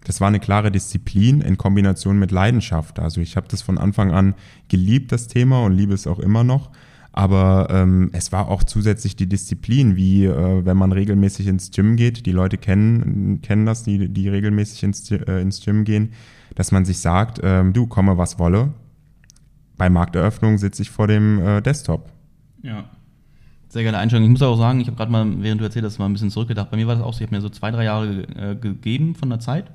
das 0.05 0.21
war 0.21 0.29
eine 0.29 0.41
klare 0.41 0.71
Disziplin 0.71 1.41
in 1.41 1.59
Kombination 1.59 2.19
mit 2.19 2.31
Leidenschaft. 2.31 2.99
Also 2.99 3.21
ich 3.21 3.37
habe 3.37 3.47
das 3.49 3.63
von 3.63 3.79
Anfang 3.79 4.13
an 4.13 4.35
geliebt, 4.69 5.13
das 5.13 5.29
Thema, 5.29 5.65
und 5.65 5.73
liebe 5.73 5.95
es 5.95 6.07
auch 6.07 6.19
immer 6.19 6.45
noch. 6.45 6.71
Aber 7.13 7.69
ähm, 7.71 8.09
es 8.13 8.33
war 8.33 8.49
auch 8.49 8.65
zusätzlich 8.65 9.17
die 9.17 9.29
Disziplin, 9.29 9.97
wie 9.97 10.25
äh, 10.25 10.65
wenn 10.65 10.79
man 10.79 10.93
regelmäßig 10.93 11.47
ins 11.47 11.71
Gym 11.71 11.97
geht. 11.97 12.25
Die 12.25 12.33
Leute 12.33 12.57
kennen, 12.57 13.41
kennen 13.43 13.67
das, 13.67 13.85
die, 13.85 14.09
die 14.09 14.29
regelmäßig 14.29 14.83
ins, 14.83 15.11
äh, 15.11 15.41
ins 15.41 15.63
Gym 15.63 15.85
gehen, 15.85 16.13
dass 16.55 16.73
man 16.73 16.87
sich 16.87 16.99
sagt, 16.99 17.41
ähm, 17.43 17.75
du 17.75 17.87
komme 17.87 18.17
was 18.17 18.39
wolle, 18.39 18.73
bei 19.77 19.91
Markteröffnung 19.91 20.59
sitze 20.59 20.83
ich 20.83 20.91
vor 20.91 21.07
dem 21.07 21.41
äh, 21.41 21.61
Desktop. 21.61 22.11
Ja. 22.63 22.85
Sehr 23.69 23.85
geile 23.85 23.99
Einstellung. 23.99 24.25
Ich 24.25 24.31
muss 24.31 24.43
auch 24.43 24.57
sagen, 24.57 24.81
ich 24.81 24.87
habe 24.87 24.97
gerade 24.97 25.11
mal, 25.11 25.27
während 25.43 25.61
du 25.61 25.65
erzählt 25.65 25.85
hast, 25.85 25.99
mal 25.99 26.07
ein 26.07 26.13
bisschen 26.13 26.31
zurückgedacht. 26.31 26.71
Bei 26.71 26.77
mir 26.77 26.87
war 26.87 26.95
das 26.95 27.05
auch 27.05 27.15
so, 27.15 27.21
ich 27.21 27.27
habe 27.27 27.35
mir 27.35 27.41
so 27.41 27.49
zwei, 27.49 27.71
drei 27.71 27.85
Jahre 27.85 28.23
äh, 28.37 28.55
gegeben 28.55 29.15
von 29.15 29.31
der 29.31 29.41
Zeit 29.41 29.71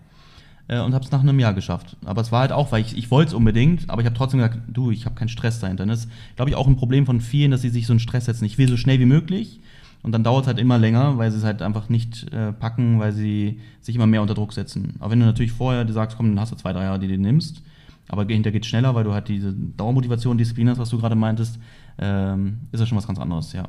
äh, 0.68 0.80
und 0.80 0.94
habe 0.94 1.04
es 1.04 1.12
nach 1.12 1.22
einem 1.22 1.40
Jahr 1.40 1.54
geschafft. 1.54 1.98
Aber 2.06 2.22
es 2.22 2.32
war 2.32 2.42
halt 2.42 2.52
auch, 2.52 2.72
weil 2.72 2.82
ich, 2.82 2.98
ich 2.98 3.10
wollte 3.10 3.30
es 3.30 3.34
unbedingt, 3.34 3.90
aber 3.90 4.02
ich 4.02 4.06
habe 4.06 4.16
trotzdem 4.16 4.40
gesagt, 4.40 4.60
du, 4.68 4.92
ich 4.92 5.06
habe 5.06 5.16
keinen 5.16 5.30
Stress 5.30 5.60
dahinter. 5.60 5.86
Das 5.86 6.02
ist, 6.02 6.12
glaube 6.36 6.52
ich, 6.52 6.56
auch 6.56 6.68
ein 6.68 6.76
Problem 6.76 7.06
von 7.06 7.22
vielen, 7.22 7.52
dass 7.52 7.62
sie 7.62 7.70
sich 7.70 7.88
so 7.88 7.94
einen 7.94 8.00
Stress 8.00 8.26
setzen. 8.26 8.46
Ich 8.46 8.58
will 8.58 8.70
so 8.70 8.78
schnell 8.78 9.00
wie 9.00 9.06
möglich 9.06 9.60
und 10.04 10.12
dann 10.12 10.24
dauert 10.24 10.44
es 10.44 10.48
halt 10.48 10.60
immer 10.60 10.78
länger, 10.78 11.18
weil 11.18 11.32
sie 11.32 11.38
es 11.38 11.44
halt 11.44 11.62
einfach 11.62 11.90
nicht 11.90 12.32
äh, 12.32 12.54
packen, 12.54 13.00
weil 13.00 13.14
sie 13.14 13.60
sich 13.82 13.96
immer 13.96 14.08
mehr 14.08 14.22
unter 14.22 14.36
Druck 14.36 14.54
setzen. 14.54 14.96
Aber 15.00 15.12
wenn 15.12 15.20
du 15.20 15.26
natürlich 15.26 15.52
vorher 15.52 15.92
sagst, 15.92 16.18
komm, 16.18 16.30
dann 16.30 16.40
hast 16.40 16.52
du 16.52 16.56
zwei, 16.56 16.74
drei 16.74 16.84
Jahre, 16.84 17.00
die 17.00 17.08
du 17.08 17.18
nimmst, 17.18 17.64
aber 18.08 18.26
dahinter 18.26 18.52
geht 18.52 18.66
schneller, 18.66 18.96
weil 18.96 19.04
du 19.04 19.14
halt 19.14 19.28
diese 19.28 19.54
Dauermotivation, 19.54 20.38
Disziplin 20.38 20.70
hast, 20.70 20.78
was 20.78 20.90
du 20.90 20.98
gerade 20.98 21.16
meintest, 21.16 21.60
ähm, 22.00 22.60
ist 22.72 22.80
das 22.80 22.90
schon 22.90 22.98
was 22.98 23.08
ganz 23.08 23.20
anderes, 23.20 23.54
ja. 23.54 23.68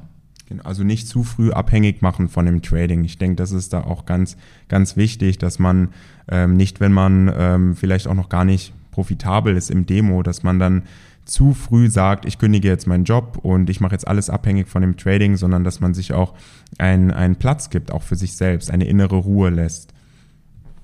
Also 0.64 0.83
nicht 0.83 1.07
zu 1.07 1.24
früh 1.24 1.51
abhängig 1.51 2.01
machen 2.01 2.29
von 2.29 2.46
dem 2.46 2.62
Trading. 2.62 3.05
Ich 3.05 3.18
denke, 3.18 3.37
das 3.37 3.53
ist 3.53 3.74
da 3.74 3.83
auch 3.83 4.07
ganz, 4.07 4.38
ganz 4.68 4.96
wichtig, 4.96 5.37
dass 5.37 5.59
man 5.59 5.90
ähm, 6.27 6.57
nicht, 6.57 6.81
wenn 6.81 6.92
man 6.92 7.31
ähm, 7.37 7.77
vielleicht 7.77 8.07
auch 8.07 8.14
noch 8.14 8.31
gar 8.31 8.46
nicht 8.46 8.72
profitabel 8.90 9.57
ist 9.57 9.70
im 9.70 9.85
Demo, 9.85 10.22
dass 10.22 10.42
man 10.42 10.59
dann 10.59 10.85
zu 11.27 11.53
früh 11.53 11.90
sagt, 11.90 12.24
ich 12.24 12.38
kündige 12.38 12.68
jetzt 12.68 12.87
meinen 12.87 13.05
Job 13.05 13.38
und 13.42 13.68
ich 13.68 13.81
mache 13.81 13.92
jetzt 13.92 14.09
alles 14.09 14.31
abhängig 14.31 14.66
von 14.66 14.81
dem 14.81 14.96
Trading, 14.96 15.37
sondern 15.37 15.62
dass 15.62 15.81
man 15.81 15.92
sich 15.92 16.14
auch 16.14 16.33
einen, 16.79 17.11
einen 17.11 17.37
Platz 17.37 17.68
gibt, 17.68 17.92
auch 17.92 18.03
für 18.03 18.16
sich 18.16 18.35
selbst, 18.35 18.70
eine 18.70 18.87
innere 18.87 19.16
Ruhe 19.16 19.51
lässt. 19.51 19.92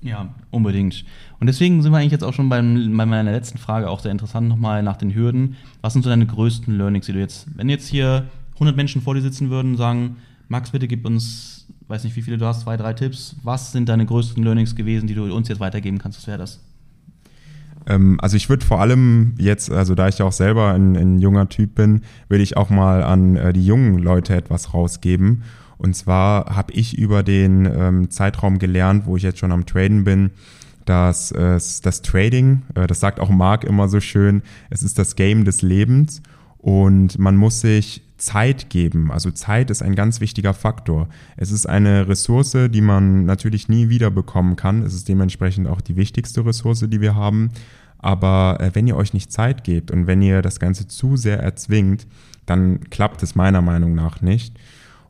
Ja, 0.01 0.29
unbedingt. 0.51 1.03
Und 1.39 1.47
deswegen 1.47 1.81
sind 1.81 1.91
wir 1.91 1.97
eigentlich 1.97 2.11
jetzt 2.11 2.23
auch 2.23 2.33
schon 2.33 2.49
beim, 2.49 2.95
bei 2.95 3.05
meiner 3.05 3.31
letzten 3.31 3.57
Frage 3.57 3.89
auch 3.89 3.99
sehr 3.99 4.11
interessant 4.11 4.47
nochmal 4.47 4.83
nach 4.83 4.97
den 4.97 5.13
Hürden. 5.13 5.55
Was 5.81 5.93
sind 5.93 6.03
so 6.03 6.09
deine 6.09 6.25
größten 6.25 6.77
Learnings, 6.77 7.05
die 7.05 7.13
du 7.13 7.19
jetzt, 7.19 7.47
wenn 7.55 7.69
jetzt 7.69 7.87
hier 7.87 8.25
100 8.55 8.75
Menschen 8.75 9.01
vor 9.01 9.15
dir 9.15 9.21
sitzen 9.21 9.49
würden 9.49 9.71
und 9.71 9.77
sagen, 9.77 10.17
Max, 10.47 10.71
bitte 10.71 10.87
gib 10.87 11.05
uns, 11.05 11.67
weiß 11.87 12.03
nicht, 12.03 12.15
wie 12.15 12.21
viele 12.21 12.37
du 12.37 12.45
hast, 12.45 12.61
zwei, 12.61 12.77
drei 12.77 12.93
Tipps. 12.93 13.35
Was 13.43 13.71
sind 13.71 13.89
deine 13.89 14.05
größten 14.05 14.43
Learnings 14.43 14.75
gewesen, 14.75 15.07
die 15.07 15.15
du 15.15 15.33
uns 15.33 15.49
jetzt 15.49 15.59
weitergeben 15.59 15.97
kannst? 15.97 16.19
Was 16.19 16.27
wäre 16.27 16.37
das? 16.37 16.59
Ähm, 17.87 18.17
also 18.21 18.37
ich 18.37 18.49
würde 18.49 18.65
vor 18.65 18.81
allem 18.81 19.33
jetzt, 19.37 19.71
also 19.71 19.95
da 19.95 20.07
ich 20.07 20.19
ja 20.19 20.25
auch 20.25 20.31
selber 20.31 20.73
ein, 20.73 20.95
ein 20.95 21.19
junger 21.19 21.49
Typ 21.49 21.75
bin, 21.75 22.01
würde 22.29 22.43
ich 22.43 22.57
auch 22.57 22.69
mal 22.69 23.03
an 23.03 23.35
äh, 23.35 23.53
die 23.53 23.65
jungen 23.65 23.99
Leute 23.99 24.35
etwas 24.35 24.73
rausgeben. 24.73 25.43
Und 25.77 25.95
zwar 25.95 26.55
habe 26.55 26.73
ich 26.73 26.97
über 26.97 27.21
den 27.21 27.65
ähm, 27.65 28.09
Zeitraum 28.09 28.59
gelernt, 28.59 29.05
wo 29.05 29.17
ich 29.17 29.23
jetzt 29.23 29.39
schon 29.39 29.51
am 29.51 29.65
Traden 29.65 30.03
bin, 30.03 30.31
dass 30.85 31.31
äh, 31.31 31.59
das 31.81 32.01
Trading, 32.01 32.63
äh, 32.75 32.87
das 32.87 32.99
sagt 32.99 33.19
auch 33.19 33.29
Marc 33.29 33.63
immer 33.63 33.87
so 33.87 33.99
schön, 33.99 34.41
es 34.69 34.83
ist 34.83 34.97
das 34.97 35.15
Game 35.15 35.45
des 35.45 35.61
Lebens 35.61 36.21
und 36.57 37.19
man 37.19 37.35
muss 37.35 37.61
sich 37.61 38.03
Zeit 38.17 38.69
geben. 38.69 39.11
Also 39.11 39.31
Zeit 39.31 39.69
ist 39.69 39.83
ein 39.83 39.95
ganz 39.95 40.21
wichtiger 40.21 40.53
Faktor. 40.53 41.09
Es 41.37 41.51
ist 41.51 41.65
eine 41.65 42.07
Ressource, 42.07 42.55
die 42.69 42.81
man 42.81 43.25
natürlich 43.25 43.67
nie 43.67 43.89
wieder 43.89 44.09
bekommen 44.09 44.55
kann. 44.55 44.83
Es 44.83 44.93
ist 44.93 45.09
dementsprechend 45.09 45.67
auch 45.67 45.81
die 45.81 45.95
wichtigste 45.95 46.45
Ressource, 46.45 46.85
die 46.87 47.01
wir 47.01 47.15
haben. 47.15 47.51
Aber 47.97 48.57
äh, 48.61 48.71
wenn 48.73 48.87
ihr 48.87 48.95
euch 48.95 49.13
nicht 49.13 49.31
Zeit 49.31 49.63
gebt 49.63 49.91
und 49.91 50.07
wenn 50.07 50.21
ihr 50.21 50.41
das 50.41 50.59
Ganze 50.59 50.87
zu 50.87 51.17
sehr 51.17 51.39
erzwingt, 51.39 52.07
dann 52.45 52.89
klappt 52.89 53.23
es 53.23 53.35
meiner 53.35 53.61
Meinung 53.61 53.95
nach 53.95 54.21
nicht. 54.21 54.57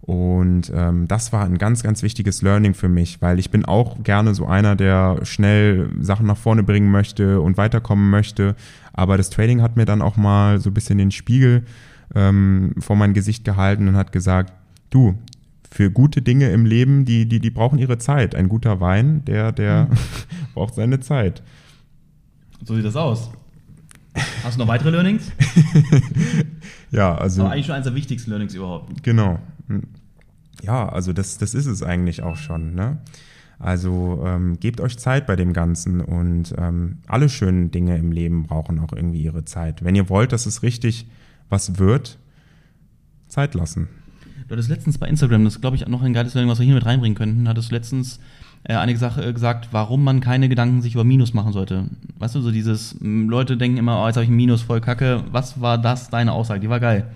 Und 0.06 0.72
ähm, 0.76 1.08
das 1.08 1.34
war 1.34 1.46
ein 1.46 1.58
ganz, 1.58 1.82
ganz 1.82 2.04
wichtiges 2.04 2.44
Learning 2.44 2.76
für 2.76 2.90
mich, 2.90 3.24
weil 3.24 3.40
ich 3.40 3.50
bin 3.50 3.66
auch 3.66 4.04
gerne 4.04 4.36
so 4.36 4.46
einer, 4.46 4.76
der 4.76 5.20
schnell 5.24 5.90
Sachen 6.00 6.28
nach 6.28 6.38
vorne 6.38 6.62
bringen 6.62 6.92
möchte 6.92 7.42
und 7.42 7.58
weiterkommen 7.58 8.12
möchte. 8.12 8.56
Aber 8.94 9.18
das 9.18 9.32
Trading 9.32 9.64
hat 9.64 9.78
mir 9.78 9.86
dann 9.86 10.04
auch 10.04 10.16
mal 10.16 10.60
so 10.60 10.70
ein 10.70 10.76
bisschen 10.76 11.00
den 11.00 11.10
Spiegel 11.10 11.64
ähm, 12.14 12.76
vor 12.78 12.96
mein 12.96 13.16
Gesicht 13.16 13.46
gehalten 13.46 13.88
und 13.88 13.96
hat 13.96 14.12
gesagt, 14.12 14.54
du, 14.92 15.18
für 15.72 15.90
gute 15.90 16.22
Dinge 16.22 16.52
im 16.52 16.66
Leben, 16.66 17.04
die, 17.06 17.28
die, 17.28 17.40
die 17.40 17.50
brauchen 17.50 17.80
ihre 17.80 17.98
Zeit. 17.98 18.36
Ein 18.36 18.48
guter 18.48 18.80
Wein, 18.80 19.26
der, 19.26 19.52
der 19.52 19.88
mhm. 19.90 19.98
braucht 20.54 20.76
seine 20.76 21.00
Zeit. 21.00 21.42
So 22.64 22.76
sieht 22.76 22.86
das 22.86 22.96
aus. 22.96 23.32
Hast 24.44 24.56
du 24.56 24.62
noch 24.62 24.68
weitere 24.68 24.92
Learnings? 24.92 25.32
ja, 26.92 27.16
also. 27.16 27.42
Aber 27.42 27.52
eigentlich 27.52 27.66
schon 27.66 27.76
eines 27.76 27.88
der 27.88 27.96
wichtigsten 27.96 28.30
Learnings 28.30 28.54
überhaupt. 28.54 29.04
Genau. 29.04 29.40
Ja, 30.62 30.88
also 30.90 31.14
das, 31.14 31.38
das 31.38 31.54
ist 31.54 31.66
es 31.66 31.84
eigentlich 31.84 32.24
auch 32.24 32.38
schon. 32.38 32.76
Ne? 32.76 32.98
Also 33.60 34.24
ähm, 34.26 34.60
gebt 34.60 34.82
euch 34.82 34.98
Zeit 34.98 35.28
bei 35.28 35.36
dem 35.36 35.54
Ganzen 35.54 36.02
und 36.02 36.54
ähm, 36.58 37.00
alle 37.08 37.30
schönen 37.30 37.72
Dinge 37.72 37.98
im 37.98 38.12
Leben 38.12 38.44
brauchen 38.44 38.80
auch 38.80 38.94
irgendwie 38.94 39.22
ihre 39.22 39.46
Zeit. 39.46 39.84
Wenn 39.84 39.96
ihr 39.96 40.10
wollt, 40.10 40.32
dass 40.32 40.46
es 40.46 40.64
richtig 40.64 41.08
was 41.50 41.78
wird, 41.78 42.18
Zeit 43.28 43.54
lassen. 43.54 43.88
Du 44.48 44.52
hattest 44.52 44.70
letztens 44.70 44.98
bei 44.98 45.08
Instagram, 45.08 45.44
das 45.44 45.56
ist 45.56 45.62
glaube 45.62 45.76
ich 45.76 45.88
noch 45.88 46.02
ein 46.02 46.14
geiles 46.14 46.34
Learning, 46.34 46.52
was 46.52 46.60
wir 46.60 46.66
hier 46.66 46.76
mit 46.76 46.86
reinbringen 46.86 47.18
könnten, 47.18 47.48
hattest 47.48 47.72
du 47.72 47.76
letztens 47.76 48.20
äh, 48.64 48.76
eine 48.76 48.96
Sache 48.98 49.24
äh, 49.24 49.34
gesagt, 49.34 49.70
warum 49.72 50.04
man 50.04 50.20
keine 50.20 50.50
Gedanken 50.50 50.82
sich 50.82 50.94
über 50.94 51.04
Minus 51.04 51.34
machen 51.34 51.54
sollte. 51.54 51.86
Weißt 52.20 52.36
du, 52.36 52.42
so 52.42 52.52
dieses, 52.52 52.96
Leute 53.00 53.58
denken 53.58 53.78
immer, 53.78 54.04
oh, 54.04 54.08
jetzt 54.08 54.18
habe 54.18 54.26
ich 54.26 54.30
ein 54.30 54.36
Minus, 54.36 54.62
voll 54.62 54.82
kacke. 54.82 55.24
Was 55.32 55.62
war 55.62 55.78
das, 55.78 56.10
deine 56.10 56.32
Aussage? 56.32 56.60
Die 56.60 56.70
war 56.70 56.80
geil. 56.80 57.10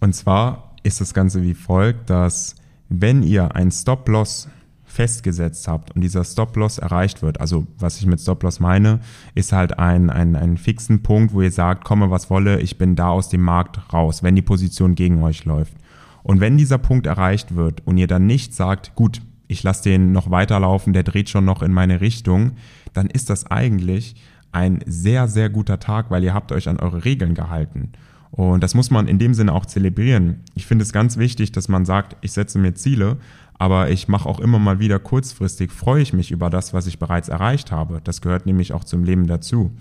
Und 0.00 0.14
zwar 0.14 0.65
ist 0.86 1.00
das 1.00 1.12
Ganze 1.12 1.42
wie 1.42 1.54
folgt, 1.54 2.08
dass 2.10 2.54
wenn 2.88 3.22
ihr 3.22 3.56
ein 3.56 3.70
Stop-Loss 3.70 4.48
festgesetzt 4.84 5.68
habt 5.68 5.90
und 5.90 6.00
dieser 6.00 6.24
Stop-Loss 6.24 6.78
erreicht 6.78 7.20
wird, 7.20 7.40
also 7.40 7.66
was 7.78 7.98
ich 7.98 8.06
mit 8.06 8.20
Stop-Loss 8.20 8.60
meine, 8.60 9.00
ist 9.34 9.52
halt 9.52 9.78
ein, 9.78 10.08
ein, 10.08 10.36
ein 10.36 10.56
fixen 10.56 11.02
Punkt, 11.02 11.34
wo 11.34 11.42
ihr 11.42 11.50
sagt, 11.50 11.84
komme 11.84 12.10
was 12.10 12.30
wolle, 12.30 12.60
ich 12.60 12.78
bin 12.78 12.94
da 12.94 13.08
aus 13.08 13.28
dem 13.28 13.42
Markt 13.42 13.92
raus, 13.92 14.22
wenn 14.22 14.36
die 14.36 14.42
Position 14.42 14.94
gegen 14.94 15.22
euch 15.22 15.44
läuft. 15.44 15.74
Und 16.22 16.40
wenn 16.40 16.56
dieser 16.56 16.78
Punkt 16.78 17.06
erreicht 17.06 17.56
wird 17.56 17.82
und 17.84 17.98
ihr 17.98 18.06
dann 18.06 18.26
nicht 18.26 18.54
sagt, 18.54 18.94
gut, 18.94 19.20
ich 19.48 19.62
lasse 19.62 19.84
den 19.90 20.12
noch 20.12 20.30
weiterlaufen, 20.30 20.92
der 20.92 21.02
dreht 21.02 21.28
schon 21.28 21.44
noch 21.44 21.62
in 21.62 21.72
meine 21.72 22.00
Richtung, 22.00 22.52
dann 22.94 23.08
ist 23.08 23.28
das 23.28 23.46
eigentlich 23.50 24.16
ein 24.52 24.80
sehr, 24.86 25.28
sehr 25.28 25.50
guter 25.50 25.78
Tag, 25.78 26.10
weil 26.10 26.24
ihr 26.24 26.32
habt 26.32 26.52
euch 26.52 26.68
an 26.68 26.80
eure 26.80 27.04
Regeln 27.04 27.34
gehalten. 27.34 27.92
Und 28.30 28.62
das 28.62 28.74
muss 28.74 28.90
man 28.90 29.08
in 29.08 29.18
dem 29.18 29.34
Sinne 29.34 29.52
auch 29.52 29.66
zelebrieren. 29.66 30.40
Ich 30.54 30.66
finde 30.66 30.82
es 30.82 30.92
ganz 30.92 31.16
wichtig, 31.16 31.52
dass 31.52 31.68
man 31.68 31.84
sagt, 31.84 32.16
ich 32.20 32.32
setze 32.32 32.58
mir 32.58 32.74
Ziele, 32.74 33.16
aber 33.58 33.90
ich 33.90 34.08
mache 34.08 34.28
auch 34.28 34.40
immer 34.40 34.58
mal 34.58 34.78
wieder 34.78 34.98
kurzfristig, 34.98 35.70
freue 35.70 36.02
ich 36.02 36.12
mich 36.12 36.30
über 36.30 36.50
das, 36.50 36.74
was 36.74 36.86
ich 36.86 36.98
bereits 36.98 37.28
erreicht 37.28 37.72
habe. 37.72 38.00
Das 38.04 38.20
gehört 38.20 38.46
nämlich 38.46 38.72
auch 38.72 38.84
zum 38.84 39.04
Leben 39.04 39.26
dazu. 39.26 39.72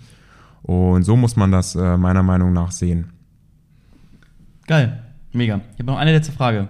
Und 0.61 1.03
so 1.03 1.15
muss 1.15 1.35
man 1.35 1.51
das 1.51 1.75
äh, 1.75 1.97
meiner 1.97 2.23
Meinung 2.23 2.53
nach 2.53 2.71
sehen. 2.71 3.11
Geil, 4.67 5.03
mega. 5.31 5.61
Ich 5.73 5.79
habe 5.79 5.91
noch 5.91 5.97
eine 5.97 6.11
letzte 6.11 6.31
Frage. 6.31 6.69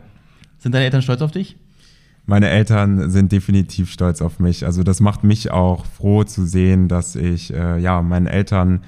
Sind 0.58 0.74
deine 0.74 0.86
Eltern 0.86 1.02
stolz 1.02 1.22
auf 1.22 1.32
dich? 1.32 1.56
Meine 2.26 2.50
Eltern 2.50 3.12
sind 3.12 3.32
definitiv 3.32 3.92
stolz 3.92 4.22
auf 4.22 4.40
mich. 4.40 4.66
Also 4.66 4.82
das 4.82 5.00
macht 5.00 5.24
mich 5.24 5.52
auch 5.52 5.86
froh 5.86 6.24
zu 6.24 6.46
sehen, 6.46 6.88
dass 6.88 7.16
ich 7.16 7.54
äh, 7.54 7.78
ja 7.78 8.02
meinen 8.02 8.26
Eltern 8.26 8.82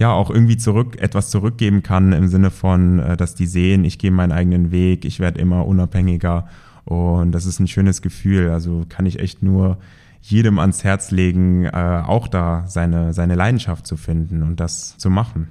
ja 0.00 0.12
auch 0.12 0.30
irgendwie 0.30 0.56
zurück 0.56 0.98
etwas 0.98 1.30
zurückgeben 1.30 1.82
kann 1.82 2.12
im 2.12 2.26
Sinne 2.26 2.50
von, 2.50 2.98
äh, 2.98 3.16
dass 3.16 3.34
die 3.34 3.46
sehen, 3.46 3.84
ich 3.84 3.98
gehe 3.98 4.10
meinen 4.10 4.32
eigenen 4.32 4.72
Weg, 4.72 5.04
ich 5.04 5.20
werde 5.20 5.38
immer 5.38 5.66
unabhängiger 5.66 6.48
und 6.86 7.32
das 7.32 7.46
ist 7.46 7.60
ein 7.60 7.68
schönes 7.68 8.02
Gefühl. 8.02 8.50
Also 8.50 8.86
kann 8.88 9.06
ich 9.06 9.20
echt 9.20 9.42
nur 9.42 9.78
jedem 10.22 10.58
ans 10.58 10.84
Herz 10.84 11.10
legen, 11.10 11.66
äh, 11.66 12.02
auch 12.04 12.28
da 12.28 12.64
seine, 12.66 13.12
seine 13.12 13.34
Leidenschaft 13.34 13.86
zu 13.86 13.96
finden 13.96 14.42
und 14.42 14.58
das 14.58 14.96
zu 14.96 15.10
machen. 15.10 15.48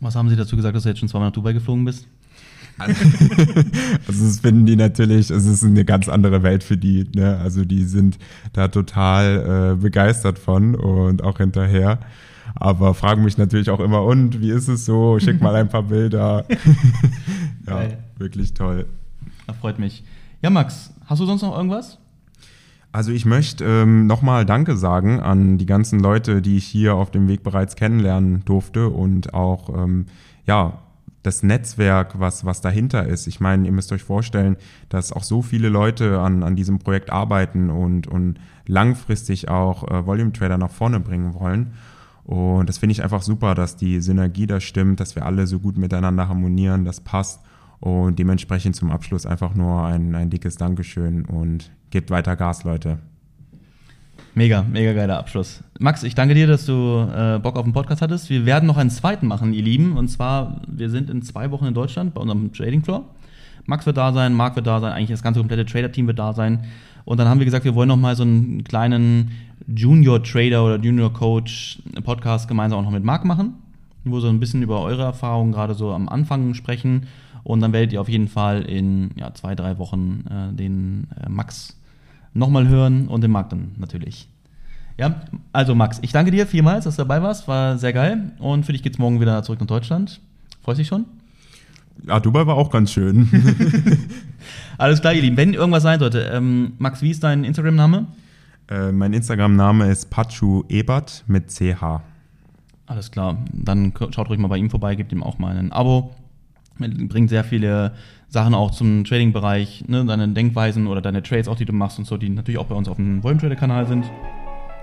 Was 0.00 0.16
haben 0.16 0.28
Sie 0.28 0.36
dazu 0.36 0.56
gesagt, 0.56 0.74
dass 0.74 0.82
du 0.82 0.88
jetzt 0.88 0.98
schon 0.98 1.08
zweimal 1.08 1.28
nach 1.28 1.34
Dubai 1.34 1.52
geflogen 1.52 1.84
bist? 1.84 2.08
also 2.78 4.24
das 4.24 4.40
finden 4.40 4.66
die 4.66 4.74
natürlich, 4.74 5.30
es 5.30 5.44
ist 5.44 5.62
eine 5.62 5.84
ganz 5.84 6.08
andere 6.08 6.42
Welt 6.42 6.64
für 6.64 6.76
die. 6.76 7.06
Ne? 7.14 7.38
Also 7.38 7.64
die 7.64 7.84
sind 7.84 8.18
da 8.52 8.68
total 8.68 9.74
äh, 9.74 9.80
begeistert 9.80 10.38
von 10.38 10.74
und 10.74 11.22
auch 11.22 11.38
hinterher. 11.38 12.00
Aber 12.54 12.94
fragen 12.94 13.24
mich 13.24 13.36
natürlich 13.36 13.70
auch 13.70 13.80
immer, 13.80 14.04
und 14.04 14.40
wie 14.40 14.50
ist 14.50 14.68
es 14.68 14.84
so? 14.84 15.18
Schick 15.18 15.40
mal 15.40 15.54
ein 15.56 15.68
paar 15.68 15.82
Bilder. 15.82 16.44
ja, 17.66 17.74
Geil. 17.74 17.98
wirklich 18.16 18.54
toll. 18.54 18.86
Das 19.46 19.56
freut 19.56 19.78
mich. 19.78 20.04
Ja, 20.42 20.50
Max, 20.50 20.92
hast 21.06 21.20
du 21.20 21.26
sonst 21.26 21.42
noch 21.42 21.56
irgendwas? 21.56 21.98
Also 22.92 23.10
ich 23.10 23.24
möchte 23.24 23.64
ähm, 23.64 24.06
nochmal 24.06 24.46
Danke 24.46 24.76
sagen 24.76 25.18
an 25.18 25.58
die 25.58 25.66
ganzen 25.66 25.98
Leute, 25.98 26.40
die 26.40 26.56
ich 26.56 26.64
hier 26.64 26.94
auf 26.94 27.10
dem 27.10 27.26
Weg 27.26 27.42
bereits 27.42 27.74
kennenlernen 27.74 28.44
durfte 28.44 28.88
und 28.88 29.34
auch 29.34 29.68
ähm, 29.76 30.06
ja 30.46 30.78
das 31.24 31.42
Netzwerk, 31.42 32.20
was, 32.20 32.44
was 32.44 32.60
dahinter 32.60 33.06
ist. 33.06 33.26
Ich 33.26 33.40
meine, 33.40 33.66
ihr 33.66 33.72
müsst 33.72 33.90
euch 33.92 34.02
vorstellen, 34.02 34.56
dass 34.90 35.10
auch 35.10 35.24
so 35.24 35.42
viele 35.42 35.70
Leute 35.70 36.20
an, 36.20 36.42
an 36.42 36.54
diesem 36.54 36.78
Projekt 36.78 37.10
arbeiten 37.10 37.70
und, 37.70 38.06
und 38.06 38.38
langfristig 38.66 39.48
auch 39.48 39.88
äh, 39.90 40.06
Volume 40.06 40.32
Trader 40.32 40.58
nach 40.58 40.70
vorne 40.70 41.00
bringen 41.00 41.34
wollen. 41.34 41.72
Und 42.24 42.68
das 42.68 42.78
finde 42.78 42.92
ich 42.92 43.02
einfach 43.02 43.22
super, 43.22 43.54
dass 43.54 43.76
die 43.76 44.00
Synergie 44.00 44.46
da 44.46 44.58
stimmt, 44.58 45.00
dass 45.00 45.14
wir 45.14 45.26
alle 45.26 45.46
so 45.46 45.60
gut 45.60 45.76
miteinander 45.76 46.28
harmonieren, 46.28 46.84
das 46.84 47.00
passt. 47.00 47.40
Und 47.80 48.18
dementsprechend 48.18 48.76
zum 48.76 48.90
Abschluss 48.90 49.26
einfach 49.26 49.54
nur 49.54 49.84
ein, 49.84 50.14
ein 50.14 50.30
dickes 50.30 50.56
Dankeschön 50.56 51.26
und 51.26 51.70
gebt 51.90 52.10
weiter 52.10 52.34
Gas, 52.34 52.64
Leute. 52.64 52.98
Mega, 54.34 54.62
mega 54.62 54.94
geiler 54.94 55.18
Abschluss. 55.18 55.62
Max, 55.78 56.02
ich 56.02 56.14
danke 56.14 56.34
dir, 56.34 56.46
dass 56.46 56.66
du 56.66 56.72
äh, 56.72 57.38
Bock 57.38 57.56
auf 57.56 57.64
den 57.64 57.72
Podcast 57.72 58.02
hattest. 58.02 58.30
Wir 58.30 58.46
werden 58.46 58.66
noch 58.66 58.78
einen 58.78 58.90
zweiten 58.90 59.26
machen, 59.26 59.52
ihr 59.52 59.62
Lieben. 59.62 59.96
Und 59.96 60.08
zwar, 60.08 60.62
wir 60.66 60.90
sind 60.90 61.10
in 61.10 61.22
zwei 61.22 61.50
Wochen 61.50 61.66
in 61.66 61.74
Deutschland 61.74 62.14
bei 62.14 62.20
unserem 62.20 62.52
Trading 62.52 62.82
Floor. 62.82 63.04
Max 63.66 63.86
wird 63.86 63.96
da 63.96 64.12
sein, 64.12 64.34
Marc 64.34 64.56
wird 64.56 64.66
da 64.66 64.80
sein, 64.80 64.92
eigentlich 64.92 65.10
das 65.10 65.22
ganze 65.22 65.40
komplette 65.40 65.64
Trader-Team 65.64 66.06
wird 66.06 66.18
da 66.18 66.32
sein. 66.32 66.64
Und 67.04 67.18
dann 67.18 67.28
haben 67.28 67.38
wir 67.38 67.44
gesagt, 67.44 67.64
wir 67.64 67.74
wollen 67.74 67.88
noch 67.88 67.96
mal 67.96 68.16
so 68.16 68.22
einen 68.22 68.64
kleinen 68.64 69.30
Junior 69.66 70.22
Trader 70.22 70.64
oder 70.64 70.78
Junior 70.78 71.12
Coach 71.12 71.78
Podcast 72.02 72.48
gemeinsam 72.48 72.80
auch 72.80 72.84
noch 72.84 72.90
mit 72.90 73.04
Marc 73.04 73.24
machen, 73.24 73.54
wo 74.04 74.16
wir 74.16 74.20
so 74.20 74.28
ein 74.28 74.40
bisschen 74.40 74.62
über 74.62 74.80
eure 74.82 75.02
Erfahrungen 75.02 75.52
gerade 75.52 75.74
so 75.74 75.92
am 75.92 76.08
Anfang 76.08 76.54
sprechen 76.54 77.06
und 77.44 77.60
dann 77.60 77.72
werdet 77.72 77.92
ihr 77.92 78.00
auf 78.00 78.08
jeden 78.08 78.28
Fall 78.28 78.62
in 78.62 79.10
ja, 79.16 79.32
zwei, 79.34 79.54
drei 79.54 79.78
Wochen 79.78 80.24
äh, 80.28 80.54
den 80.54 81.06
äh, 81.22 81.28
Max 81.28 81.78
nochmal 82.32 82.66
hören 82.68 83.06
und 83.06 83.22
den 83.22 83.30
Marc 83.30 83.50
dann 83.50 83.72
natürlich. 83.76 84.28
Ja, 84.98 85.22
also 85.52 85.74
Max, 85.74 85.98
ich 86.02 86.12
danke 86.12 86.30
dir 86.30 86.46
vielmals, 86.46 86.84
dass 86.84 86.96
du 86.96 87.02
dabei 87.02 87.22
warst. 87.22 87.46
War 87.46 87.78
sehr 87.78 87.92
geil. 87.92 88.32
Und 88.38 88.64
für 88.64 88.72
dich 88.72 88.82
geht 88.82 88.94
es 88.94 88.98
morgen 88.98 89.20
wieder 89.20 89.42
zurück 89.42 89.60
nach 89.60 89.66
Deutschland. 89.66 90.20
Freust 90.62 90.80
dich 90.80 90.88
schon? 90.88 91.04
Ja, 92.06 92.20
Dubai 92.20 92.46
war 92.46 92.56
auch 92.56 92.70
ganz 92.70 92.92
schön. 92.92 93.28
Alles 94.78 95.00
klar, 95.00 95.14
ihr 95.14 95.22
Lieben. 95.22 95.36
Wenn 95.36 95.54
irgendwas 95.54 95.82
sein 95.82 96.00
sollte, 96.00 96.20
ähm, 96.20 96.74
Max, 96.78 97.02
wie 97.02 97.10
ist 97.10 97.22
dein 97.22 97.44
Instagram-Name? 97.44 98.06
Äh, 98.68 98.92
mein 98.92 99.12
Instagram-Name 99.12 99.90
ist 99.90 100.10
Pachu 100.10 100.64
Ebert 100.68 101.24
mit 101.26 101.50
CH. 101.50 102.00
Alles 102.86 103.10
klar. 103.10 103.38
Dann 103.52 103.92
schaut 104.10 104.28
ruhig 104.28 104.38
mal 104.38 104.48
bei 104.48 104.58
ihm 104.58 104.70
vorbei, 104.70 104.94
gebt 104.94 105.12
ihm 105.12 105.22
auch 105.22 105.38
mal 105.38 105.56
ein 105.56 105.72
Abo 105.72 106.14
bringt 106.78 107.30
sehr 107.30 107.44
viele 107.44 107.92
Sachen 108.28 108.54
auch 108.54 108.70
zum 108.70 109.04
Trading-Bereich, 109.04 109.84
ne, 109.86 110.04
deine 110.04 110.28
Denkweisen 110.28 110.86
oder 110.86 111.00
deine 111.00 111.22
Trades 111.22 111.48
auch, 111.48 111.56
die 111.56 111.64
du 111.64 111.72
machst 111.72 111.98
und 111.98 112.06
so, 112.06 112.16
die 112.16 112.28
natürlich 112.28 112.58
auch 112.58 112.66
bei 112.66 112.74
uns 112.74 112.88
auf 112.88 112.96
dem 112.96 113.22
Volume 113.22 113.40
Trader-Kanal 113.40 113.86
sind. 113.86 114.10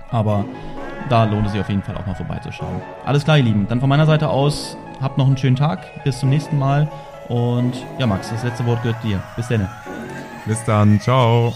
Aber 0.10 0.46
da 1.10 1.26
lohnt 1.26 1.46
es 1.46 1.52
sich 1.52 1.62
auf 1.62 1.70
jeden 1.70 1.84
Fall 1.84 1.98
auch 1.98 2.06
mal 2.06 2.16
vorbeizuschauen. 2.16 2.82
Alles 3.06 3.24
klar, 3.24 3.38
ihr 3.38 3.44
Lieben. 3.44 3.68
Dann 3.68 3.80
von 3.80 3.90
meiner 3.90 4.06
Seite 4.06 4.30
aus, 4.30 4.78
habt 5.02 5.18
noch 5.18 5.28
einen 5.28 5.38
schönen 5.38 5.56
Tag. 5.56 6.04
Bis 6.04 6.20
zum 6.20 6.30
nächsten 6.30 6.58
Mal. 6.58 6.90
Und 7.28 7.74
ja, 7.98 8.08
Max, 8.08 8.30
das 8.30 8.44
letzte 8.44 8.66
Wort 8.66 8.84
gehört 8.84 9.04
dir. 9.04 9.22
Bis 9.36 9.48
dann. 9.48 9.68
Bis 10.46 10.64
dann. 10.66 11.00
Ciao. 11.00 11.54